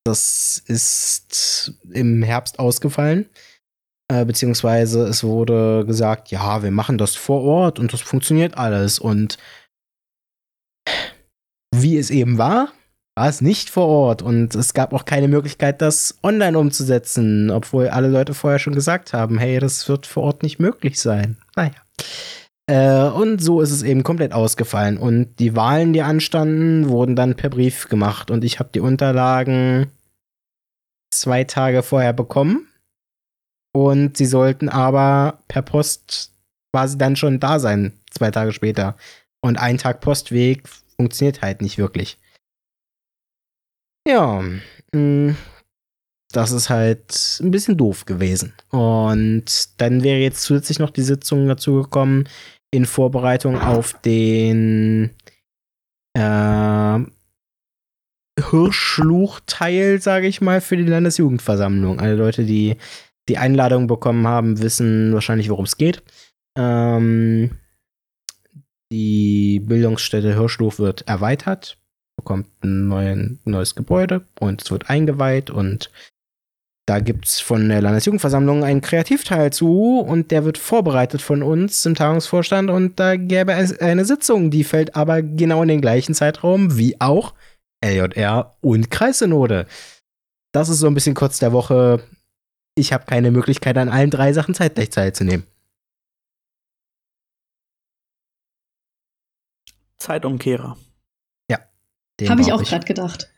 das 0.04 0.62
ist 0.66 1.74
im 1.92 2.22
Herbst 2.22 2.58
ausgefallen. 2.58 3.26
Äh, 4.12 4.26
beziehungsweise 4.26 5.04
es 5.06 5.24
wurde 5.24 5.86
gesagt, 5.86 6.30
ja, 6.30 6.62
wir 6.62 6.70
machen 6.70 6.98
das 6.98 7.14
vor 7.14 7.42
Ort 7.42 7.78
und 7.78 7.94
das 7.94 8.02
funktioniert 8.02 8.58
alles. 8.58 8.98
Und 8.98 9.38
wie 11.74 11.96
es 11.96 12.10
eben 12.10 12.36
war, 12.36 12.68
war 13.16 13.28
es 13.28 13.40
nicht 13.40 13.70
vor 13.70 13.86
Ort 13.86 14.20
und 14.20 14.54
es 14.54 14.74
gab 14.74 14.92
auch 14.92 15.06
keine 15.06 15.28
Möglichkeit, 15.28 15.80
das 15.80 16.18
online 16.22 16.58
umzusetzen, 16.58 17.50
obwohl 17.50 17.88
alle 17.88 18.08
Leute 18.08 18.34
vorher 18.34 18.58
schon 18.58 18.74
gesagt 18.74 19.14
haben, 19.14 19.38
hey, 19.38 19.58
das 19.58 19.88
wird 19.88 20.06
vor 20.06 20.24
Ort 20.24 20.42
nicht 20.42 20.58
möglich 20.58 21.00
sein. 21.00 21.38
Naja. 21.56 21.72
Äh, 22.66 23.10
und 23.10 23.42
so 23.42 23.62
ist 23.62 23.70
es 23.70 23.82
eben 23.82 24.02
komplett 24.02 24.34
ausgefallen. 24.34 24.98
Und 24.98 25.38
die 25.38 25.56
Wahlen, 25.56 25.94
die 25.94 26.02
anstanden, 26.02 26.90
wurden 26.90 27.16
dann 27.16 27.34
per 27.34 27.48
Brief 27.48 27.88
gemacht. 27.88 28.30
Und 28.30 28.44
ich 28.44 28.58
habe 28.58 28.70
die 28.74 28.80
Unterlagen 28.80 29.90
zwei 31.10 31.44
Tage 31.44 31.82
vorher 31.82 32.12
bekommen. 32.12 32.68
Und 33.74 34.16
sie 34.16 34.26
sollten 34.26 34.68
aber 34.68 35.42
per 35.48 35.62
Post 35.62 36.32
quasi 36.74 36.98
dann 36.98 37.16
schon 37.16 37.40
da 37.40 37.58
sein, 37.58 37.98
zwei 38.10 38.30
Tage 38.30 38.52
später. 38.52 38.96
Und 39.40 39.58
ein 39.58 39.78
Tag 39.78 40.00
Postweg 40.00 40.68
funktioniert 40.96 41.42
halt 41.42 41.62
nicht 41.62 41.78
wirklich. 41.78 42.18
Ja, 44.06 44.42
mh, 44.92 45.36
das 46.32 46.52
ist 46.52 46.70
halt 46.70 47.38
ein 47.40 47.50
bisschen 47.50 47.76
doof 47.76 48.04
gewesen. 48.04 48.52
Und 48.70 49.80
dann 49.80 50.02
wäre 50.02 50.18
jetzt 50.18 50.42
zusätzlich 50.42 50.78
noch 50.78 50.90
die 50.90 51.02
Sitzung 51.02 51.46
dazu 51.46 51.82
gekommen 51.82 52.28
in 52.70 52.86
Vorbereitung 52.86 53.60
auf 53.60 54.00
den 54.00 55.10
äh, 56.14 56.98
Hirschschluch-Teil, 58.40 60.00
sage 60.00 60.26
ich 60.26 60.40
mal, 60.40 60.60
für 60.60 60.76
die 60.76 60.84
Landesjugendversammlung. 60.84 62.00
Alle 62.00 62.14
Leute, 62.14 62.44
die 62.44 62.76
die 63.28 63.38
Einladung 63.38 63.86
bekommen 63.86 64.26
haben, 64.26 64.60
wissen 64.60 65.12
wahrscheinlich, 65.14 65.48
worum 65.48 65.64
es 65.64 65.76
geht. 65.76 66.02
Ähm, 66.58 67.50
Die 68.92 69.60
Bildungsstätte 69.60 70.34
Hirschlof 70.34 70.78
wird 70.78 71.08
erweitert, 71.08 71.78
bekommt 72.16 72.46
ein 72.62 72.88
neuen, 72.88 73.40
neues 73.44 73.74
Gebäude 73.74 74.26
und 74.38 74.60
es 74.62 74.70
wird 74.70 74.90
eingeweiht 74.90 75.48
und 75.50 75.90
da 76.84 76.98
gibt 76.98 77.26
es 77.26 77.40
von 77.40 77.68
der 77.68 77.80
Landesjugendversammlung 77.80 78.64
einen 78.64 78.80
Kreativteil 78.80 79.52
zu 79.52 80.00
und 80.00 80.30
der 80.30 80.44
wird 80.44 80.58
vorbereitet 80.58 81.22
von 81.22 81.42
uns 81.42 81.86
im 81.86 81.94
Tagungsvorstand 81.94 82.70
und 82.70 82.98
da 83.00 83.16
gäbe 83.16 83.52
es 83.52 83.78
eine 83.78 84.04
Sitzung, 84.04 84.50
die 84.50 84.64
fällt 84.64 84.94
aber 84.96 85.22
genau 85.22 85.62
in 85.62 85.68
den 85.68 85.80
gleichen 85.80 86.14
Zeitraum 86.14 86.76
wie 86.76 87.00
auch 87.00 87.34
LJR 87.82 88.56
und 88.60 88.90
Kreissynode. 88.90 89.66
Das 90.52 90.68
ist 90.68 90.80
so 90.80 90.86
ein 90.86 90.94
bisschen 90.94 91.14
kurz 91.14 91.38
der 91.38 91.52
Woche. 91.52 92.02
Ich 92.74 92.92
habe 92.92 93.04
keine 93.04 93.30
Möglichkeit, 93.30 93.76
an 93.76 93.88
allen 93.88 94.10
drei 94.10 94.32
Sachen 94.32 94.54
zeitgleich 94.54 94.90
teilzunehmen. 94.90 95.46
Zeitumkehrer. 99.98 100.76
Ja. 101.50 101.58
den 102.18 102.30
Habe 102.30 102.40
ich 102.40 102.52
auch 102.52 102.62
gerade 102.62 102.86
gedacht. 102.86 103.30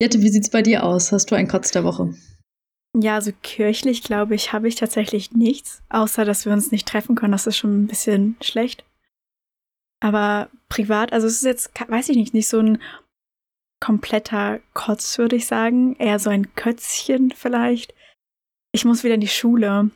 Jette, 0.00 0.20
wie 0.20 0.28
sieht's 0.28 0.50
bei 0.50 0.62
dir 0.62 0.84
aus? 0.84 1.10
Hast 1.10 1.30
du 1.30 1.34
einen 1.34 1.48
Kotz 1.48 1.70
der 1.70 1.84
Woche? 1.84 2.14
Ja, 2.94 3.14
also 3.14 3.32
kirchlich, 3.42 4.02
glaube 4.02 4.34
ich, 4.34 4.52
habe 4.52 4.68
ich 4.68 4.74
tatsächlich 4.74 5.32
nichts, 5.32 5.82
außer 5.88 6.24
dass 6.24 6.44
wir 6.44 6.52
uns 6.52 6.70
nicht 6.70 6.86
treffen 6.86 7.14
können. 7.14 7.32
Das 7.32 7.46
ist 7.46 7.56
schon 7.56 7.84
ein 7.84 7.86
bisschen 7.86 8.36
schlecht. 8.42 8.84
Aber 10.00 10.50
privat, 10.68 11.12
also 11.12 11.26
es 11.26 11.36
ist 11.36 11.44
jetzt, 11.44 11.70
weiß 11.88 12.10
ich 12.10 12.16
nicht, 12.16 12.34
nicht 12.34 12.48
so 12.48 12.58
ein 12.58 12.82
kompletter 13.80 14.60
Kotz, 14.74 15.16
würde 15.18 15.36
ich 15.36 15.46
sagen. 15.46 15.96
Eher 15.96 16.18
so 16.18 16.28
ein 16.28 16.54
Kötzchen 16.54 17.30
vielleicht. 17.30 17.94
Ich 18.72 18.84
muss 18.84 19.04
wieder 19.04 19.14
in 19.14 19.20
die 19.20 19.28
Schule. 19.28 19.90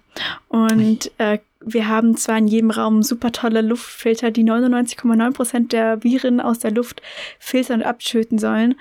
Und 0.49 1.11
äh, 1.19 1.39
wir 1.61 1.89
haben 1.89 2.17
zwar 2.17 2.39
in 2.39 2.47
jedem 2.47 2.71
Raum 2.71 3.03
super 3.03 3.33
tolle 3.33 3.63
Luftfilter, 3.63 4.31
die 4.31 4.45
99,9 4.45 5.33
Prozent 5.33 5.73
der 5.73 6.03
Viren 6.05 6.41
aus 6.41 6.59
der 6.59 6.71
Luft 6.73 7.01
filtern 7.39 7.81
und 7.81 7.87
abtöten 7.87 8.39
sollen. 8.39 8.79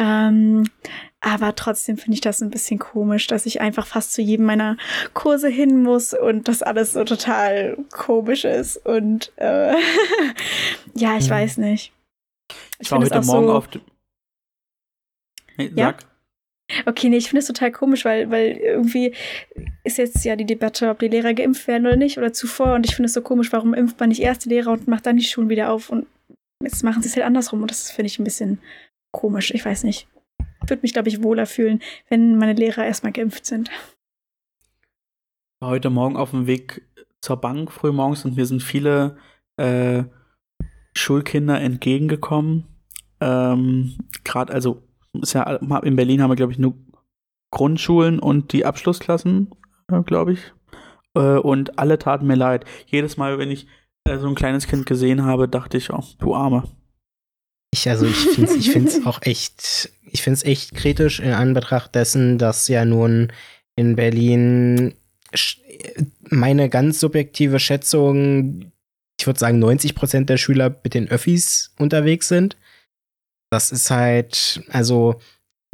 Ähm, 0.00 0.68
aber 1.20 1.54
trotzdem 1.56 1.96
finde 1.98 2.14
ich 2.14 2.20
das 2.20 2.40
ein 2.40 2.50
bisschen 2.50 2.78
komisch, 2.78 3.26
dass 3.26 3.46
ich 3.46 3.60
einfach 3.60 3.86
fast 3.86 4.12
zu 4.12 4.22
jedem 4.22 4.46
meiner 4.46 4.76
Kurse 5.14 5.48
hin 5.48 5.82
muss 5.82 6.14
und 6.14 6.46
das 6.46 6.62
alles 6.62 6.92
so 6.92 7.04
total 7.04 7.76
komisch 7.92 8.44
ist. 8.44 8.76
Und 8.84 9.32
äh, 9.36 9.74
ja, 10.94 11.16
ich 11.16 11.26
Mhm. 11.26 11.30
weiß 11.30 11.56
nicht. 11.58 11.92
Ich 12.80 12.90
war 12.90 13.00
find 13.00 13.10
es 13.12 13.16
heute 13.16 13.26
Morgen 13.26 13.46
so- 13.48 13.52
auf. 13.54 13.68
dem- 13.68 13.80
Nee, 15.56 15.72
Ja? 15.74 15.94
Okay, 16.84 17.08
nee, 17.08 17.16
ich 17.16 17.28
finde 17.28 17.40
es 17.40 17.46
total 17.46 17.72
komisch, 17.72 18.04
weil, 18.04 18.30
weil 18.30 18.56
irgendwie 18.58 19.14
ist 19.84 19.98
jetzt 19.98 20.24
ja 20.24 20.36
die 20.36 20.44
Debatte, 20.44 20.90
ob 20.90 20.98
die 20.98 21.08
Lehrer 21.08 21.32
geimpft 21.32 21.66
werden 21.66 21.86
oder 21.86 21.96
nicht 21.96 22.18
oder 22.18 22.32
zuvor. 22.32 22.74
Und 22.74 22.86
ich 22.86 22.94
finde 22.94 23.06
es 23.06 23.14
so 23.14 23.22
komisch, 23.22 23.52
warum 23.52 23.72
impft 23.74 23.98
man 24.00 24.10
nicht 24.10 24.20
erst 24.20 24.44
die 24.44 24.50
Lehrer 24.50 24.72
und 24.72 24.86
macht 24.86 25.06
dann 25.06 25.16
die 25.16 25.24
Schulen 25.24 25.48
wieder 25.48 25.72
auf 25.72 25.90
und 25.90 26.06
jetzt 26.62 26.84
machen 26.84 27.02
sie 27.02 27.08
es 27.08 27.16
halt 27.16 27.24
andersrum. 27.24 27.62
Und 27.62 27.70
das 27.70 27.90
finde 27.90 28.08
ich 28.08 28.18
ein 28.18 28.24
bisschen 28.24 28.60
komisch. 29.12 29.50
Ich 29.52 29.64
weiß 29.64 29.84
nicht. 29.84 30.08
Ich 30.62 30.70
würde 30.70 30.82
mich, 30.82 30.92
glaube 30.92 31.08
ich, 31.08 31.22
wohler 31.22 31.46
fühlen, 31.46 31.80
wenn 32.10 32.36
meine 32.36 32.52
Lehrer 32.52 32.84
erstmal 32.84 33.12
geimpft 33.12 33.46
sind. 33.46 33.70
heute 35.62 35.88
Morgen 35.88 36.16
auf 36.16 36.30
dem 36.30 36.46
Weg 36.46 36.82
zur 37.20 37.40
Bank 37.40 37.72
früh 37.72 37.92
morgens 37.92 38.24
und 38.24 38.36
mir 38.36 38.46
sind 38.46 38.62
viele 38.62 39.16
äh, 39.56 40.04
Schulkinder 40.94 41.60
entgegengekommen. 41.60 42.66
Ähm, 43.20 43.96
Gerade, 44.24 44.52
also 44.52 44.82
ist 45.22 45.34
ja 45.34 45.44
in 45.44 45.96
Berlin 45.96 46.22
haben 46.22 46.30
wir, 46.30 46.36
glaube 46.36 46.52
ich, 46.52 46.58
nur 46.58 46.74
Grundschulen 47.50 48.18
und 48.18 48.52
die 48.52 48.64
Abschlussklassen, 48.64 49.50
äh, 49.90 50.02
glaube 50.02 50.34
ich. 50.34 50.52
Äh, 51.14 51.38
und 51.38 51.78
alle 51.78 51.98
taten 51.98 52.26
mir 52.26 52.34
leid. 52.34 52.64
Jedes 52.86 53.16
Mal, 53.16 53.38
wenn 53.38 53.50
ich 53.50 53.66
äh, 54.04 54.18
so 54.18 54.28
ein 54.28 54.34
kleines 54.34 54.66
Kind 54.66 54.86
gesehen 54.86 55.24
habe, 55.24 55.48
dachte 55.48 55.76
ich, 55.76 55.90
oh, 55.90 56.04
du 56.18 56.34
Arme. 56.34 56.64
Ich, 57.72 57.88
also 57.88 58.06
ich 58.06 58.16
finde 58.16 58.50
es 58.50 58.56
ich 58.56 58.70
find's 58.70 59.00
auch 59.06 59.22
echt, 59.22 59.90
ich 60.10 60.22
finde 60.22 60.36
es 60.36 60.44
echt 60.44 60.74
kritisch 60.74 61.20
in 61.20 61.32
Anbetracht 61.32 61.94
dessen, 61.94 62.38
dass 62.38 62.68
ja 62.68 62.84
nun 62.84 63.32
in 63.76 63.96
Berlin 63.96 64.94
meine 66.30 66.68
ganz 66.68 67.00
subjektive 67.00 67.60
Schätzung, 67.60 68.72
ich 69.18 69.26
würde 69.26 69.38
sagen 69.38 69.58
90 69.58 69.94
Prozent 69.94 70.30
der 70.30 70.36
Schüler 70.36 70.74
mit 70.82 70.94
den 70.94 71.08
Öffis 71.08 71.74
unterwegs 71.78 72.28
sind. 72.28 72.56
Das 73.50 73.72
ist 73.72 73.90
halt, 73.90 74.62
also 74.70 75.20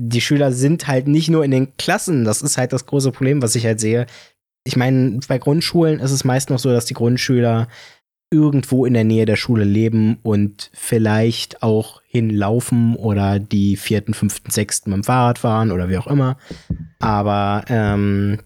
die 0.00 0.20
Schüler 0.20 0.52
sind 0.52 0.86
halt 0.86 1.06
nicht 1.08 1.28
nur 1.28 1.44
in 1.44 1.50
den 1.50 1.76
Klassen, 1.76 2.24
das 2.24 2.42
ist 2.42 2.58
halt 2.58 2.72
das 2.72 2.86
große 2.86 3.12
Problem, 3.12 3.42
was 3.42 3.54
ich 3.54 3.64
halt 3.64 3.80
sehe. 3.80 4.06
Ich 4.66 4.76
meine, 4.76 5.20
bei 5.28 5.38
Grundschulen 5.38 6.00
ist 6.00 6.10
es 6.10 6.24
meist 6.24 6.50
noch 6.50 6.58
so, 6.58 6.70
dass 6.70 6.86
die 6.86 6.94
Grundschüler 6.94 7.68
irgendwo 8.34 8.84
in 8.84 8.94
der 8.94 9.04
Nähe 9.04 9.26
der 9.26 9.36
Schule 9.36 9.64
leben 9.64 10.18
und 10.22 10.70
vielleicht 10.74 11.62
auch 11.62 12.02
hinlaufen 12.06 12.96
oder 12.96 13.38
die 13.38 13.76
vierten, 13.76 14.14
fünften, 14.14 14.50
sechsten 14.50 14.90
mit 14.90 14.98
dem 14.98 15.04
Fahrrad 15.04 15.38
fahren 15.38 15.70
oder 15.70 15.88
wie 15.88 15.98
auch 15.98 16.08
immer. 16.08 16.36
Aber 16.98 17.64
ähm, 17.68 18.40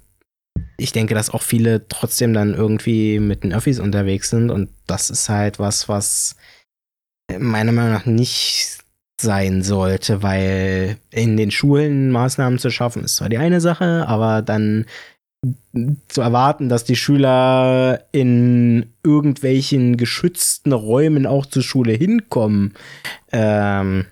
ich 0.77 0.93
denke, 0.93 1.15
dass 1.15 1.31
auch 1.31 1.43
viele 1.43 1.89
trotzdem 1.89 2.35
dann 2.35 2.55
irgendwie 2.55 3.19
mit 3.19 3.45
den 3.45 3.55
Öffis 3.55 3.81
unterwegs 3.81 4.29
sind 4.29 4.51
und 4.51 4.69
das 4.87 5.09
ist 5.09 5.29
halt 5.29 5.59
was, 5.59 5.89
was 5.89 6.37
meiner 7.39 7.73
Meinung 7.73 7.93
nach 7.93 8.07
nicht 8.07 8.79
sein 9.21 9.63
sollte, 9.63 10.23
weil 10.23 10.99
in 11.11 11.37
den 11.37 11.51
Schulen 11.51 12.11
Maßnahmen 12.11 12.59
zu 12.59 12.71
schaffen 12.71 13.05
ist 13.05 13.17
zwar 13.17 13.29
die 13.29 13.39
eine 13.39 13.61
Sache, 13.61 14.07
aber 14.07 14.43
dann 14.43 14.87
zu 16.09 16.21
erwarten, 16.21 16.69
dass 16.69 16.85
die 16.85 16.97
Schüler 16.97 18.05
in 18.11 18.93
irgendwelchen 19.05 19.97
geschützten 19.97 20.73
Räumen 20.73 21.27
auch 21.27 21.47
zur 21.47 21.63
Schule 21.63 21.93
hinkommen. 21.93 22.75
Ähm, 23.31 24.07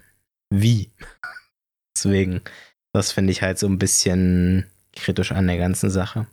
wie? 0.50 0.92
Deswegen, 1.96 2.42
das 2.92 3.11
finde 3.12 3.32
ich 3.32 3.42
halt 3.42 3.59
so 3.59 3.66
ein 3.66 3.78
bisschen 3.78 4.66
kritisch 4.94 5.32
an 5.32 5.46
der 5.48 5.59
ganzen 5.59 5.90
Sache. 5.90 6.26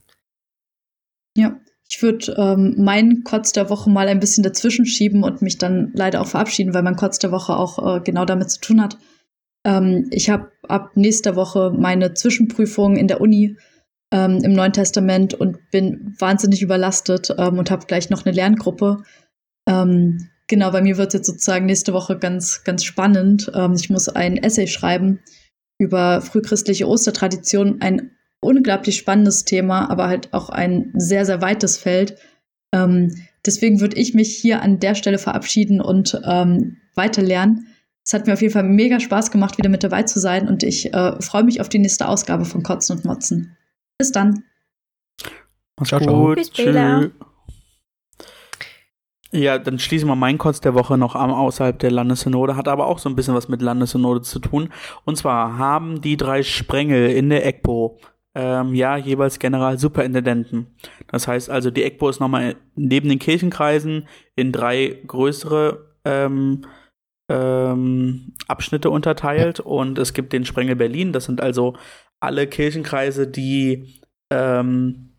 Ja, 1.36 1.60
ich 1.94 2.02
würde 2.02 2.34
ähm, 2.40 2.74
meinen 2.80 3.24
Kotz 3.24 3.52
der 3.52 3.70
Woche 3.70 3.88
mal 3.88 4.08
ein 4.08 4.20
bisschen 4.20 4.44
dazwischen 4.44 4.88
schieben 4.88 5.24
und 5.24 5.44
mich 5.44 5.60
dann 5.60 5.92
leider 5.94 6.22
auch 6.22 6.28
verabschieden, 6.28 6.74
weil 6.74 6.82
mein 6.82 6.96
Kotz 6.96 7.20
der 7.20 7.32
Woche 7.32 7.56
auch 7.56 7.98
äh, 7.98 8.00
genau 8.00 8.26
damit 8.26 8.50
zu 8.50 8.60
tun 8.60 8.82
hat. 8.82 8.98
Ähm, 9.64 10.08
ich 10.10 10.32
habe 10.32 10.52
ab 10.68 10.94
nächster 10.96 11.36
Woche 11.36 11.72
meine 11.78 12.16
Zwischenprüfung 12.16 12.96
in 12.96 13.08
der 13.08 13.22
Uni 13.22 13.58
ähm, 14.12 14.40
im 14.44 14.54
Neuen 14.54 14.74
Testament 14.74 15.36
und 15.36 15.70
bin 15.70 16.16
wahnsinnig 16.18 16.64
überlastet 16.64 17.30
ähm, 17.38 17.60
und 17.60 17.70
habe 17.70 17.86
gleich 17.86 18.10
noch 18.10 18.26
eine 18.26 18.34
Lerngruppe. 18.34 19.04
Ähm, 19.70 20.30
genau, 20.48 20.72
bei 20.72 20.82
mir 20.82 20.98
wird 20.98 21.14
jetzt 21.14 21.28
sozusagen 21.28 21.68
nächste 21.68 21.94
Woche 21.94 22.18
ganz, 22.18 22.64
ganz 22.64 22.84
spannend. 22.84 23.52
Ähm, 23.54 23.74
ich 23.74 23.92
muss 23.92 24.10
ein 24.10 24.38
Essay 24.38 24.66
schreiben 24.66 25.20
über 25.78 26.22
frühchristliche 26.22 26.88
Ostertradition, 26.88 27.82
ein 27.82 28.18
unglaublich 28.44 28.98
spannendes 28.98 29.46
Thema, 29.46 29.90
aber 29.90 30.08
halt 30.08 30.34
auch 30.34 30.50
ein 30.50 30.92
sehr, 30.96 31.26
sehr 31.26 31.42
weites 31.42 31.78
Feld. 31.78 32.18
Ähm, 32.74 33.16
deswegen 33.46 33.80
würde 33.80 33.98
ich 33.98 34.14
mich 34.14 34.36
hier 34.36 34.62
an 34.62 34.80
der 34.80 34.96
Stelle 34.96 35.18
verabschieden 35.18 35.82
und 35.82 36.20
ähm, 36.26 36.78
weiter 36.96 37.22
lernen. 37.22 37.68
Es 38.06 38.14
hat 38.14 38.28
mir 38.28 38.34
auf 38.34 38.42
jeden 38.42 38.54
Fall 38.54 38.64
mega 38.64 39.00
Spaß 39.00 39.32
gemacht, 39.32 39.58
wieder 39.58 39.70
mit 39.70 39.84
dabei 39.84 40.04
zu 40.04 40.20
sein 40.20 40.48
und 40.48 40.64
ich 40.64 40.94
äh, 40.94 41.22
freue 41.22 41.44
mich 41.44 41.62
auf 41.62 41.70
die 41.70 41.80
nächste 41.80 42.08
Ausgabe 42.08 42.46
von 42.46 42.64
Kotzen 42.64 42.98
und 42.98 43.06
Motzen. 43.06 43.56
Bis 43.98 44.12
dann. 44.12 44.44
Mach's 45.78 45.90
Ciao, 45.90 46.02
ciao. 46.02 46.26
gut. 46.26 46.36
Bis 46.36 46.48
später. 46.48 47.12
Ja, 49.36 49.58
dann 49.58 49.80
schließen 49.80 50.08
wir 50.08 50.16
meinen 50.16 50.38
Kotz 50.38 50.62
der 50.62 50.76
Woche 50.76 50.96
noch 50.96 51.16
am 51.16 51.32
außerhalb 51.32 51.80
der 51.80 51.90
Landessynode, 51.90 52.56
hat 52.56 52.68
aber 52.68 52.86
auch 52.86 53.00
so 53.00 53.10
ein 53.10 53.16
bisschen 53.16 53.34
was 53.34 53.50
mit 53.50 53.64
Landessynode 53.64 54.22
zu 54.22 54.38
tun. 54.38 54.70
Und 55.06 55.18
zwar 55.18 55.58
haben 55.58 56.02
die 56.02 56.18
drei 56.18 56.44
Sprengel 56.44 57.10
in 57.10 57.30
der 57.30 57.44
EGPO 57.44 57.98
ähm, 58.36 58.74
ja 58.74 58.98
jeweils 58.98 59.40
Generalsuperintendenten. 59.40 60.68
Das 61.08 61.28
heißt 61.28 61.50
also, 61.50 61.72
die 61.72 61.84
EGPO 61.84 62.10
ist 62.10 62.20
nochmal 62.20 62.56
neben 62.76 63.10
den 63.10 63.20
Kirchenkreisen 63.20 64.08
in 64.36 64.52
drei 64.52 65.02
größere 65.06 65.94
ähm, 66.06 66.66
ähm, 67.30 68.34
Abschnitte 68.48 68.90
unterteilt 68.90 69.60
und 69.60 69.98
es 69.98 70.14
gibt 70.14 70.34
den 70.34 70.46
Sprengel 70.46 70.76
Berlin. 70.76 71.14
Das 71.14 71.26
sind 71.26 71.42
also 71.42 71.76
alle 72.20 72.48
Kirchenkreise, 72.48 73.28
die 73.28 74.02
ähm, 74.32 75.14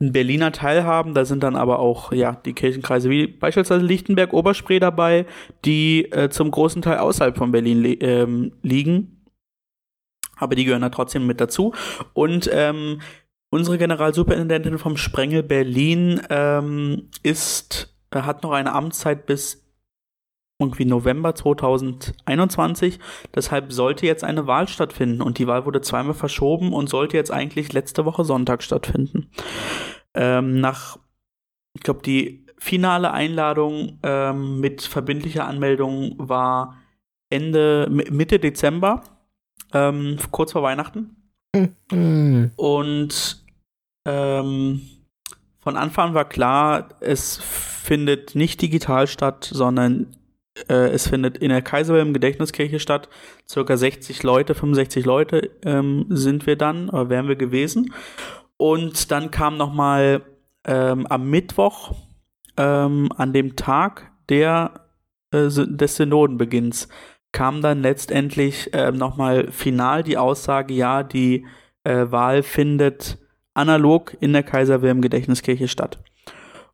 einen 0.00 0.12
Berliner 0.12 0.52
Teil 0.52 0.84
haben. 0.84 1.14
Da 1.14 1.24
sind 1.24 1.42
dann 1.42 1.56
aber 1.56 1.78
auch 1.80 2.12
ja 2.12 2.32
die 2.32 2.52
Kirchenkreise 2.52 3.10
wie 3.10 3.26
beispielsweise 3.26 3.84
Lichtenberg, 3.84 4.32
Oberspree 4.32 4.78
dabei, 4.78 5.26
die 5.64 6.10
äh, 6.12 6.28
zum 6.28 6.50
großen 6.50 6.82
Teil 6.82 6.98
außerhalb 6.98 7.36
von 7.36 7.52
Berlin 7.52 7.82
li 7.82 7.94
ähm, 7.94 8.52
liegen. 8.62 9.17
Aber 10.38 10.54
die 10.54 10.64
gehören 10.64 10.82
da 10.82 10.90
trotzdem 10.90 11.26
mit 11.26 11.40
dazu. 11.40 11.74
Und 12.14 12.48
ähm, 12.52 13.00
unsere 13.50 13.78
Generalsuperintendentin 13.78 14.78
vom 14.78 14.96
Sprengel 14.96 15.42
Berlin 15.42 16.20
ähm, 16.30 17.10
ist, 17.22 17.94
äh, 18.10 18.22
hat 18.22 18.42
noch 18.42 18.52
eine 18.52 18.72
Amtszeit 18.72 19.26
bis 19.26 19.64
irgendwie 20.60 20.84
November 20.84 21.34
2021. 21.34 22.98
Deshalb 23.34 23.72
sollte 23.72 24.06
jetzt 24.06 24.24
eine 24.24 24.46
Wahl 24.46 24.66
stattfinden 24.68 25.22
und 25.22 25.38
die 25.38 25.46
Wahl 25.46 25.64
wurde 25.66 25.80
zweimal 25.80 26.14
verschoben 26.14 26.72
und 26.72 26.88
sollte 26.88 27.16
jetzt 27.16 27.30
eigentlich 27.30 27.72
letzte 27.72 28.04
Woche 28.04 28.24
Sonntag 28.24 28.62
stattfinden. 28.62 29.30
Ähm, 30.14 30.60
nach, 30.60 30.98
ich 31.74 31.82
glaube, 31.82 32.02
die 32.02 32.44
finale 32.58 33.12
Einladung 33.12 34.00
ähm, 34.02 34.58
mit 34.58 34.82
verbindlicher 34.82 35.46
Anmeldung 35.46 36.16
war 36.18 36.76
Ende, 37.30 37.86
Mitte 37.88 38.40
Dezember, 38.40 39.02
ähm, 39.72 40.18
kurz 40.30 40.52
vor 40.52 40.62
Weihnachten. 40.62 41.16
Und 42.56 43.44
ähm, 44.06 44.80
von 45.60 45.76
Anfang 45.76 46.14
war 46.14 46.28
klar, 46.28 46.88
es 47.00 47.36
findet 47.36 48.34
nicht 48.34 48.62
digital 48.62 49.06
statt, 49.06 49.48
sondern 49.52 50.14
äh, 50.68 50.88
es 50.90 51.08
findet 51.08 51.38
in 51.38 51.50
der 51.50 51.62
Kaiser 51.62 51.94
Wilhelm 51.94 52.12
Gedächtniskirche 52.12 52.80
statt. 52.80 53.08
Circa 53.48 53.76
60 53.76 54.22
Leute, 54.22 54.54
65 54.54 55.04
Leute 55.04 55.50
ähm, 55.62 56.06
sind 56.08 56.46
wir 56.46 56.56
dann, 56.56 56.88
oder 56.88 57.08
wären 57.08 57.28
wir 57.28 57.36
gewesen. 57.36 57.92
Und 58.56 59.10
dann 59.10 59.30
kam 59.30 59.56
noch 59.56 59.72
mal 59.72 60.22
ähm, 60.66 61.06
am 61.06 61.30
Mittwoch, 61.30 61.94
ähm, 62.56 63.10
an 63.16 63.32
dem 63.32 63.56
Tag 63.56 64.10
der, 64.28 64.88
äh, 65.32 65.48
des 65.48 65.96
Synodenbeginns, 65.96 66.88
kam 67.32 67.62
dann 67.62 67.82
letztendlich 67.82 68.72
äh, 68.74 68.90
noch 68.92 69.16
mal 69.16 69.50
final 69.50 70.02
die 70.02 70.16
Aussage, 70.16 70.74
ja, 70.74 71.02
die 71.02 71.46
äh, 71.84 72.06
Wahl 72.10 72.42
findet 72.42 73.18
analog 73.54 74.16
in 74.20 74.32
der 74.32 74.42
Kaiser 74.42 74.82
Wilhelm 74.82 75.02
Gedächtniskirche 75.02 75.68
statt. 75.68 75.98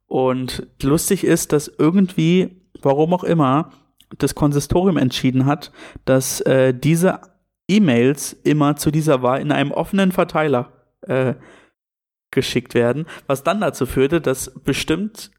Und 0.07 0.67
lustig 0.83 1.25
ist, 1.25 1.53
dass 1.53 1.69
irgendwie, 1.69 2.63
warum 2.83 3.15
auch 3.15 3.25
immer, 3.25 3.73
das 4.19 4.35
Konsistorium 4.35 4.97
entschieden 4.97 5.47
hat, 5.47 5.73
dass 6.05 6.41
äh, 6.43 6.73
diese 6.73 7.21
E-Mails 7.69 8.33
immer 8.33 8.77
zu 8.77 8.91
dieser 8.91 9.23
Wahl 9.23 9.41
in 9.41 9.51
einem 9.51 9.73
offenen 9.73 10.13
Verteiler 10.13 10.73
äh, 11.03 11.35
geschickt 12.31 12.75
werden, 12.75 13.07
was 13.27 13.43
dann 13.43 13.61
dazu 13.61 13.87
führte, 13.87 14.21
dass 14.21 14.53
bestimmt 14.63 15.31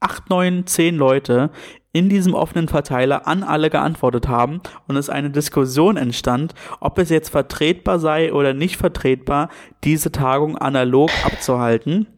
acht, 0.00 0.30
neun, 0.30 0.66
zehn 0.66 0.96
Leute 0.96 1.50
in 1.94 2.08
diesem 2.08 2.34
offenen 2.34 2.66
Verteiler 2.66 3.26
an 3.28 3.44
alle 3.44 3.70
geantwortet 3.70 4.26
haben 4.26 4.60
und 4.88 4.96
es 4.96 5.08
eine 5.08 5.30
Diskussion 5.30 5.96
entstand, 5.96 6.52
ob 6.80 6.98
es 6.98 7.08
jetzt 7.08 7.28
vertretbar 7.28 8.00
sei 8.00 8.32
oder 8.32 8.52
nicht 8.52 8.76
vertretbar, 8.76 9.48
diese 9.84 10.10
Tagung 10.10 10.58
analog 10.58 11.10
abzuhalten. 11.24 12.08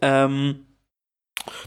Ähm, 0.00 0.60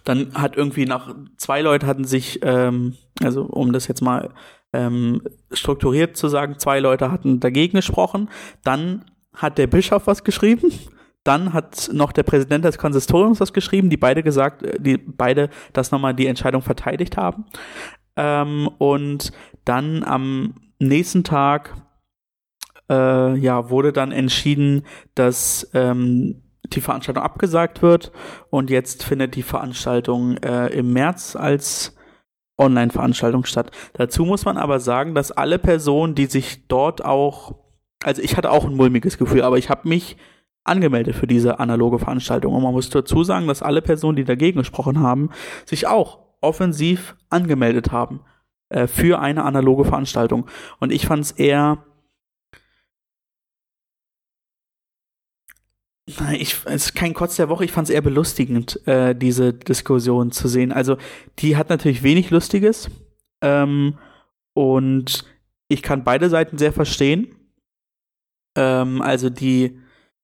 dann 0.05 0.33
hat 0.35 0.55
irgendwie 0.55 0.85
nach 0.85 1.13
zwei 1.35 1.61
Leute 1.61 1.85
hatten 1.85 2.05
sich, 2.05 2.39
ähm, 2.43 2.95
also 3.21 3.43
um 3.43 3.73
das 3.73 3.89
jetzt 3.89 4.01
mal 4.01 4.33
ähm, 4.71 5.21
strukturiert 5.51 6.15
zu 6.15 6.29
sagen, 6.29 6.59
zwei 6.59 6.79
Leute 6.79 7.11
hatten 7.11 7.41
dagegen 7.41 7.75
gesprochen. 7.75 8.29
Dann 8.63 9.03
hat 9.33 9.57
der 9.57 9.67
Bischof 9.67 10.07
was 10.07 10.23
geschrieben. 10.23 10.71
Dann 11.23 11.53
hat 11.53 11.89
noch 11.93 12.11
der 12.11 12.23
Präsident 12.23 12.65
des 12.65 12.77
Konsistoriums 12.77 13.39
was 13.39 13.53
geschrieben, 13.53 13.89
die 13.89 13.97
beide 13.97 14.23
gesagt, 14.23 14.63
äh, 14.63 14.79
die 14.79 14.97
beide 14.97 15.49
das 15.73 15.91
nochmal 15.91 16.13
die 16.13 16.27
Entscheidung 16.27 16.61
verteidigt 16.61 17.17
haben. 17.17 17.45
Ähm, 18.15 18.69
und 18.77 19.31
dann 19.65 20.03
am 20.03 20.55
nächsten 20.79 21.23
Tag 21.23 21.75
äh, 22.89 23.35
ja, 23.37 23.69
wurde 23.69 23.93
dann 23.93 24.11
entschieden, 24.11 24.85
dass 25.15 25.69
ähm, 25.73 26.41
die 26.73 26.81
Veranstaltung 26.81 27.23
abgesagt 27.23 27.81
wird 27.81 28.11
und 28.49 28.69
jetzt 28.69 29.03
findet 29.03 29.35
die 29.35 29.43
Veranstaltung 29.43 30.37
äh, 30.37 30.67
im 30.67 30.93
März 30.93 31.35
als 31.35 31.95
Online-Veranstaltung 32.57 33.45
statt. 33.45 33.71
Dazu 33.93 34.25
muss 34.25 34.45
man 34.45 34.57
aber 34.57 34.79
sagen, 34.79 35.15
dass 35.15 35.31
alle 35.31 35.57
Personen, 35.59 36.13
die 36.13 36.25
sich 36.25 36.67
dort 36.67 37.03
auch, 37.03 37.55
also 38.03 38.21
ich 38.21 38.37
hatte 38.37 38.51
auch 38.51 38.65
ein 38.65 38.75
mulmiges 38.75 39.17
Gefühl, 39.17 39.43
aber 39.43 39.57
ich 39.57 39.69
habe 39.69 39.87
mich 39.87 40.17
angemeldet 40.63 41.15
für 41.15 41.27
diese 41.27 41.59
analoge 41.59 41.99
Veranstaltung. 41.99 42.53
Und 42.53 42.63
man 42.63 42.73
muss 42.73 42.89
dazu 42.89 43.23
sagen, 43.23 43.47
dass 43.47 43.61
alle 43.61 43.81
Personen, 43.81 44.15
die 44.15 44.23
dagegen 44.23 44.59
gesprochen 44.59 44.99
haben, 44.99 45.29
sich 45.65 45.87
auch 45.87 46.19
offensiv 46.41 47.15
angemeldet 47.29 47.91
haben 47.91 48.21
äh, 48.69 48.87
für 48.87 49.19
eine 49.19 49.43
analoge 49.43 49.85
Veranstaltung. 49.85 50.47
Und 50.79 50.91
ich 50.91 51.05
fand 51.05 51.25
es 51.25 51.31
eher 51.31 51.83
ich, 56.31 56.55
es 56.65 56.85
ist 56.85 56.95
kein 56.95 57.13
Kotz 57.13 57.35
der 57.35 57.49
Woche, 57.49 57.65
ich 57.65 57.71
fand 57.71 57.87
es 57.87 57.93
eher 57.93 58.01
belustigend, 58.01 58.85
äh, 58.87 59.13
diese 59.13 59.53
Diskussion 59.53 60.31
zu 60.31 60.47
sehen. 60.47 60.71
Also, 60.71 60.97
die 61.37 61.55
hat 61.55 61.69
natürlich 61.69 62.01
wenig 62.01 62.31
Lustiges. 62.31 62.89
Ähm, 63.41 63.97
und 64.53 65.25
ich 65.67 65.83
kann 65.83 66.03
beide 66.03 66.29
Seiten 66.29 66.57
sehr 66.57 66.73
verstehen. 66.73 67.35
Ähm, 68.57 69.01
also 69.01 69.29
die, 69.29 69.79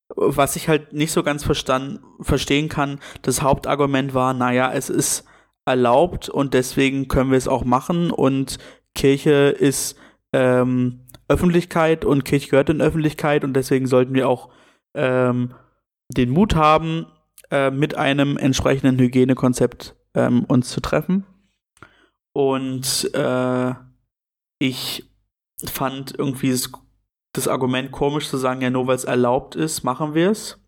was 0.09 0.55
ich 0.55 0.67
halt 0.67 0.93
nicht 0.93 1.11
so 1.11 1.23
ganz 1.23 1.43
verstanden, 1.43 1.99
verstehen 2.21 2.69
kann, 2.69 2.99
das 3.21 3.41
Hauptargument 3.41 4.13
war, 4.13 4.33
naja, 4.33 4.71
es 4.71 4.89
ist 4.89 5.25
erlaubt 5.65 6.29
und 6.29 6.53
deswegen 6.53 7.07
können 7.07 7.31
wir 7.31 7.37
es 7.37 7.47
auch 7.47 7.65
machen 7.65 8.11
und 8.11 8.59
Kirche 8.93 9.49
ist 9.49 9.97
ähm, 10.31 11.01
Öffentlichkeit 11.27 12.05
und 12.05 12.23
Kirche 12.23 12.49
gehört 12.49 12.69
in 12.69 12.81
Öffentlichkeit 12.81 13.43
und 13.43 13.53
deswegen 13.53 13.87
sollten 13.87 14.13
wir 14.13 14.29
auch 14.29 14.49
ähm, 14.93 15.55
den 16.09 16.29
Mut 16.29 16.55
haben, 16.55 17.07
äh, 17.51 17.71
mit 17.71 17.95
einem 17.95 18.37
entsprechenden 18.37 18.99
Hygienekonzept 18.99 19.95
ähm, 20.13 20.45
uns 20.45 20.69
zu 20.69 20.81
treffen. 20.81 21.25
Und 22.33 23.09
äh, 23.13 23.73
ich 24.59 25.09
fand 25.63 26.13
irgendwie 26.17 26.51
das, 27.37 27.47
Argument 27.47 27.91
komisch 27.91 28.29
zu 28.29 28.37
sagen, 28.37 28.61
ja, 28.61 28.69
nur 28.69 28.87
weil 28.87 28.95
es 28.95 29.03
erlaubt 29.03 29.55
ist, 29.55 29.83
machen 29.83 30.13
wir 30.13 30.31
es. 30.31 30.59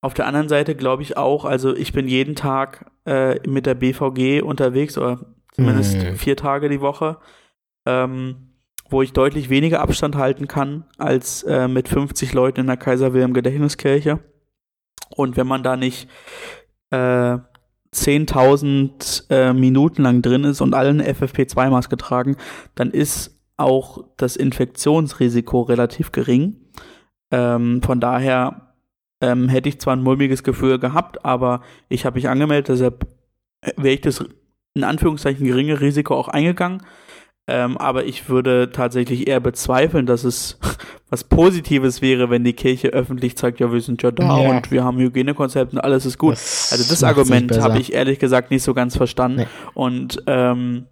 Auf 0.00 0.14
der 0.14 0.26
anderen 0.26 0.48
Seite 0.48 0.74
glaube 0.74 1.02
ich 1.02 1.16
auch, 1.16 1.44
also 1.44 1.74
ich 1.74 1.92
bin 1.92 2.08
jeden 2.08 2.34
Tag 2.34 2.90
äh, 3.06 3.40
mit 3.48 3.66
der 3.66 3.74
BVG 3.74 4.42
unterwegs, 4.42 4.98
oder 4.98 5.34
zumindest 5.52 5.96
mhm. 5.96 6.16
vier 6.16 6.36
Tage 6.36 6.68
die 6.68 6.80
Woche. 6.80 7.18
Ähm, 7.86 8.54
wo 8.90 9.02
ich 9.02 9.12
deutlich 9.12 9.48
weniger 9.50 9.80
Abstand 9.80 10.16
halten 10.16 10.46
kann 10.46 10.84
als 10.98 11.42
äh, 11.44 11.68
mit 11.68 11.88
50 11.88 12.32
Leuten 12.32 12.60
in 12.60 12.66
der 12.66 12.76
Kaiser 12.76 13.12
Wilhelm 13.12 13.32
Gedächtniskirche. 13.32 14.20
Und 15.10 15.36
wenn 15.36 15.46
man 15.46 15.62
da 15.62 15.76
nicht 15.76 16.08
äh, 16.90 17.38
10.000 17.94 19.30
äh, 19.30 19.52
Minuten 19.52 20.02
lang 20.02 20.22
drin 20.22 20.44
ist 20.44 20.60
und 20.60 20.74
alle 20.74 20.90
eine 20.90 21.08
FFP2-Maske 21.08 21.96
tragen, 21.96 22.36
dann 22.74 22.90
ist 22.90 23.33
auch 23.56 24.04
das 24.16 24.36
Infektionsrisiko 24.36 25.62
relativ 25.62 26.12
gering. 26.12 26.56
Ähm, 27.30 27.82
von 27.82 28.00
daher 28.00 28.74
ähm, 29.20 29.48
hätte 29.48 29.68
ich 29.68 29.80
zwar 29.80 29.96
ein 29.96 30.02
mulmiges 30.02 30.42
Gefühl 30.42 30.78
gehabt, 30.78 31.24
aber 31.24 31.62
ich 31.88 32.04
habe 32.04 32.16
mich 32.16 32.28
angemeldet, 32.28 32.68
deshalb 32.68 33.06
wäre 33.76 33.94
ich 33.94 34.00
das 34.00 34.24
in 34.74 34.84
Anführungszeichen 34.84 35.46
geringe 35.46 35.80
Risiko 35.80 36.14
auch 36.14 36.28
eingegangen. 36.28 36.82
Ähm, 37.46 37.76
aber 37.76 38.06
ich 38.06 38.30
würde 38.30 38.70
tatsächlich 38.72 39.28
eher 39.28 39.38
bezweifeln, 39.38 40.06
dass 40.06 40.24
es 40.24 40.58
was 41.10 41.24
Positives 41.24 42.00
wäre, 42.00 42.30
wenn 42.30 42.42
die 42.42 42.54
Kirche 42.54 42.88
öffentlich 42.88 43.36
sagt, 43.38 43.60
ja, 43.60 43.70
wir 43.70 43.80
sind 43.82 44.02
ja 44.02 44.10
da 44.10 44.42
ja. 44.42 44.50
und 44.50 44.70
wir 44.70 44.82
haben 44.82 44.98
Hygienekonzepte 44.98 45.76
und 45.76 45.82
alles 45.82 46.06
ist 46.06 46.16
gut. 46.16 46.32
Das 46.32 46.72
also 46.72 46.88
das 46.88 47.04
Argument 47.04 47.60
habe 47.60 47.78
ich 47.78 47.92
ehrlich 47.92 48.18
gesagt 48.18 48.50
nicht 48.50 48.62
so 48.62 48.72
ganz 48.72 48.96
verstanden. 48.96 49.40
Nee. 49.40 49.46
Und 49.74 50.22
ähm, 50.26 50.86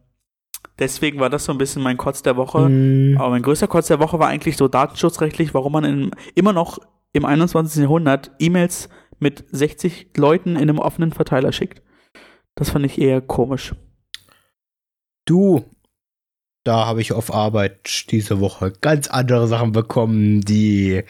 deswegen 0.79 1.21
war 1.21 1.31
das 1.31 1.45
so 1.45 1.53
ein 1.53 1.59
bisschen 1.59 1.83
mein 1.83 1.97
Kotz 1.97 2.23
der 2.23 2.37
Woche. 2.37 2.69
Mm. 2.69 3.17
Aber 3.19 3.31
mein 3.31 3.43
größter 3.43 3.69
Kotz 3.69 3.89
der 3.89 4.01
Woche 4.01 4.19
war 4.19 4.29
eigentlich 4.29 4.57
so 4.57 4.69
datenschutzrechtlich, 4.69 5.55
warum 5.55 5.73
man 5.73 5.85
in, 5.85 6.11
immer 6.35 6.53
noch 6.53 6.79
im 7.13 7.25
21. 7.25 7.83
Jahrhundert 7.83 8.31
E-Mails 8.39 8.89
mit 9.19 9.45
60 9.51 10.11
Leuten 10.17 10.51
in 10.51 10.63
einem 10.63 10.79
offenen 10.79 11.13
Verteiler 11.13 11.53
schickt. 11.53 11.83
Das 12.55 12.71
fand 12.71 12.85
ich 12.85 13.01
eher 13.01 13.21
komisch. 13.21 13.75
Du, 15.25 15.65
da 16.65 16.87
habe 16.87 17.01
ich 17.01 17.13
auf 17.13 17.33
Arbeit 17.33 18.11
diese 18.11 18.41
Woche 18.41 18.73
ganz 18.81 19.09
andere 19.09 19.47
Sachen 19.47 19.73
bekommen, 19.73 20.41
die 20.41 21.05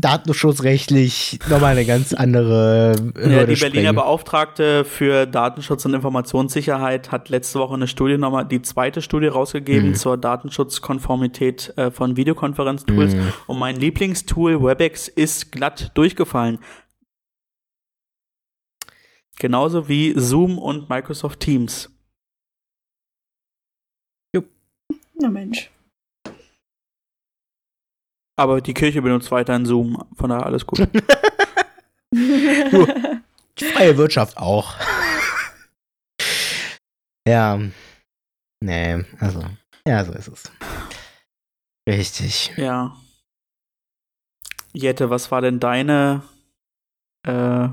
datenschutzrechtlich 0.00 1.38
nochmal 1.48 1.72
eine 1.72 1.84
ganz 1.84 2.12
andere 2.12 2.94
Hürde 3.14 3.36
ja, 3.36 3.46
Die 3.46 3.54
Berliner 3.54 3.56
springen. 3.56 3.94
Beauftragte 3.94 4.84
für 4.84 5.26
Datenschutz 5.26 5.84
und 5.84 5.94
Informationssicherheit 5.94 7.12
hat 7.12 7.28
letzte 7.28 7.58
Woche 7.58 7.74
eine 7.74 7.86
Studie 7.86 8.18
nochmal, 8.18 8.46
die 8.46 8.62
zweite 8.62 9.02
Studie 9.02 9.28
rausgegeben 9.28 9.90
mhm. 9.90 9.94
zur 9.94 10.16
Datenschutzkonformität 10.16 11.74
äh, 11.76 11.90
von 11.90 12.16
Videokonferenztools. 12.16 13.14
Mhm. 13.14 13.32
Und 13.46 13.58
mein 13.58 13.76
Lieblingstool 13.76 14.62
WebEx 14.62 15.08
ist 15.08 15.52
glatt 15.52 15.92
durchgefallen. 15.94 16.58
Genauso 19.38 19.88
wie 19.88 20.14
Zoom 20.16 20.58
und 20.58 20.88
Microsoft 20.88 21.40
Teams. 21.40 21.90
Na 25.22 25.30
Mensch. 25.30 25.70
Aber 28.36 28.60
die 28.60 28.74
Kirche 28.74 29.02
benutzt 29.02 29.30
weiterhin 29.30 29.66
Zoom, 29.66 30.04
von 30.16 30.30
daher 30.30 30.46
alles 30.46 30.66
gut. 30.66 30.80
die 32.12 33.64
freie 33.64 33.96
Wirtschaft 33.96 34.36
auch. 34.36 34.74
ja. 37.26 37.58
Nee, 38.60 39.04
also. 39.18 39.44
Ja, 39.86 40.04
so 40.04 40.12
ist 40.12 40.28
es. 40.28 40.52
Richtig. 41.88 42.52
Ja. 42.56 42.96
Jette, 44.72 45.10
was 45.10 45.30
war 45.30 45.40
denn 45.40 45.58
deine 45.60 46.22
äh, 47.26 47.68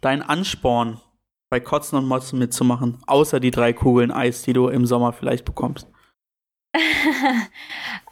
dein 0.00 0.22
Ansporn, 0.22 1.00
bei 1.50 1.60
Kotzen 1.60 1.98
und 1.98 2.06
Motzen 2.06 2.38
mitzumachen, 2.38 3.02
außer 3.06 3.40
die 3.40 3.50
drei 3.50 3.72
Kugeln 3.72 4.12
Eis, 4.12 4.42
die 4.42 4.52
du 4.52 4.68
im 4.68 4.86
Sommer 4.86 5.12
vielleicht 5.12 5.44
bekommst? 5.44 5.88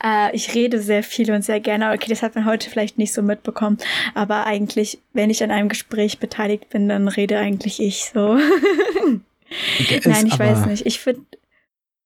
äh, 0.03 0.35
ich 0.35 0.55
rede 0.55 0.81
sehr 0.81 1.03
viel 1.03 1.31
und 1.33 1.43
sehr 1.43 1.61
gerne. 1.61 1.93
Okay, 1.93 2.09
das 2.09 2.23
hat 2.23 2.35
man 2.35 2.45
heute 2.45 2.71
vielleicht 2.71 2.99
nicht 2.99 3.13
so 3.13 3.23
mitbekommen. 3.23 3.79
Aber 4.15 4.47
eigentlich, 4.47 5.01
wenn 5.13 5.31
ich 5.31 5.43
an 5.43 5.51
einem 5.51 5.69
Gespräch 5.69 6.19
beteiligt 6.19 6.69
bin, 6.71 6.89
dann 6.89 7.09
rede 7.09 7.39
eigentlich 7.39 7.81
ich 7.81 8.05
so. 8.05 8.35
Nein, 10.05 10.27
ich 10.27 10.39
weiß 10.39 10.67
nicht. 10.67 10.87
Ich 10.87 11.01
finde 11.01 11.23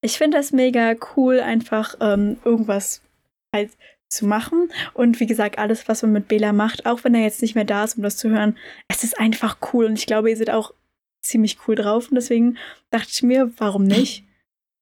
ich 0.05 0.18
find 0.18 0.34
das 0.34 0.53
mega 0.53 0.95
cool, 1.16 1.40
einfach 1.40 1.95
ähm, 2.01 2.38
irgendwas 2.45 3.03
halt 3.55 3.70
zu 4.09 4.26
machen. 4.26 4.70
Und 4.95 5.20
wie 5.20 5.26
gesagt, 5.26 5.59
alles, 5.59 5.88
was 5.88 6.03
man 6.03 6.12
mit 6.12 6.28
Bela 6.28 6.53
macht, 6.53 6.86
auch 6.86 7.05
wenn 7.05 7.14
er 7.14 7.22
jetzt 7.22 7.40
nicht 7.40 7.55
mehr 7.55 7.64
da 7.64 7.84
ist, 7.84 7.97
um 7.97 8.03
das 8.03 8.16
zu 8.16 8.28
hören, 8.28 8.59
es 8.88 9.05
ist 9.05 9.18
einfach 9.18 9.59
cool. 9.72 9.86
Und 9.86 9.99
ich 9.99 10.07
glaube, 10.07 10.30
ihr 10.30 10.36
seid 10.36 10.51
auch 10.51 10.74
ziemlich 11.22 11.59
cool 11.66 11.76
drauf. 11.76 12.09
Und 12.09 12.16
deswegen 12.16 12.59
dachte 12.90 13.11
ich 13.12 13.22
mir, 13.22 13.53
warum 13.59 13.84
nicht? 13.84 14.24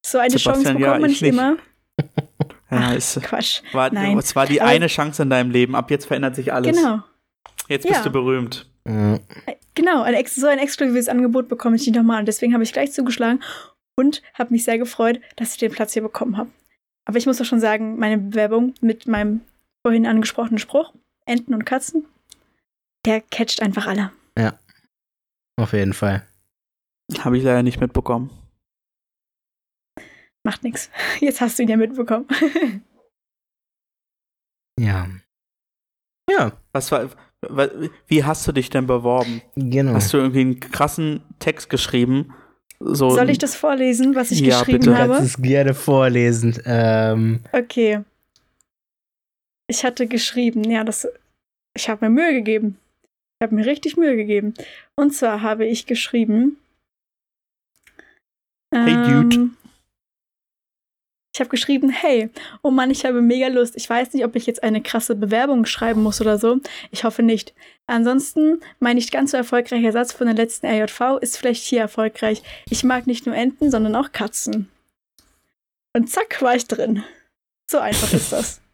So 0.04 0.18
eine 0.18 0.30
Sebastian, 0.30 0.54
Chance 0.54 0.68
bekommt 0.74 0.84
ja, 0.84 0.98
man 0.98 1.10
nicht, 1.10 1.22
nicht 1.22 1.34
Ja, 2.70 2.92
ist, 2.92 3.20
Quatsch. 3.22 3.62
War, 3.72 3.92
Nein. 3.92 4.18
Es 4.18 4.36
war 4.36 4.46
die 4.46 4.60
Aber 4.60 4.70
eine 4.70 4.86
Chance 4.86 5.22
in 5.22 5.30
deinem 5.30 5.50
Leben. 5.50 5.74
Ab 5.74 5.90
jetzt 5.90 6.06
verändert 6.06 6.36
sich 6.36 6.52
alles. 6.52 6.76
Genau. 6.76 7.02
Jetzt 7.68 7.86
bist 7.86 7.98
ja. 7.98 8.02
du 8.02 8.10
berühmt. 8.10 8.68
Mhm. 8.84 9.20
Genau, 9.74 10.02
ein, 10.02 10.14
so 10.26 10.46
ein 10.46 10.58
exklusives 10.58 11.08
Angebot 11.08 11.48
bekomme 11.48 11.76
ich 11.76 11.86
nicht 11.86 11.96
nochmal. 11.96 12.20
Und 12.20 12.26
deswegen 12.26 12.54
habe 12.54 12.64
ich 12.64 12.72
gleich 12.72 12.92
zugeschlagen 12.92 13.40
und 13.96 14.22
habe 14.34 14.52
mich 14.52 14.64
sehr 14.64 14.78
gefreut, 14.78 15.20
dass 15.36 15.52
ich 15.52 15.58
den 15.58 15.72
Platz 15.72 15.92
hier 15.92 16.02
bekommen 16.02 16.36
habe. 16.36 16.50
Aber 17.06 17.18
ich 17.18 17.26
muss 17.26 17.38
doch 17.38 17.44
schon 17.44 17.60
sagen, 17.60 17.98
meine 17.98 18.18
Bewerbung 18.18 18.74
mit 18.80 19.06
meinem 19.06 19.40
vorhin 19.84 20.06
angesprochenen 20.06 20.58
Spruch, 20.58 20.92
Enten 21.26 21.54
und 21.54 21.64
Katzen, 21.64 22.04
der 23.06 23.20
catcht 23.20 23.62
einfach 23.62 23.86
alle. 23.86 24.12
Ja. 24.36 24.58
Auf 25.56 25.72
jeden 25.72 25.92
Fall. 25.92 26.26
Habe 27.18 27.38
ich 27.38 27.44
leider 27.44 27.62
nicht 27.62 27.80
mitbekommen. 27.80 28.30
Macht 30.44 30.62
nichts. 30.62 30.90
Jetzt 31.20 31.40
hast 31.40 31.58
du 31.58 31.62
ihn 31.62 31.68
ja 31.68 31.76
mitbekommen. 31.76 32.26
ja. 34.80 35.08
Ja. 36.30 36.52
Was 36.72 36.92
war, 36.92 37.10
wie 38.06 38.24
hast 38.24 38.46
du 38.46 38.52
dich 38.52 38.70
denn 38.70 38.86
beworben? 38.86 39.42
Genau. 39.56 39.94
Hast 39.94 40.12
du 40.12 40.18
irgendwie 40.18 40.40
einen 40.40 40.60
krassen 40.60 41.22
Text 41.38 41.70
geschrieben? 41.70 42.34
So 42.78 43.10
Soll 43.10 43.28
ich 43.28 43.38
das 43.38 43.56
vorlesen, 43.56 44.14
was 44.14 44.30
ich 44.30 44.40
ja, 44.40 44.60
geschrieben 44.60 44.78
bitte. 44.78 44.96
habe? 44.96 45.08
Du 45.08 45.18
kannst 45.18 45.38
es 45.38 45.42
gerne 45.42 45.74
vorlesen. 45.74 46.58
Ähm. 46.64 47.40
Okay. 47.52 48.02
Ich 49.68 49.84
hatte 49.84 50.06
geschrieben, 50.06 50.64
ja, 50.64 50.82
das. 50.82 51.06
Ich 51.76 51.88
habe 51.88 52.06
mir 52.06 52.10
Mühe 52.10 52.32
gegeben. 52.32 52.78
Ich 53.38 53.46
habe 53.46 53.54
mir 53.54 53.66
richtig 53.66 53.96
Mühe 53.96 54.16
gegeben. 54.16 54.54
Und 54.96 55.12
zwar 55.14 55.42
habe 55.42 55.66
ich 55.66 55.86
geschrieben. 55.86 56.56
Hey, 58.74 58.94
Dude. 58.94 59.50
Ich 61.32 61.40
habe 61.40 61.50
geschrieben, 61.50 61.90
hey, 61.90 62.28
oh 62.62 62.70
Mann, 62.70 62.90
ich 62.90 63.04
habe 63.04 63.22
mega 63.22 63.46
Lust. 63.46 63.76
Ich 63.76 63.88
weiß 63.88 64.12
nicht, 64.12 64.24
ob 64.24 64.34
ich 64.34 64.46
jetzt 64.46 64.62
eine 64.62 64.82
krasse 64.82 65.14
Bewerbung 65.14 65.64
schreiben 65.64 66.02
muss 66.02 66.20
oder 66.20 66.38
so. 66.38 66.58
Ich 66.90 67.04
hoffe 67.04 67.22
nicht. 67.22 67.54
Ansonsten, 67.86 68.60
mein 68.80 68.96
nicht 68.96 69.12
ganz 69.12 69.30
so 69.30 69.36
erfolgreicher 69.36 69.92
Satz 69.92 70.12
von 70.12 70.26
der 70.26 70.34
letzten 70.34 70.66
RJV 70.66 71.18
ist 71.20 71.36
vielleicht 71.36 71.64
hier 71.64 71.80
erfolgreich. 71.80 72.42
Ich 72.68 72.82
mag 72.82 73.06
nicht 73.06 73.26
nur 73.26 73.36
Enten, 73.36 73.70
sondern 73.70 73.94
auch 73.94 74.10
Katzen. 74.12 74.68
Und 75.96 76.10
zack, 76.10 76.42
war 76.42 76.56
ich 76.56 76.66
drin. 76.66 77.04
So 77.70 77.78
einfach 77.78 78.12
ist 78.12 78.32
das. 78.32 78.60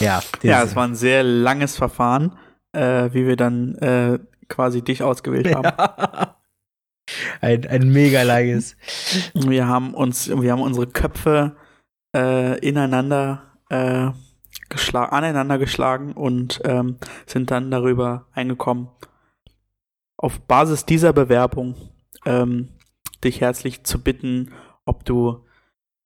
Ja, 0.00 0.22
ja, 0.44 0.62
es 0.62 0.76
war 0.76 0.86
ein 0.86 0.94
sehr 0.94 1.24
langes 1.24 1.76
Verfahren, 1.76 2.38
äh, 2.72 3.12
wie 3.12 3.26
wir 3.26 3.34
dann 3.34 3.74
äh, 3.78 4.20
quasi 4.48 4.80
dich 4.80 5.02
ausgewählt 5.02 5.52
haben. 5.52 5.64
Ja. 5.64 6.36
Ein, 7.40 7.66
ein 7.66 7.88
mega 7.88 8.22
langes. 8.22 8.76
Wir 9.34 9.66
haben 9.66 9.94
uns, 9.94 10.28
wir 10.28 10.52
haben 10.52 10.62
unsere 10.62 10.86
Köpfe 10.86 11.56
äh, 12.14 12.58
ineinander 12.60 13.42
äh, 13.70 14.10
geschlagen, 14.68 15.12
aneinander 15.12 15.58
geschlagen 15.58 16.12
und 16.12 16.60
ähm, 16.64 16.96
sind 17.26 17.50
dann 17.50 17.70
darüber 17.70 18.26
eingekommen, 18.32 18.88
auf 20.16 20.40
Basis 20.40 20.84
dieser 20.84 21.12
Bewerbung 21.12 21.74
ähm, 22.26 22.68
dich 23.24 23.40
herzlich 23.40 23.84
zu 23.84 24.02
bitten, 24.02 24.52
ob 24.84 25.04
du 25.04 25.44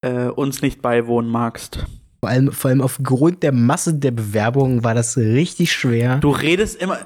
äh, 0.03 0.27
uns 0.27 0.63
nicht 0.63 0.83
beiwohnen 0.83 1.31
magst. 1.31 1.87
Vor 2.21 2.29
allem, 2.29 2.53
vor 2.53 2.69
allem 2.71 2.83
aufgrund 2.83 3.43
der 3.43 3.53
Masse 3.53 3.95
der 3.95 4.13
Bewerbungen 4.13 4.85
war 4.85 4.95
das 4.95 5.17
richtig 5.17 5.73
schwer. 5.73 6.19
Du 6.19 6.31
redest 6.31 6.81
immer. 6.81 6.99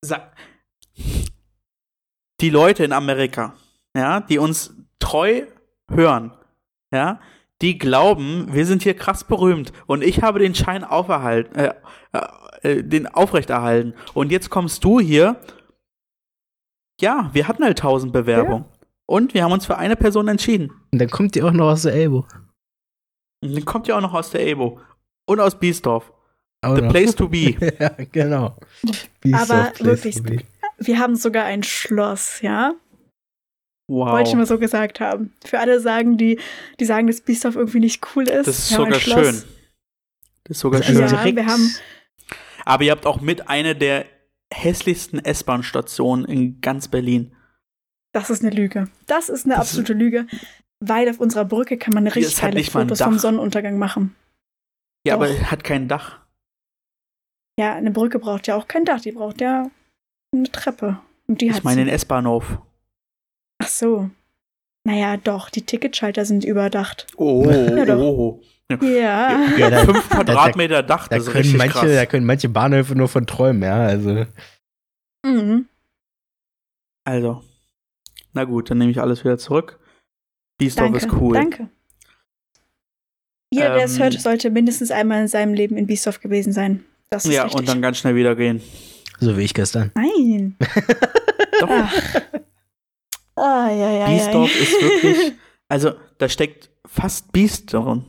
Sag, 0.00 0.32
die 2.40 2.50
Leute 2.50 2.84
in 2.84 2.92
Amerika, 2.92 3.54
ja, 3.96 4.20
die 4.20 4.38
uns 4.38 4.74
treu 4.98 5.42
hören, 5.90 6.32
ja, 6.92 7.20
die 7.62 7.78
glauben, 7.78 8.52
wir 8.52 8.66
sind 8.66 8.82
hier 8.82 8.94
krass 8.94 9.24
berühmt 9.24 9.72
und 9.86 10.02
ich 10.02 10.22
habe 10.22 10.38
den 10.38 10.54
Schein 10.54 10.84
auferhalten, 10.84 11.54
äh, 11.56 11.74
äh, 12.62 12.82
den 12.82 13.06
aufrechterhalten. 13.06 13.94
Und 14.12 14.32
jetzt 14.32 14.50
kommst 14.50 14.84
du 14.84 15.00
hier. 15.00 15.40
Ja, 17.00 17.30
wir 17.32 17.48
hatten 17.48 17.64
halt 17.64 17.78
tausend 17.78 18.12
Bewerbungen. 18.12 18.64
Ja. 18.64 18.86
Und 19.06 19.34
wir 19.34 19.44
haben 19.44 19.52
uns 19.52 19.66
für 19.66 19.76
eine 19.76 19.96
Person 19.96 20.28
entschieden. 20.28 20.72
Und 20.92 20.98
dann 21.00 21.10
kommt 21.10 21.34
die 21.34 21.42
auch 21.42 21.52
noch 21.52 21.70
aus 21.70 21.82
der 21.82 21.94
Elbo. 21.94 22.26
Und 23.42 23.54
dann 23.54 23.64
kommt 23.64 23.86
die 23.86 23.92
auch 23.92 24.00
noch 24.00 24.14
aus 24.14 24.30
der 24.30 24.40
Elbo. 24.40 24.80
Und 25.26 25.40
aus 25.40 25.58
Biesdorf. 25.58 26.12
The 26.64 26.80
no. 26.80 26.88
place 26.88 27.14
to 27.14 27.28
be. 27.28 27.56
ja, 27.78 27.90
genau. 28.10 28.56
Biesdorf, 29.20 29.50
Aber 29.50 29.72
wirklich, 29.80 30.22
wir 30.78 30.98
haben 30.98 31.16
sogar 31.16 31.44
ein 31.44 31.62
Schloss, 31.62 32.40
ja? 32.40 32.74
Wow. 33.86 34.12
Wollte 34.12 34.30
ich 34.30 34.36
mal 34.36 34.46
so 34.46 34.58
gesagt 34.58 35.00
haben. 35.00 35.32
Für 35.44 35.58
alle 35.58 35.78
sagen, 35.80 36.16
die, 36.16 36.40
die 36.80 36.84
sagen, 36.84 37.06
dass 37.06 37.20
Biesdorf 37.20 37.56
irgendwie 37.56 37.80
nicht 37.80 38.04
cool 38.14 38.24
ist. 38.24 38.46
Das 38.46 38.58
ist 38.58 38.68
sogar 38.70 38.98
schön. 38.98 39.42
Das 40.44 40.56
ist 40.56 40.60
sogar 40.60 40.80
also 40.80 40.92
schön. 40.92 41.00
Ja, 41.00 41.36
wir 41.36 41.46
haben 41.46 41.74
Aber 42.64 42.84
ihr 42.84 42.92
habt 42.92 43.06
auch 43.06 43.20
mit 43.20 43.48
einer 43.48 43.74
der 43.74 44.06
hässlichsten 44.52 45.22
S-Bahn-Stationen 45.22 46.24
in 46.24 46.60
ganz 46.60 46.88
Berlin. 46.88 47.34
Das 48.12 48.30
ist 48.30 48.42
eine 48.42 48.54
Lüge. 48.54 48.88
Das 49.06 49.28
ist 49.28 49.44
eine 49.44 49.54
das 49.54 49.68
absolute 49.68 49.92
ist 49.92 49.98
Lüge. 49.98 50.26
Weil 50.80 51.08
auf 51.08 51.20
unserer 51.20 51.44
Brücke 51.44 51.76
kann 51.76 51.94
man 51.94 52.06
richtig 52.06 52.40
geile 52.40 52.62
Fotos 52.64 53.02
vom 53.02 53.18
Sonnenuntergang 53.18 53.78
machen. 53.78 54.14
Ja, 55.06 55.14
Doch. 55.14 55.22
aber 55.22 55.30
er 55.30 55.50
hat 55.50 55.64
kein 55.64 55.88
Dach. 55.88 56.20
Ja, 57.58 57.74
eine 57.74 57.90
Brücke 57.90 58.18
braucht 58.18 58.46
ja 58.46 58.56
auch 58.56 58.66
kein 58.66 58.84
Dach. 58.84 59.00
Die 59.00 59.12
braucht 59.12 59.40
ja 59.40 59.70
eine 60.32 60.50
Treppe. 60.50 60.98
Und 61.26 61.40
die 61.40 61.48
ich 61.48 61.62
meine 61.64 61.84
den 61.84 61.92
S-Bahnhof. 61.92 62.58
Ach 63.64 63.68
so. 63.68 64.10
Naja, 64.86 65.16
doch, 65.16 65.48
die 65.48 65.62
Ticketschalter 65.62 66.26
sind 66.26 66.44
überdacht. 66.44 67.06
Oh, 67.16 67.44
ja, 67.50 67.86
doch. 67.86 67.98
oh. 67.98 68.42
Ja. 68.70 69.46
ja 69.56 69.70
da, 69.70 69.84
Fünf 69.84 70.08
Quadratmeter 70.08 70.82
Dach, 70.82 71.08
das 71.08 71.24
da 71.24 71.30
ist 71.30 71.34
richtig 71.34 71.56
manche, 71.56 71.72
krass. 71.72 71.94
Da 71.94 72.06
können 72.06 72.26
manche 72.26 72.48
Bahnhöfe 72.48 72.94
nur 72.94 73.08
von 73.08 73.26
träumen, 73.26 73.62
ja, 73.62 73.86
also. 73.86 74.26
Mhm. 75.24 75.68
Also. 77.04 77.42
Na 78.32 78.44
gut, 78.44 78.70
dann 78.70 78.78
nehme 78.78 78.90
ich 78.90 79.00
alles 79.00 79.24
wieder 79.24 79.38
zurück. 79.38 79.78
Biesdorf 80.58 80.94
ist 80.96 81.12
cool. 81.12 81.34
Danke. 81.34 81.68
Jeder, 83.50 83.68
ähm, 83.68 83.74
der 83.74 83.84
es 83.84 83.98
hört, 83.98 84.20
sollte 84.20 84.50
mindestens 84.50 84.90
einmal 84.90 85.22
in 85.22 85.28
seinem 85.28 85.54
Leben 85.54 85.76
in 85.76 85.86
Biesdorf 85.86 86.20
gewesen 86.20 86.52
sein. 86.52 86.84
Das 87.10 87.24
ist 87.24 87.32
ja, 87.32 87.44
richtig. 87.44 87.60
und 87.60 87.68
dann 87.68 87.80
ganz 87.80 87.98
schnell 87.98 88.16
wieder 88.16 88.34
gehen. 88.34 88.60
So 89.20 89.36
wie 89.36 89.42
ich 89.42 89.54
gestern. 89.54 89.92
Nein. 89.94 90.56
Doch. 91.60 91.68
Ah, 93.36 93.70
ja, 93.70 93.90
ja, 93.90 94.06
Biesdorf 94.06 94.54
ja, 94.54 94.60
ist 94.62 94.82
wirklich, 94.82 95.32
also 95.68 95.92
da 96.18 96.28
steckt 96.28 96.70
fast 96.86 97.32
Biest 97.32 97.72
drin. 97.72 98.04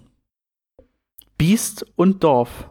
Biest 1.38 1.86
und 1.96 2.24
Dorf. 2.24 2.70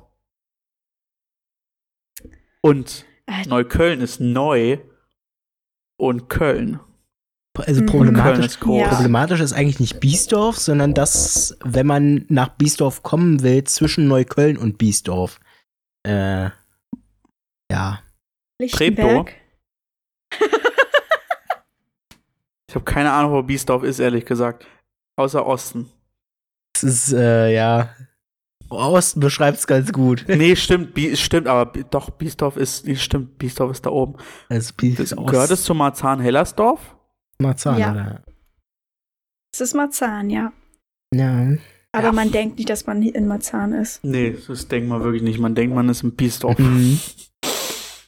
Und 2.60 3.04
äh, 3.26 3.46
Neukölln 3.46 4.00
ist 4.00 4.20
neu 4.20 4.78
und 5.96 6.28
Köln. 6.28 6.80
Also 7.56 7.82
mhm. 7.82 7.86
problematisch, 7.86 8.46
ist 8.46 8.60
problematisch 8.60 9.40
ist 9.40 9.52
eigentlich 9.52 9.78
nicht 9.78 10.00
Biesdorf, 10.00 10.58
sondern 10.58 10.92
dass, 10.92 11.56
wenn 11.62 11.86
man 11.86 12.24
nach 12.28 12.48
Biesdorf 12.48 13.02
kommen 13.02 13.42
will, 13.42 13.62
zwischen 13.64 14.08
Neukölln 14.08 14.56
und 14.56 14.76
Biesdorf. 14.76 15.38
Äh, 16.04 16.50
ja. 17.70 18.00
Treptow. 18.72 19.26
Ich 22.74 22.76
habe 22.76 22.92
keine 22.92 23.12
Ahnung, 23.12 23.30
wo 23.34 23.40
Biesdorf 23.40 23.84
ist, 23.84 24.00
ehrlich 24.00 24.26
gesagt. 24.26 24.66
Außer 25.14 25.46
Osten. 25.46 25.92
Es 26.74 26.82
ist, 26.82 27.12
äh, 27.12 27.54
ja. 27.54 27.90
Osten 28.68 29.20
beschreibt 29.20 29.58
es 29.58 29.68
ganz 29.68 29.92
gut. 29.92 30.24
Nee, 30.28 30.56
stimmt, 30.56 30.92
Bie 30.92 31.16
stimmt, 31.16 31.46
aber 31.46 31.66
doch, 31.84 32.10
Biesdorf 32.10 32.56
ist, 32.56 32.84
nee, 32.84 32.96
stimmt, 32.96 33.38
Biesdorf 33.38 33.70
ist 33.70 33.86
da 33.86 33.90
oben. 33.90 34.16
Also 34.48 34.74
Bies 34.76 34.96
das, 34.96 35.10
gehört 35.14 35.52
es 35.52 35.62
zu 35.62 35.72
Marzahn-Hellersdorf? 35.72 36.96
Marzahn, 37.38 37.78
ja. 37.78 37.92
oder? 37.92 38.24
Es 39.52 39.60
ist 39.60 39.74
Marzahn, 39.74 40.28
ja. 40.28 40.52
Ja. 41.14 41.52
Aber 41.92 42.06
ja. 42.06 42.12
man 42.12 42.32
denkt 42.32 42.58
nicht, 42.58 42.70
dass 42.70 42.88
man 42.88 43.04
in 43.04 43.28
Marzahn 43.28 43.72
ist. 43.72 44.02
Nee, 44.02 44.36
das 44.48 44.66
denkt 44.66 44.88
man 44.88 45.04
wirklich 45.04 45.22
nicht. 45.22 45.38
Man 45.38 45.54
denkt, 45.54 45.76
man 45.76 45.88
ist 45.88 46.02
in 46.02 46.16
Biesdorf. 46.16 46.58
Mhm. 46.58 46.98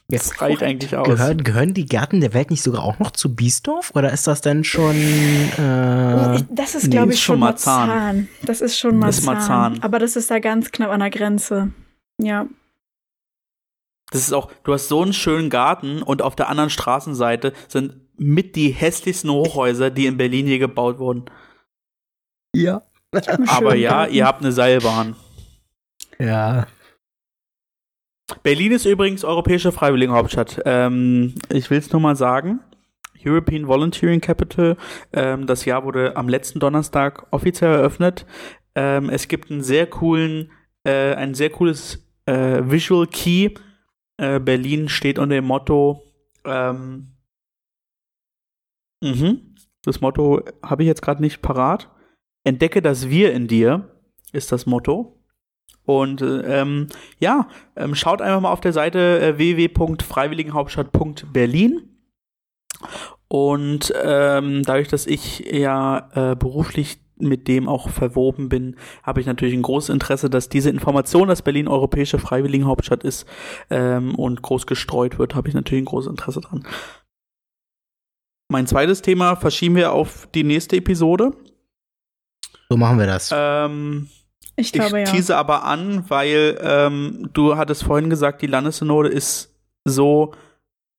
Das 0.09 0.41
reicht 0.41 0.63
eigentlich 0.63 0.95
aus. 0.95 1.05
Gehören, 1.05 1.43
gehören 1.43 1.73
die 1.73 1.85
Gärten 1.85 2.21
der 2.21 2.33
Welt 2.33 2.49
nicht 2.49 2.63
sogar 2.63 2.83
auch 2.83 2.97
noch 2.97 3.11
zu 3.11 3.35
Biesdorf? 3.35 3.91
Oder 3.93 4.13
ist 4.13 4.25
das 4.25 4.39
denn 4.39 4.63
schon. 4.63 4.95
Äh, 4.95 6.43
das 6.49 6.75
ist, 6.75 6.85
nee, 6.85 6.91
glaube 6.91 7.11
ist 7.11 7.15
ich, 7.17 7.23
schon 7.23 7.33
schon 7.33 7.39
Marzahn. 7.41 7.87
Marzahn. 7.89 8.27
Das 8.43 8.61
ist 8.61 8.79
schon 8.79 8.97
Marzahn. 8.97 9.19
Ist 9.19 9.25
Marzahn. 9.25 9.83
Aber 9.83 9.99
das 9.99 10.15
ist 10.15 10.31
da 10.31 10.39
ganz 10.39 10.71
knapp 10.71 10.91
an 10.91 11.01
der 11.01 11.09
Grenze. 11.09 11.73
Ja. 12.21 12.47
Das 14.11 14.21
ist 14.21 14.31
auch, 14.31 14.49
du 14.63 14.73
hast 14.73 14.87
so 14.87 15.01
einen 15.01 15.11
schönen 15.11 15.49
Garten 15.49 16.01
und 16.01 16.21
auf 16.21 16.37
der 16.37 16.47
anderen 16.47 16.69
Straßenseite 16.69 17.51
sind 17.67 17.97
mit 18.17 18.55
die 18.55 18.69
hässlichsten 18.69 19.29
Hochhäuser, 19.29 19.91
die 19.91 20.05
in 20.05 20.15
Berlin 20.15 20.47
je 20.47 20.57
gebaut 20.57 20.99
wurden. 20.99 21.25
ja. 22.55 22.81
Aber 23.47 23.75
ja, 23.75 23.89
Garten. 23.91 24.13
ihr 24.13 24.25
habt 24.25 24.41
eine 24.41 24.51
Seilbahn. 24.51 25.15
Ja. 26.19 26.67
Berlin 28.43 28.73
ist 28.73 28.85
übrigens 28.85 29.23
europäische 29.23 29.71
Freiwilligenhauptstadt. 29.71 30.61
Ähm, 30.65 31.35
ich 31.49 31.69
will 31.69 31.77
es 31.77 31.91
nur 31.91 32.01
mal 32.01 32.15
sagen. 32.15 32.59
European 33.25 33.67
Volunteering 33.67 34.21
Capital. 34.21 34.77
Ähm, 35.13 35.47
das 35.47 35.65
Jahr 35.65 35.83
wurde 35.83 36.15
am 36.15 36.29
letzten 36.29 36.59
Donnerstag 36.59 37.27
offiziell 37.31 37.71
eröffnet. 37.71 38.25
Ähm, 38.75 39.09
es 39.09 39.27
gibt 39.27 39.49
einen 39.49 39.63
sehr 39.63 39.87
coolen, 39.87 40.51
äh, 40.83 41.13
ein 41.15 41.33
sehr 41.33 41.49
cooles 41.49 42.05
äh, 42.25 42.61
Visual 42.63 43.07
Key. 43.07 43.55
Äh, 44.17 44.39
Berlin 44.39 44.89
steht 44.89 45.19
unter 45.19 45.35
dem 45.35 45.45
Motto. 45.45 46.03
Ähm, 46.45 47.13
mhm, 49.01 49.55
das 49.83 50.01
Motto 50.01 50.43
habe 50.63 50.83
ich 50.83 50.87
jetzt 50.87 51.01
gerade 51.01 51.21
nicht 51.21 51.41
parat. 51.41 51.89
Entdecke 52.43 52.81
das 52.81 53.09
Wir 53.09 53.33
in 53.33 53.47
dir 53.47 53.89
ist 54.31 54.51
das 54.51 54.65
Motto. 54.65 55.16
Und 55.85 56.21
äh, 56.21 56.61
ähm, 56.61 56.87
ja, 57.19 57.47
ähm, 57.75 57.95
schaut 57.95 58.21
einfach 58.21 58.41
mal 58.41 58.51
auf 58.51 58.61
der 58.61 58.73
Seite 58.73 59.19
äh, 59.19 59.37
www.freiwilligenhauptstadt.berlin. 59.37 61.89
Und 63.29 63.93
ähm, 64.01 64.63
dadurch, 64.63 64.87
dass 64.89 65.07
ich 65.07 65.39
ja 65.39 66.09
äh, 66.13 66.35
beruflich 66.35 66.99
mit 67.19 67.47
dem 67.47 67.67
auch 67.67 67.89
verwoben 67.89 68.49
bin, 68.49 68.75
habe 69.03 69.21
ich 69.21 69.25
natürlich 69.25 69.55
ein 69.55 69.63
großes 69.63 69.89
Interesse, 69.89 70.29
dass 70.29 70.49
diese 70.49 70.69
Information, 70.69 71.27
dass 71.27 71.41
Berlin 71.41 71.67
europäische 71.67 72.19
Freiwilligenhauptstadt 72.19 73.03
ist 73.03 73.25
ähm, 73.69 74.15
und 74.15 74.41
groß 74.41 74.67
gestreut 74.67 75.17
wird, 75.17 75.35
habe 75.35 75.47
ich 75.47 75.55
natürlich 75.55 75.83
ein 75.83 75.85
großes 75.85 76.11
Interesse 76.11 76.41
dran. 76.41 76.65
Mein 78.49 78.67
zweites 78.67 79.01
Thema 79.01 79.35
verschieben 79.35 79.75
wir 79.75 79.91
auf 79.91 80.27
die 80.33 80.43
nächste 80.43 80.77
Episode. 80.77 81.31
So 82.69 82.77
machen 82.77 82.99
wir 82.99 83.07
das. 83.07 83.31
Ähm, 83.33 84.09
Ich 84.57 84.73
glaube, 84.73 85.01
ich 85.01 85.07
ja. 85.07 85.13
tease 85.13 85.37
aber 85.37 85.63
an, 85.63 86.03
weil 86.09 86.57
ähm, 86.61 87.29
du 87.33 87.57
hattest 87.57 87.83
vorhin 87.83 88.09
gesagt, 88.09 88.41
die 88.41 88.47
Landessynode 88.47 89.07
ist 89.07 89.55
so 89.85 90.33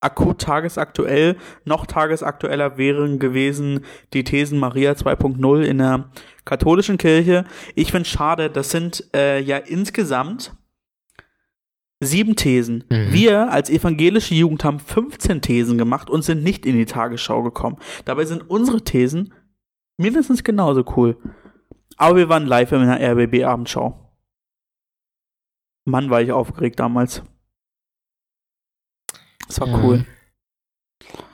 akut 0.01 0.39
tagesaktuell. 0.39 1.35
Noch 1.65 1.85
tagesaktueller 1.85 2.77
wären 2.77 3.19
gewesen 3.19 3.81
die 4.13 4.23
Thesen 4.23 4.59
Maria 4.59 4.93
2.0 4.93 5.61
in 5.61 5.79
der 5.79 6.09
katholischen 6.45 6.97
Kirche. 6.97 7.43
Ich 7.75 7.91
finde 7.91 8.07
schade, 8.07 8.49
das 8.49 8.71
sind 8.71 9.03
äh, 9.13 9.41
ja 9.41 9.57
insgesamt 9.57 10.53
sieben 11.99 12.37
Thesen. 12.37 12.85
Mhm. 12.89 13.11
Wir 13.11 13.51
als 13.51 13.69
evangelische 13.69 14.35
Jugend 14.35 14.63
haben 14.63 14.79
15 14.79 15.41
Thesen 15.41 15.77
gemacht 15.77 16.09
und 16.09 16.23
sind 16.23 16.43
nicht 16.43 16.65
in 16.65 16.77
die 16.77 16.85
Tagesschau 16.85 17.43
gekommen. 17.43 17.77
Dabei 18.05 18.23
sind 18.23 18.49
unsere 18.49 18.81
Thesen 18.81 19.33
mindestens 19.97 20.45
genauso 20.45 20.85
cool. 20.95 21.17
Aber 21.99 22.15
wir 22.15 22.29
waren 22.29 22.45
live 22.45 22.71
in 22.71 22.79
einer 22.81 22.99
RBB-Abendschau. 22.99 23.93
Mann, 25.85 26.09
war 26.09 26.21
ich 26.21 26.31
aufgeregt 26.31 26.79
damals. 26.79 27.21
Das 29.47 29.59
war 29.59 29.67
Ja. 29.67 29.83
cool. 29.83 30.05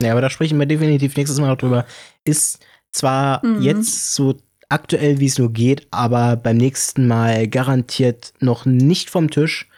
Ja, 0.00 0.12
aber 0.12 0.20
da 0.22 0.30
sprechen 0.30 0.58
wir 0.58 0.66
definitiv 0.66 1.16
nächstes 1.16 1.38
Mal 1.40 1.48
noch 1.48 1.58
drüber. 1.58 1.86
Ist 2.24 2.64
zwar 2.92 3.44
Mhm. 3.44 3.62
jetzt 3.62 4.14
so 4.14 4.36
aktuell, 4.68 5.20
wie 5.20 5.26
es 5.26 5.38
nur 5.38 5.52
geht, 5.52 5.86
aber 5.90 6.36
beim 6.36 6.56
nächsten 6.56 7.06
Mal 7.06 7.46
garantiert 7.48 8.32
noch 8.40 8.64
nicht 8.64 9.10
vom 9.10 9.30
Tisch. 9.30 9.68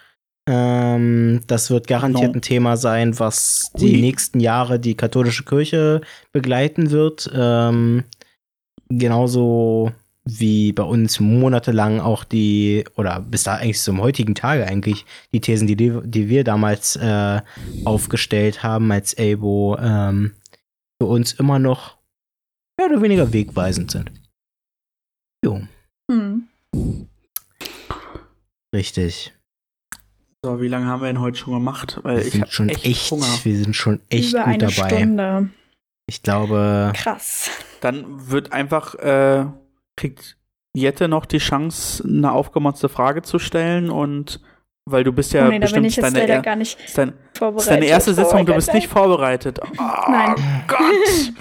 Ähm, 0.49 1.43
das 1.47 1.70
wird 1.70 1.86
garantiert 1.89 2.30
No. 2.32 2.39
ein 2.39 2.43
Thema 2.43 2.76
sein, 2.78 3.18
was 3.18 3.70
die 3.74 3.97
Ui. 3.97 4.01
nächsten 4.01 4.41
Jahre 4.41 4.80
die 4.80 4.97
katholische 4.97 5.45
Kirche 5.45 6.01
begleiten 6.32 6.91
wird. 6.91 7.28
Ähm, 7.34 8.05
genauso 8.89 9.93
wie 10.31 10.72
bei 10.72 10.83
uns 10.83 11.20
monatelang 11.20 12.01
auch 12.01 12.24
die, 12.24 12.85
oder 12.97 13.20
bis 13.20 13.45
da 13.45 13.55
eigentlich 13.57 13.81
zum 13.81 14.01
heutigen 14.01 14.35
Tage 14.35 14.66
eigentlich, 14.66 15.07
die 15.33 15.41
Thesen, 15.41 15.66
die, 15.66 15.76
die 15.76 16.29
wir 16.29 16.45
damals 16.45 16.97
äh, 16.97 17.41
aufgestellt 17.85 18.62
haben 18.62 18.91
als 18.93 19.14
Elbo, 19.14 19.76
ähm, 19.81 20.35
für 21.01 21.09
uns 21.09 21.33
immer 21.33 21.59
noch 21.59 21.97
mehr 22.79 22.91
oder 22.91 23.01
weniger 23.03 23.33
wegweisend 23.33 23.91
sind. 23.91 24.11
Jo, 25.45 25.62
Hm. 26.11 26.49
richtig. 28.74 29.33
So, 30.45 30.61
wie 30.61 30.68
lange 30.68 30.87
haben 30.87 31.01
wir 31.03 31.09
denn 31.09 31.20
heute 31.20 31.37
schon 31.37 31.55
gemacht? 31.55 31.99
Weil 32.03 32.18
Wir 32.18 32.26
ich 32.26 32.33
sind 32.33 32.49
schon 32.49 32.68
echt, 32.68 32.85
echt, 32.85 33.11
Hunger. 33.11 33.26
wir 33.43 33.57
sind 33.57 33.74
schon 33.74 34.01
echt 34.09 34.31
Über 34.33 34.45
gut 34.45 34.49
eine 34.49 34.59
dabei. 34.59 34.89
Stunde. 34.89 35.49
Ich 36.09 36.22
glaube, 36.22 36.93
Krass. 36.95 37.51
Dann 37.81 38.31
wird 38.31 38.53
einfach, 38.53 38.95
äh, 38.97 39.47
kriegt 39.99 40.36
Jette 40.74 41.09
noch 41.09 41.26
die 41.26 41.38
Chance, 41.38 42.05
eine 42.07 42.32
aufgemotzte 42.32 42.88
Frage 42.88 43.22
zu 43.22 43.38
stellen 43.38 43.90
und 43.90 44.40
weil 44.84 45.05
du 45.05 45.12
bist 45.12 45.32
ja 45.32 45.46
oh 45.46 45.51
nee, 45.51 45.59
da 45.59 45.66
bin 45.66 45.82
bestimmt 45.82 45.86
ich 45.86 45.96
jetzt 45.96 46.16
deine, 46.16 46.40
gar 46.40 46.57
nicht 46.57 46.78
ist 46.82 46.96
dein, 46.96 47.12
vorbereitet. 47.36 47.61
ist 47.61 47.70
deine 47.70 47.86
erste 47.86 48.14
Sitzung, 48.14 48.46
du 48.46 48.55
bist 48.55 48.72
nicht 48.72 48.88
vorbereitet. 48.88 49.61
Oh, 49.62 50.11
Nein. 50.11 50.34
Gott! 50.66 51.32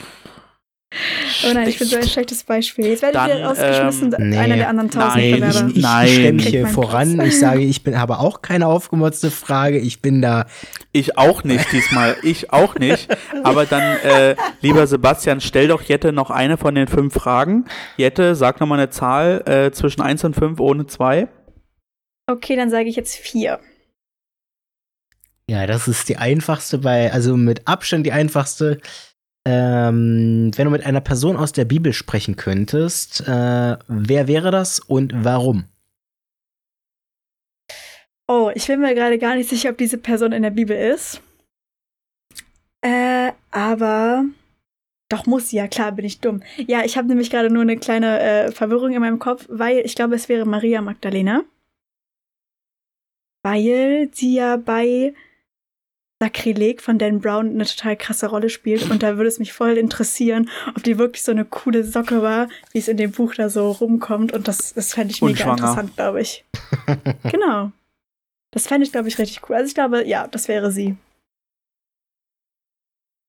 Oh 1.43 1.53
nein, 1.53 1.67
ich 1.67 1.77
bin 1.77 1.87
so 1.87 1.97
ein 1.97 2.07
schlechtes 2.07 2.45
Beispiel. 2.45 2.85
Jetzt 2.85 3.01
werdet 3.01 3.15
Dann, 3.15 3.29
ihr 3.29 3.45
rausgeschmissen, 3.45 4.15
ähm, 4.17 4.29
nee. 4.29 4.37
einer 4.37 4.55
der 4.55 4.69
anderen 4.69 4.89
tausend 4.89 5.15
Nein, 5.17 5.31
Bewerber. 5.33 5.67
ich, 5.69 5.75
ich, 5.75 5.83
Nein. 5.83 6.07
ich 6.07 6.13
stelle 6.13 6.33
mich 6.33 6.43
Kriegt 6.43 6.55
hier 6.55 6.67
voran. 6.67 7.13
Platz. 7.15 7.27
Ich 7.27 7.39
sage, 7.39 7.61
ich 7.61 7.83
bin 7.83 7.99
habe 7.99 8.19
auch 8.19 8.41
keine 8.41 8.67
aufgemotzte 8.67 9.29
Frage. 9.29 9.79
Ich 9.79 10.01
bin 10.01 10.21
da 10.21 10.45
Ich 10.93 11.17
auch 11.17 11.43
nicht 11.43 11.71
diesmal. 11.73 12.15
Ich 12.23 12.53
auch 12.53 12.75
nicht. 12.75 13.09
Aber 13.43 13.65
dann, 13.65 13.97
äh, 13.97 14.35
lieber 14.61 14.87
Sebastian, 14.87 15.41
stell 15.41 15.67
doch 15.67 15.81
Jette 15.81 16.13
noch 16.13 16.31
eine 16.31 16.57
von 16.57 16.73
den 16.73 16.87
fünf 16.87 17.13
Fragen. 17.13 17.65
Jette, 17.97 18.35
sag 18.35 18.61
noch 18.61 18.67
mal 18.67 18.79
eine 18.79 18.89
Zahl 18.89 19.43
äh, 19.45 19.71
zwischen 19.71 20.01
1 20.01 20.23
und 20.23 20.35
5 20.35 20.59
ohne 20.61 20.87
2. 20.87 21.27
Okay, 22.29 22.55
dann 22.55 22.69
sage 22.69 22.89
ich 22.89 22.95
jetzt 22.95 23.15
vier. 23.15 23.59
Ja, 25.49 25.65
das 25.65 25.87
ist 25.87 26.09
die 26.09 26.17
einfachste 26.17 26.77
bei, 26.77 27.11
also 27.11 27.37
mit 27.37 27.67
Abstand 27.67 28.05
die 28.05 28.11
einfachste. 28.11 28.79
Ähm, 29.49 30.51
wenn 30.57 30.65
du 30.65 30.71
mit 30.71 30.85
einer 30.85 30.99
Person 30.99 31.37
aus 31.37 31.53
der 31.53 31.63
Bibel 31.63 31.93
sprechen 31.93 32.35
könntest, 32.35 33.21
äh, 33.21 33.77
wer 33.87 34.27
wäre 34.27 34.51
das 34.51 34.81
und 34.81 35.13
warum? 35.23 35.63
Oh, 38.27 38.51
ich 38.53 38.67
bin 38.67 38.81
mir 38.81 38.93
gerade 38.93 39.17
gar 39.17 39.35
nicht 39.35 39.49
sicher, 39.49 39.69
ob 39.69 39.77
diese 39.77 39.99
Person 39.99 40.33
in 40.33 40.43
der 40.43 40.49
Bibel 40.49 40.75
ist. 40.75 41.21
Äh, 42.81 43.31
aber 43.51 44.25
doch 45.07 45.25
muss 45.27 45.47
sie, 45.47 45.55
ja 45.55 45.69
klar, 45.69 45.93
bin 45.93 46.03
ich 46.03 46.19
dumm. 46.19 46.43
Ja, 46.57 46.83
ich 46.83 46.97
habe 46.97 47.07
nämlich 47.07 47.29
gerade 47.29 47.49
nur 47.49 47.61
eine 47.61 47.77
kleine 47.77 48.19
äh, 48.19 48.51
Verwirrung 48.51 48.91
in 48.91 48.99
meinem 48.99 49.19
Kopf, 49.19 49.45
weil 49.47 49.77
ich 49.85 49.95
glaube, 49.95 50.15
es 50.15 50.27
wäre 50.27 50.45
Maria 50.45 50.81
Magdalena. 50.81 51.45
Weil 53.43 54.09
sie 54.11 54.33
ja 54.33 54.57
bei 54.57 55.13
Sakrileg 56.21 56.81
von 56.81 56.97
Dan 56.97 57.19
Brown 57.21 57.49
eine 57.51 57.65
total 57.65 57.95
krasse 57.95 58.27
Rolle 58.27 58.49
spielt 58.49 58.89
und 58.89 59.03
da 59.03 59.17
würde 59.17 59.27
es 59.27 59.37
mich 59.37 59.53
voll 59.53 59.77
interessieren, 59.77 60.49
ob 60.75 60.81
die 60.83 60.97
wirklich 60.97 61.21
so 61.23 61.31
eine 61.31 61.45
coole 61.45 61.83
Socke 61.83 62.23
war, 62.23 62.49
wie 62.71 62.79
es 62.79 62.87
in 62.87 62.97
dem 62.97 63.11
Buch 63.11 63.35
da 63.35 63.49
so 63.49 63.69
rumkommt 63.71 64.33
und 64.33 64.47
das, 64.47 64.73
das 64.73 64.93
fände 64.95 65.13
ich 65.13 65.21
Und 65.21 65.33
mega 65.33 65.43
schwanger. 65.43 65.57
interessant, 65.59 65.95
glaube 65.95 66.21
ich. 66.21 66.43
Genau. 67.31 67.71
Das 68.51 68.65
fände 68.67 68.85
ich, 68.85 68.91
glaube 68.91 69.07
ich, 69.09 69.19
richtig 69.19 69.47
cool. 69.49 69.57
Also 69.57 69.67
ich 69.67 69.75
glaube, 69.75 70.07
ja, 70.07 70.25
das 70.27 70.47
wäre 70.47 70.71
sie. 70.71 70.95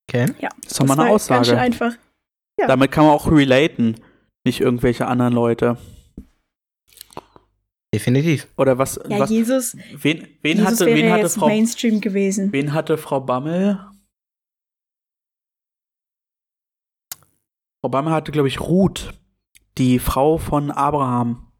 Okay. 0.08 0.32
Ja. 0.40 0.48
Das 0.62 0.72
ist 0.72 0.80
doch 0.80 0.86
mal 0.86 0.98
eine 0.98 1.10
Ganz 1.10 1.26
schön 1.26 1.36
Aussage. 1.36 1.58
einfach. 1.60 1.92
ja. 2.58 2.66
Damit 2.66 2.90
kann 2.92 3.04
man 3.04 3.12
auch 3.12 3.30
relaten, 3.30 3.96
nicht 4.46 4.60
irgendwelche 4.60 5.06
anderen 5.06 5.34
Leute. 5.34 5.76
Definitiv. 7.98 8.46
Oder 8.56 8.78
was? 8.78 9.00
Ja, 9.08 9.18
was 9.18 9.30
Jesus, 9.30 9.76
wen 9.92 10.28
wen 10.42 10.58
Jesus 10.58 10.72
hatte, 10.72 10.86
wäre 10.86 10.96
wen 10.98 11.04
ja 11.06 11.12
hatte 11.14 11.22
jetzt 11.22 11.34
Frau, 11.36 11.46
Mainstream 11.48 12.00
gewesen. 12.00 12.52
wen 12.52 12.72
hatte 12.72 12.96
Frau 12.96 13.20
Bammel? 13.20 13.80
Frau 17.80 17.88
Bammel 17.90 18.12
hatte, 18.12 18.32
glaube 18.32 18.48
ich, 18.48 18.60
Ruth, 18.60 19.14
die 19.78 19.98
Frau 19.98 20.38
von 20.38 20.70
Abraham. 20.70 21.50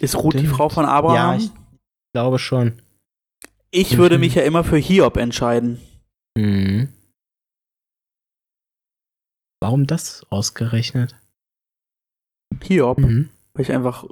Ist 0.00 0.16
Ruth 0.16 0.34
die 0.34 0.38
Stimmt. 0.40 0.54
Frau 0.56 0.68
von 0.68 0.84
Ja, 0.84 0.90
Abraham? 0.92 1.38
ich 1.40 1.50
glaube 2.14 2.38
schon. 2.38 2.80
ich 3.70 3.96
würde 3.96 4.16
Mhm. 4.16 4.20
mich 4.20 4.34
ja 4.34 4.42
immer 4.42 4.64
für 4.64 4.76
Hiob 4.76 5.16
entscheiden. 5.16 5.80
Mhm. 6.36 6.92
Warum 9.60 9.86
das 9.86 10.26
ausgerechnet? 10.30 11.16
Hiob, 12.62 12.98
Mhm. 12.98 13.30
Weil 13.54 13.62
ich 13.62 13.72
einfach 13.72 14.04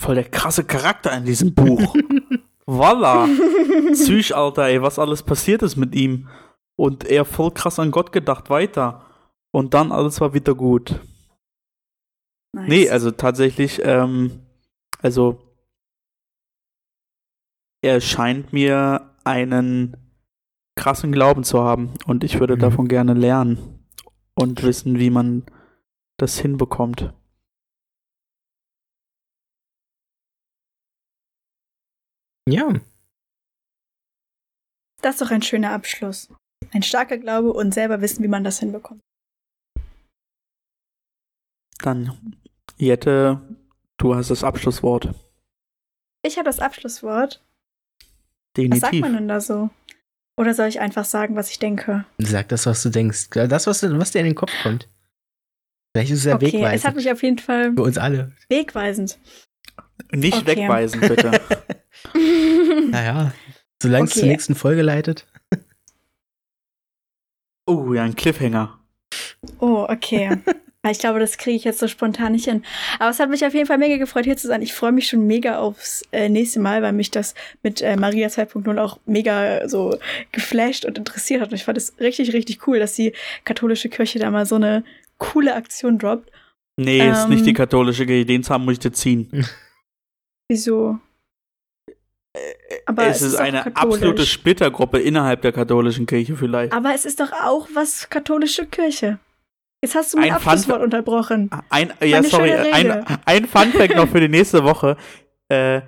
voll 0.00 0.14
der 0.14 0.28
krasse 0.28 0.64
Charakter 0.64 1.16
in 1.16 1.24
diesem 1.24 1.54
Buch. 1.54 1.94
Voila. 2.66 3.28
Psych, 3.92 4.34
Alter, 4.34 4.64
ey, 4.66 4.82
was 4.82 4.98
alles 4.98 5.22
passiert 5.22 5.62
ist 5.62 5.76
mit 5.76 5.94
ihm. 5.94 6.28
Und 6.76 7.04
er 7.04 7.24
voll 7.24 7.52
krass 7.52 7.78
an 7.78 7.90
Gott 7.90 8.12
gedacht, 8.12 8.50
weiter. 8.50 9.06
Und 9.52 9.72
dann 9.72 9.92
alles 9.92 10.20
war 10.20 10.34
wieder 10.34 10.54
gut. 10.54 11.00
Nice. 12.54 12.68
Nee, 12.68 12.90
also 12.90 13.10
tatsächlich, 13.10 13.80
ähm, 13.84 14.40
also 15.00 15.40
er 17.82 18.00
scheint 18.00 18.52
mir 18.52 19.14
einen 19.24 19.96
krassen 20.76 21.12
Glauben 21.12 21.44
zu 21.44 21.62
haben 21.62 21.94
und 22.06 22.24
ich 22.24 22.40
würde 22.40 22.56
Mhm. 22.56 22.60
davon 22.60 22.88
gerne 22.88 23.14
lernen 23.14 23.86
und 24.34 24.62
wissen, 24.62 24.98
wie 24.98 25.10
man 25.10 25.44
das 26.18 26.38
hinbekommt. 26.38 27.14
Ja, 32.48 32.72
Das 35.02 35.14
ist 35.16 35.20
doch 35.20 35.30
ein 35.30 35.42
schöner 35.42 35.72
Abschluss. 35.72 36.28
Ein 36.72 36.82
starker 36.82 37.18
Glaube 37.18 37.52
und 37.52 37.72
selber 37.74 38.00
wissen, 38.00 38.22
wie 38.22 38.28
man 38.28 38.44
das 38.44 38.60
hinbekommt. 38.60 39.00
Dann, 41.78 42.36
Jette, 42.76 43.40
du 43.98 44.14
hast 44.14 44.30
das 44.30 44.42
Abschlusswort. 44.44 45.14
Ich 46.24 46.36
habe 46.38 46.46
das 46.46 46.58
Abschlusswort. 46.60 47.42
Was 48.00 48.56
Definitiv. 48.56 48.80
sagt 48.80 48.94
man 49.00 49.12
denn 49.14 49.28
da 49.28 49.40
so? 49.40 49.70
Oder 50.38 50.54
soll 50.54 50.68
ich 50.68 50.80
einfach 50.80 51.04
sagen, 51.04 51.36
was 51.36 51.50
ich 51.50 51.58
denke? 51.58 52.04
sag 52.18 52.48
das, 52.48 52.66
was 52.66 52.82
du 52.82 52.90
denkst. 52.90 53.28
Das, 53.30 53.66
was, 53.66 53.82
was 53.82 54.10
dir 54.12 54.20
in 54.20 54.24
den 54.26 54.34
Kopf 54.34 54.52
kommt. 54.62 54.88
Vielleicht 55.94 56.12
ist 56.12 56.20
es 56.20 56.24
ja 56.24 56.34
okay, 56.34 56.46
es 56.46 56.84
hat 56.84 56.94
wegweisend. 56.94 56.96
mich 56.96 57.10
auf 57.12 57.22
jeden 57.22 57.38
Fall 57.38 57.74
Für 57.74 57.82
uns 57.82 57.98
alle. 57.98 58.32
wegweisend. 58.48 59.18
Nicht 60.12 60.38
Okay. 60.38 60.46
wegweisen, 60.46 61.00
bitte. 61.00 61.40
Naja, 62.90 63.32
solange 63.82 64.04
es 64.04 64.12
zur 64.12 64.22
Okay. 64.22 64.30
nächsten 64.30 64.54
Folge 64.54 64.82
leitet. 64.82 65.26
Oh, 67.66 67.92
ja, 67.94 68.04
ein 68.04 68.14
Cliffhanger. 68.14 68.78
oh, 69.58 69.86
okay. 69.88 70.28
Aber 70.82 70.90
Ich 70.92 71.00
glaube, 71.00 71.18
das 71.18 71.36
kriege 71.36 71.56
ich 71.56 71.64
jetzt 71.64 71.80
so 71.80 71.88
spontan 71.88 72.30
nicht 72.32 72.44
hin. 72.44 72.62
Aber 73.00 73.10
es 73.10 73.18
hat 73.18 73.28
mich 73.28 73.44
auf 73.44 73.54
jeden 73.54 73.66
Fall 73.66 73.78
mega 73.78 73.96
gefreut, 73.96 74.24
hier 74.24 74.36
zu 74.36 74.46
sein. 74.46 74.62
Ich 74.62 74.72
freue 74.72 74.92
mich 74.92 75.08
schon 75.08 75.26
mega 75.26 75.58
aufs 75.58 76.02
äh, 76.12 76.28
nächste 76.28 76.60
Mal, 76.60 76.80
weil 76.80 76.92
mich 76.92 77.10
das 77.10 77.34
mit 77.64 77.82
äh, 77.82 77.96
Maria 77.96 78.28
2.0 78.28 78.78
auch 78.78 79.00
mega 79.04 79.68
so 79.68 79.98
geflasht 80.30 80.84
und 80.84 80.96
interessiert 80.96 81.40
hat. 81.40 81.48
Und 81.50 81.56
ich 81.56 81.64
fand 81.64 81.76
es 81.76 81.94
richtig, 81.98 82.32
richtig 82.34 82.68
cool, 82.68 82.78
dass 82.78 82.94
die 82.94 83.14
katholische 83.44 83.88
Kirche 83.88 84.20
da 84.20 84.30
mal 84.30 84.46
so 84.46 84.54
eine 84.54 84.84
coole 85.18 85.56
Aktion 85.56 85.98
droppt. 85.98 86.30
Nee, 86.76 87.10
ist 87.10 87.24
Ähm. 87.24 87.30
nicht 87.30 87.46
die 87.46 87.52
katholische 87.54 88.06
Kirche, 88.06 88.26
den 88.26 88.44
Zahn 88.44 88.64
muss 88.64 88.74
ich 88.74 88.78
dir 88.80 88.92
ziehen. 88.92 89.28
Wieso? 90.48 90.98
Aber 92.84 93.06
es 93.06 93.22
ist 93.22 93.34
doch 93.34 93.40
eine 93.40 93.62
katholisch. 93.62 93.94
absolute 93.94 94.26
Splittergruppe 94.26 94.98
innerhalb 94.98 95.42
der 95.42 95.52
katholischen 95.52 96.06
Kirche 96.06 96.36
vielleicht. 96.36 96.72
Aber 96.72 96.94
es 96.94 97.06
ist 97.06 97.20
doch 97.20 97.32
auch 97.32 97.68
was 97.74 98.08
katholische 98.10 98.66
Kirche. 98.66 99.18
Jetzt 99.82 99.94
hast 99.94 100.14
du 100.14 100.18
mein 100.18 100.30
Ein 100.30 100.36
Abschlusswort 100.36 100.82
unterbrochen. 100.82 101.50
Ein, 101.70 101.92
ja, 102.02 102.22
sorry, 102.22 102.52
ein, 102.52 103.04
ein 103.24 103.44
Funfact 103.46 103.94
noch 103.96 104.08
für 104.08 104.20
die 104.20 104.28
nächste 104.36 104.64
Woche. 104.64 104.96
Äh, 105.48 105.82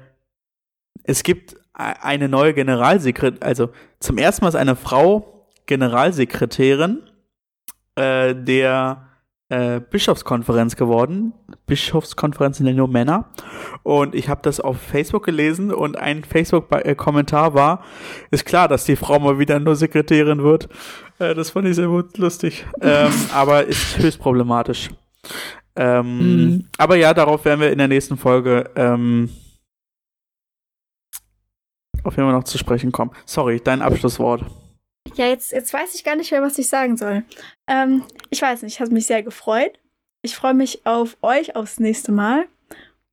es 1.04 1.22
gibt 1.22 1.56
eine 1.72 2.28
neue 2.28 2.54
Generalsekretärin, 2.54 3.42
also 3.42 3.70
zum 4.00 4.18
ersten 4.18 4.44
Mal 4.44 4.48
ist 4.48 4.56
eine 4.56 4.76
Frau 4.76 5.46
Generalsekretärin 5.66 7.02
äh, 7.94 8.34
der 8.34 9.08
äh, 9.48 9.80
Bischofskonferenz 9.80 10.76
geworden. 10.76 11.32
Bischofskonferenz 11.68 12.56
sind 12.56 12.66
ja 12.66 12.72
nur 12.72 12.88
Männer. 12.88 13.30
Und 13.84 14.14
ich 14.16 14.28
habe 14.28 14.40
das 14.42 14.58
auf 14.58 14.80
Facebook 14.80 15.24
gelesen 15.24 15.72
und 15.72 15.96
ein 15.96 16.24
Facebook-Kommentar 16.24 17.54
war, 17.54 17.84
ist 18.32 18.44
klar, 18.44 18.66
dass 18.66 18.84
die 18.84 18.96
Frau 18.96 19.20
mal 19.20 19.38
wieder 19.38 19.60
nur 19.60 19.76
Sekretärin 19.76 20.42
wird. 20.42 20.68
Äh, 21.20 21.34
das 21.34 21.50
fand 21.50 21.68
ich 21.68 21.76
sehr 21.76 21.86
gut 21.86 22.18
lustig. 22.18 22.66
ähm, 22.80 23.12
aber 23.32 23.64
ist 23.64 23.98
höchst 23.98 24.18
problematisch. 24.18 24.88
Ähm, 25.76 26.18
Mhm. 26.18 26.68
Aber 26.76 26.96
ja, 26.96 27.14
darauf 27.14 27.44
werden 27.44 27.60
wir 27.60 27.70
in 27.70 27.78
der 27.78 27.86
nächsten 27.86 28.16
Folge 28.16 28.68
ähm, 28.74 29.30
auf 32.02 32.16
jeden 32.16 32.26
Fall 32.28 32.32
noch 32.32 32.44
zu 32.44 32.58
sprechen 32.58 32.90
kommen. 32.90 33.12
Sorry, 33.26 33.60
dein 33.62 33.82
Abschlusswort. 33.82 34.44
Ja, 35.14 35.26
jetzt, 35.26 35.52
jetzt 35.52 35.72
weiß 35.72 35.94
ich 35.94 36.04
gar 36.04 36.16
nicht 36.16 36.30
mehr, 36.30 36.42
was 36.42 36.58
ich 36.58 36.68
sagen 36.68 36.96
soll. 36.96 37.24
Ähm, 37.68 38.02
ich 38.30 38.42
weiß 38.42 38.62
nicht, 38.62 38.80
hat 38.80 38.90
mich 38.90 39.06
sehr 39.06 39.22
gefreut. 39.22 39.78
Ich 40.22 40.34
freue 40.34 40.54
mich 40.54 40.84
auf 40.84 41.16
euch 41.22 41.56
aufs 41.56 41.78
nächste 41.78 42.12
Mal. 42.12 42.46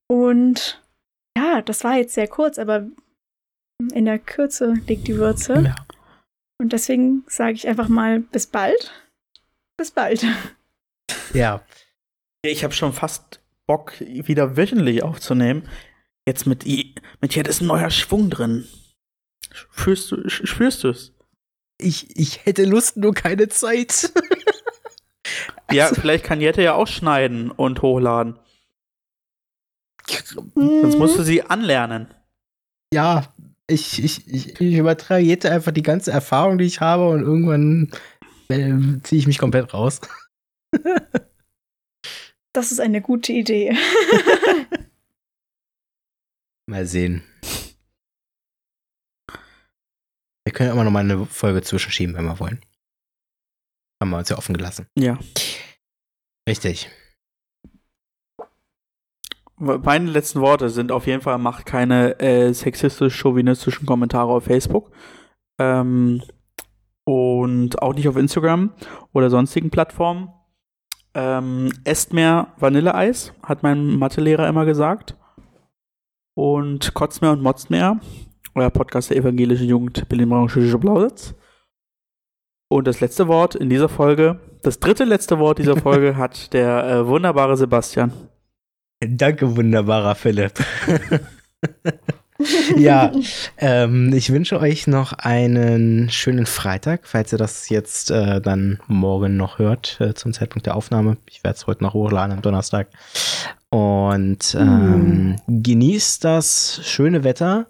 Und 0.08 0.82
ja, 1.38 1.62
das 1.62 1.84
war 1.84 1.98
jetzt 1.98 2.14
sehr 2.14 2.28
kurz, 2.28 2.58
aber 2.58 2.88
in 3.94 4.06
der 4.06 4.20
Kürze 4.20 4.74
liegt 4.88 5.08
die 5.08 5.18
Würze. 5.18 5.62
Ja. 5.62 5.76
Und 6.60 6.74
deswegen 6.74 7.24
sage 7.28 7.54
ich 7.54 7.68
einfach 7.68 7.90
mal 7.90 8.22
bis 8.22 8.48
bald. 8.48 8.92
Bis 9.78 9.92
bald. 9.92 10.26
Ja. 11.34 11.66
Ich 12.44 12.64
habe 12.64 12.74
schon 12.74 12.94
fast 12.94 13.42
Bock, 13.68 14.00
wieder 14.00 14.56
wöchentlich 14.56 15.04
aufzunehmen. 15.04 15.68
Jetzt 16.26 16.46
mit 16.46 16.66
I, 16.66 16.96
mit 17.20 17.34
hier 17.34 17.46
ist 17.46 17.62
ein 17.62 17.68
neuer 17.68 17.90
Schwung 17.90 18.30
drin. 18.30 18.66
Spürst 19.52 20.12
du, 20.12 20.30
spürst 20.30 20.84
du 20.84 20.90
es? 20.90 21.14
Ich, 21.78 22.18
ich 22.18 22.46
hätte 22.46 22.64
Lust, 22.64 22.98
nur 22.98 23.14
keine 23.14 23.50
Zeit. 23.50 24.12
Ja, 25.72 25.88
Also- 25.88 26.02
vielleicht 26.02 26.26
kann 26.26 26.42
Jette 26.42 26.62
ja 26.62 26.74
auch 26.74 26.88
schneiden 26.88 27.50
und 27.52 27.82
hochladen. 27.82 28.38
Sonst 30.08 30.56
Mhm. 30.56 30.98
musst 31.00 31.18
du 31.18 31.24
sie 31.24 31.42
anlernen. 31.44 32.14
ja, 32.94 33.34
ich, 33.68 34.04
ich, 34.04 34.28
ich, 34.32 34.62
ich 34.62 34.78
übertrage 34.78 35.24
Jette 35.26 35.50
einfach 35.52 35.72
die 35.72 35.82
ganze 35.82 36.12
Erfahrung, 36.12 36.60
die 36.60 36.66
ich 36.66 36.82
habe 36.82 37.10
und 37.10 37.22
irgendwann 37.22 37.92
äh, 38.50 39.02
ziehe 39.02 39.18
ich 39.20 39.26
mich 39.28 39.40
komplett 39.40 39.74
raus. 39.74 40.02
Das 42.54 42.72
ist 42.72 42.80
eine 42.80 43.02
gute 43.02 43.34
Idee. 43.34 43.76
Mal 46.70 46.86
sehen. 46.86 47.22
Wir 50.46 50.54
können 50.54 50.72
immer 50.72 50.86
noch 50.86 50.92
mal 50.92 51.00
eine 51.02 51.26
Folge 51.26 51.62
zwischenschieben, 51.64 52.16
wenn 52.16 52.24
wir 52.24 52.40
wollen. 52.40 52.62
Haben 54.02 54.12
wir 54.12 54.20
uns 54.20 54.30
ja 54.30 54.38
offen 54.38 54.56
gelassen. 54.56 54.88
Ja. 54.98 55.20
Richtig. 56.48 56.90
Meine 59.58 60.12
letzten 60.12 60.42
Worte 60.42 60.70
sind 60.70 60.92
auf 60.92 61.08
jeden 61.08 61.22
Fall, 61.22 61.38
macht 61.38 61.66
keine 61.66 62.20
äh, 62.20 62.54
sexistisch-chauvinistischen 62.54 63.86
Kommentare 63.86 64.32
auf 64.32 64.44
Facebook. 64.44 64.92
Ähm, 65.60 66.22
und 67.06 67.82
auch 67.82 67.94
nicht 67.94 68.08
auf 68.08 68.18
Instagram 68.18 68.74
oder 69.14 69.30
sonstigen 69.30 69.70
Plattformen. 69.70 70.30
Ähm, 71.14 71.72
esst 71.86 72.12
mehr 72.12 72.54
Vanilleeis, 72.58 73.34
hat 73.42 73.64
mein 73.64 73.98
Mathelehrer 73.98 74.48
immer 74.50 74.66
gesagt. 74.66 75.16
Und 76.36 76.94
kotzt 76.94 77.22
mehr 77.22 77.32
und 77.32 77.42
motzt 77.42 77.70
mehr. 77.70 78.02
Euer 78.56 78.70
Podcast 78.70 79.10
der 79.10 79.18
evangelischen 79.18 79.68
Jugend 79.68 80.08
Berlin-Branche 80.10 80.78
Blausitz. 80.78 81.34
Und 82.68 82.88
das 82.88 83.00
letzte 83.00 83.28
Wort 83.28 83.56
in 83.56 83.70
dieser 83.70 83.90
Folge, 83.90 84.40
das 84.64 84.80
dritte 84.80 85.04
letzte 85.04 85.38
Wort 85.40 85.60
dieser 85.60 85.78
Folge 85.82 86.18
hat 86.18 86.54
der 86.54 86.86
äh, 86.88 87.08
wunderbare 87.08 87.58
Sebastian. 87.58 88.12
Danke, 89.00 89.56
wunderbarer 89.56 90.16
Philipp. 90.16 90.54
ja, 92.78 93.12
ähm, 93.58 94.14
ich 94.14 94.32
wünsche 94.32 94.60
euch 94.60 94.88
noch 94.88 95.14
einen 95.14 96.10
schönen 96.10 96.46
Freitag, 96.46 97.02
falls 97.04 97.32
ihr 97.32 97.38
das 97.38 97.70
jetzt 97.70 98.10
äh, 98.10 98.42
dann 98.42 98.80
morgen 98.88 99.38
noch 99.38 99.60
hört, 99.60 99.98
äh, 100.00 100.14
zum 100.16 100.34
Zeitpunkt 100.34 100.66
der 100.66 100.76
Aufnahme. 100.76 101.18
Ich 101.30 101.44
werde 101.44 101.58
es 101.58 101.68
heute 101.68 101.84
noch 101.84 101.94
hochladen 101.94 102.32
am 102.32 102.42
Donnerstag. 102.42 102.88
Und 103.70 104.56
ähm, 104.60 105.36
genießt 105.48 106.24
das 106.24 106.80
schöne 106.84 107.24
Wetter, 107.24 107.68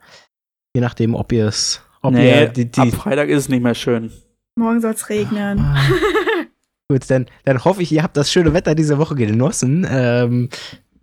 je 0.74 0.82
nachdem, 0.82 1.16
ob 1.16 1.32
ihr 1.32 1.48
es. 1.48 1.82
Ob 2.02 2.14
nee, 2.14 2.42
ihr 2.42 2.48
die, 2.48 2.72
die, 2.72 2.80
ab 2.80 2.90
Freitag 2.90 3.30
ist 3.30 3.40
es 3.40 3.50
nicht 3.50 3.64
mehr 3.64 3.74
schön. 3.74 4.12
Morgen 4.56 4.82
soll 4.82 4.94
es 4.94 5.10
regnen. 5.10 5.60
Ah. 5.60 5.76
Gut, 6.90 7.10
dann, 7.10 7.26
dann 7.44 7.66
hoffe 7.66 7.82
ich, 7.82 7.92
ihr 7.92 8.04
habt 8.04 8.16
das 8.16 8.32
schöne 8.32 8.54
Wetter 8.54 8.76
diese 8.76 8.98
Woche 8.98 9.16
genossen. 9.16 9.86
Ähm, 9.90 10.50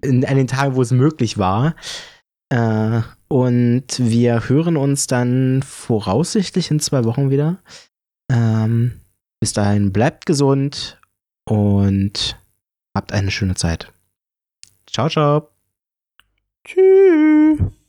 in, 0.00 0.24
an 0.24 0.36
den 0.36 0.46
Tagen, 0.46 0.74
wo 0.74 0.82
es 0.82 0.90
möglich 0.90 1.38
war. 1.38 1.74
Äh, 2.50 3.02
und 3.28 3.86
wir 3.98 4.48
hören 4.48 4.76
uns 4.76 5.06
dann 5.06 5.62
voraussichtlich 5.62 6.70
in 6.70 6.80
zwei 6.80 7.04
Wochen 7.04 7.30
wieder. 7.30 7.58
Ähm, 8.30 9.00
bis 9.40 9.52
dahin 9.52 9.92
bleibt 9.92 10.26
gesund 10.26 11.00
und 11.48 12.38
habt 12.94 13.12
eine 13.12 13.30
schöne 13.30 13.54
Zeit. 13.54 13.92
Ciao, 14.86 15.08
ciao. 15.08 15.48
Tschüss. 16.64 17.81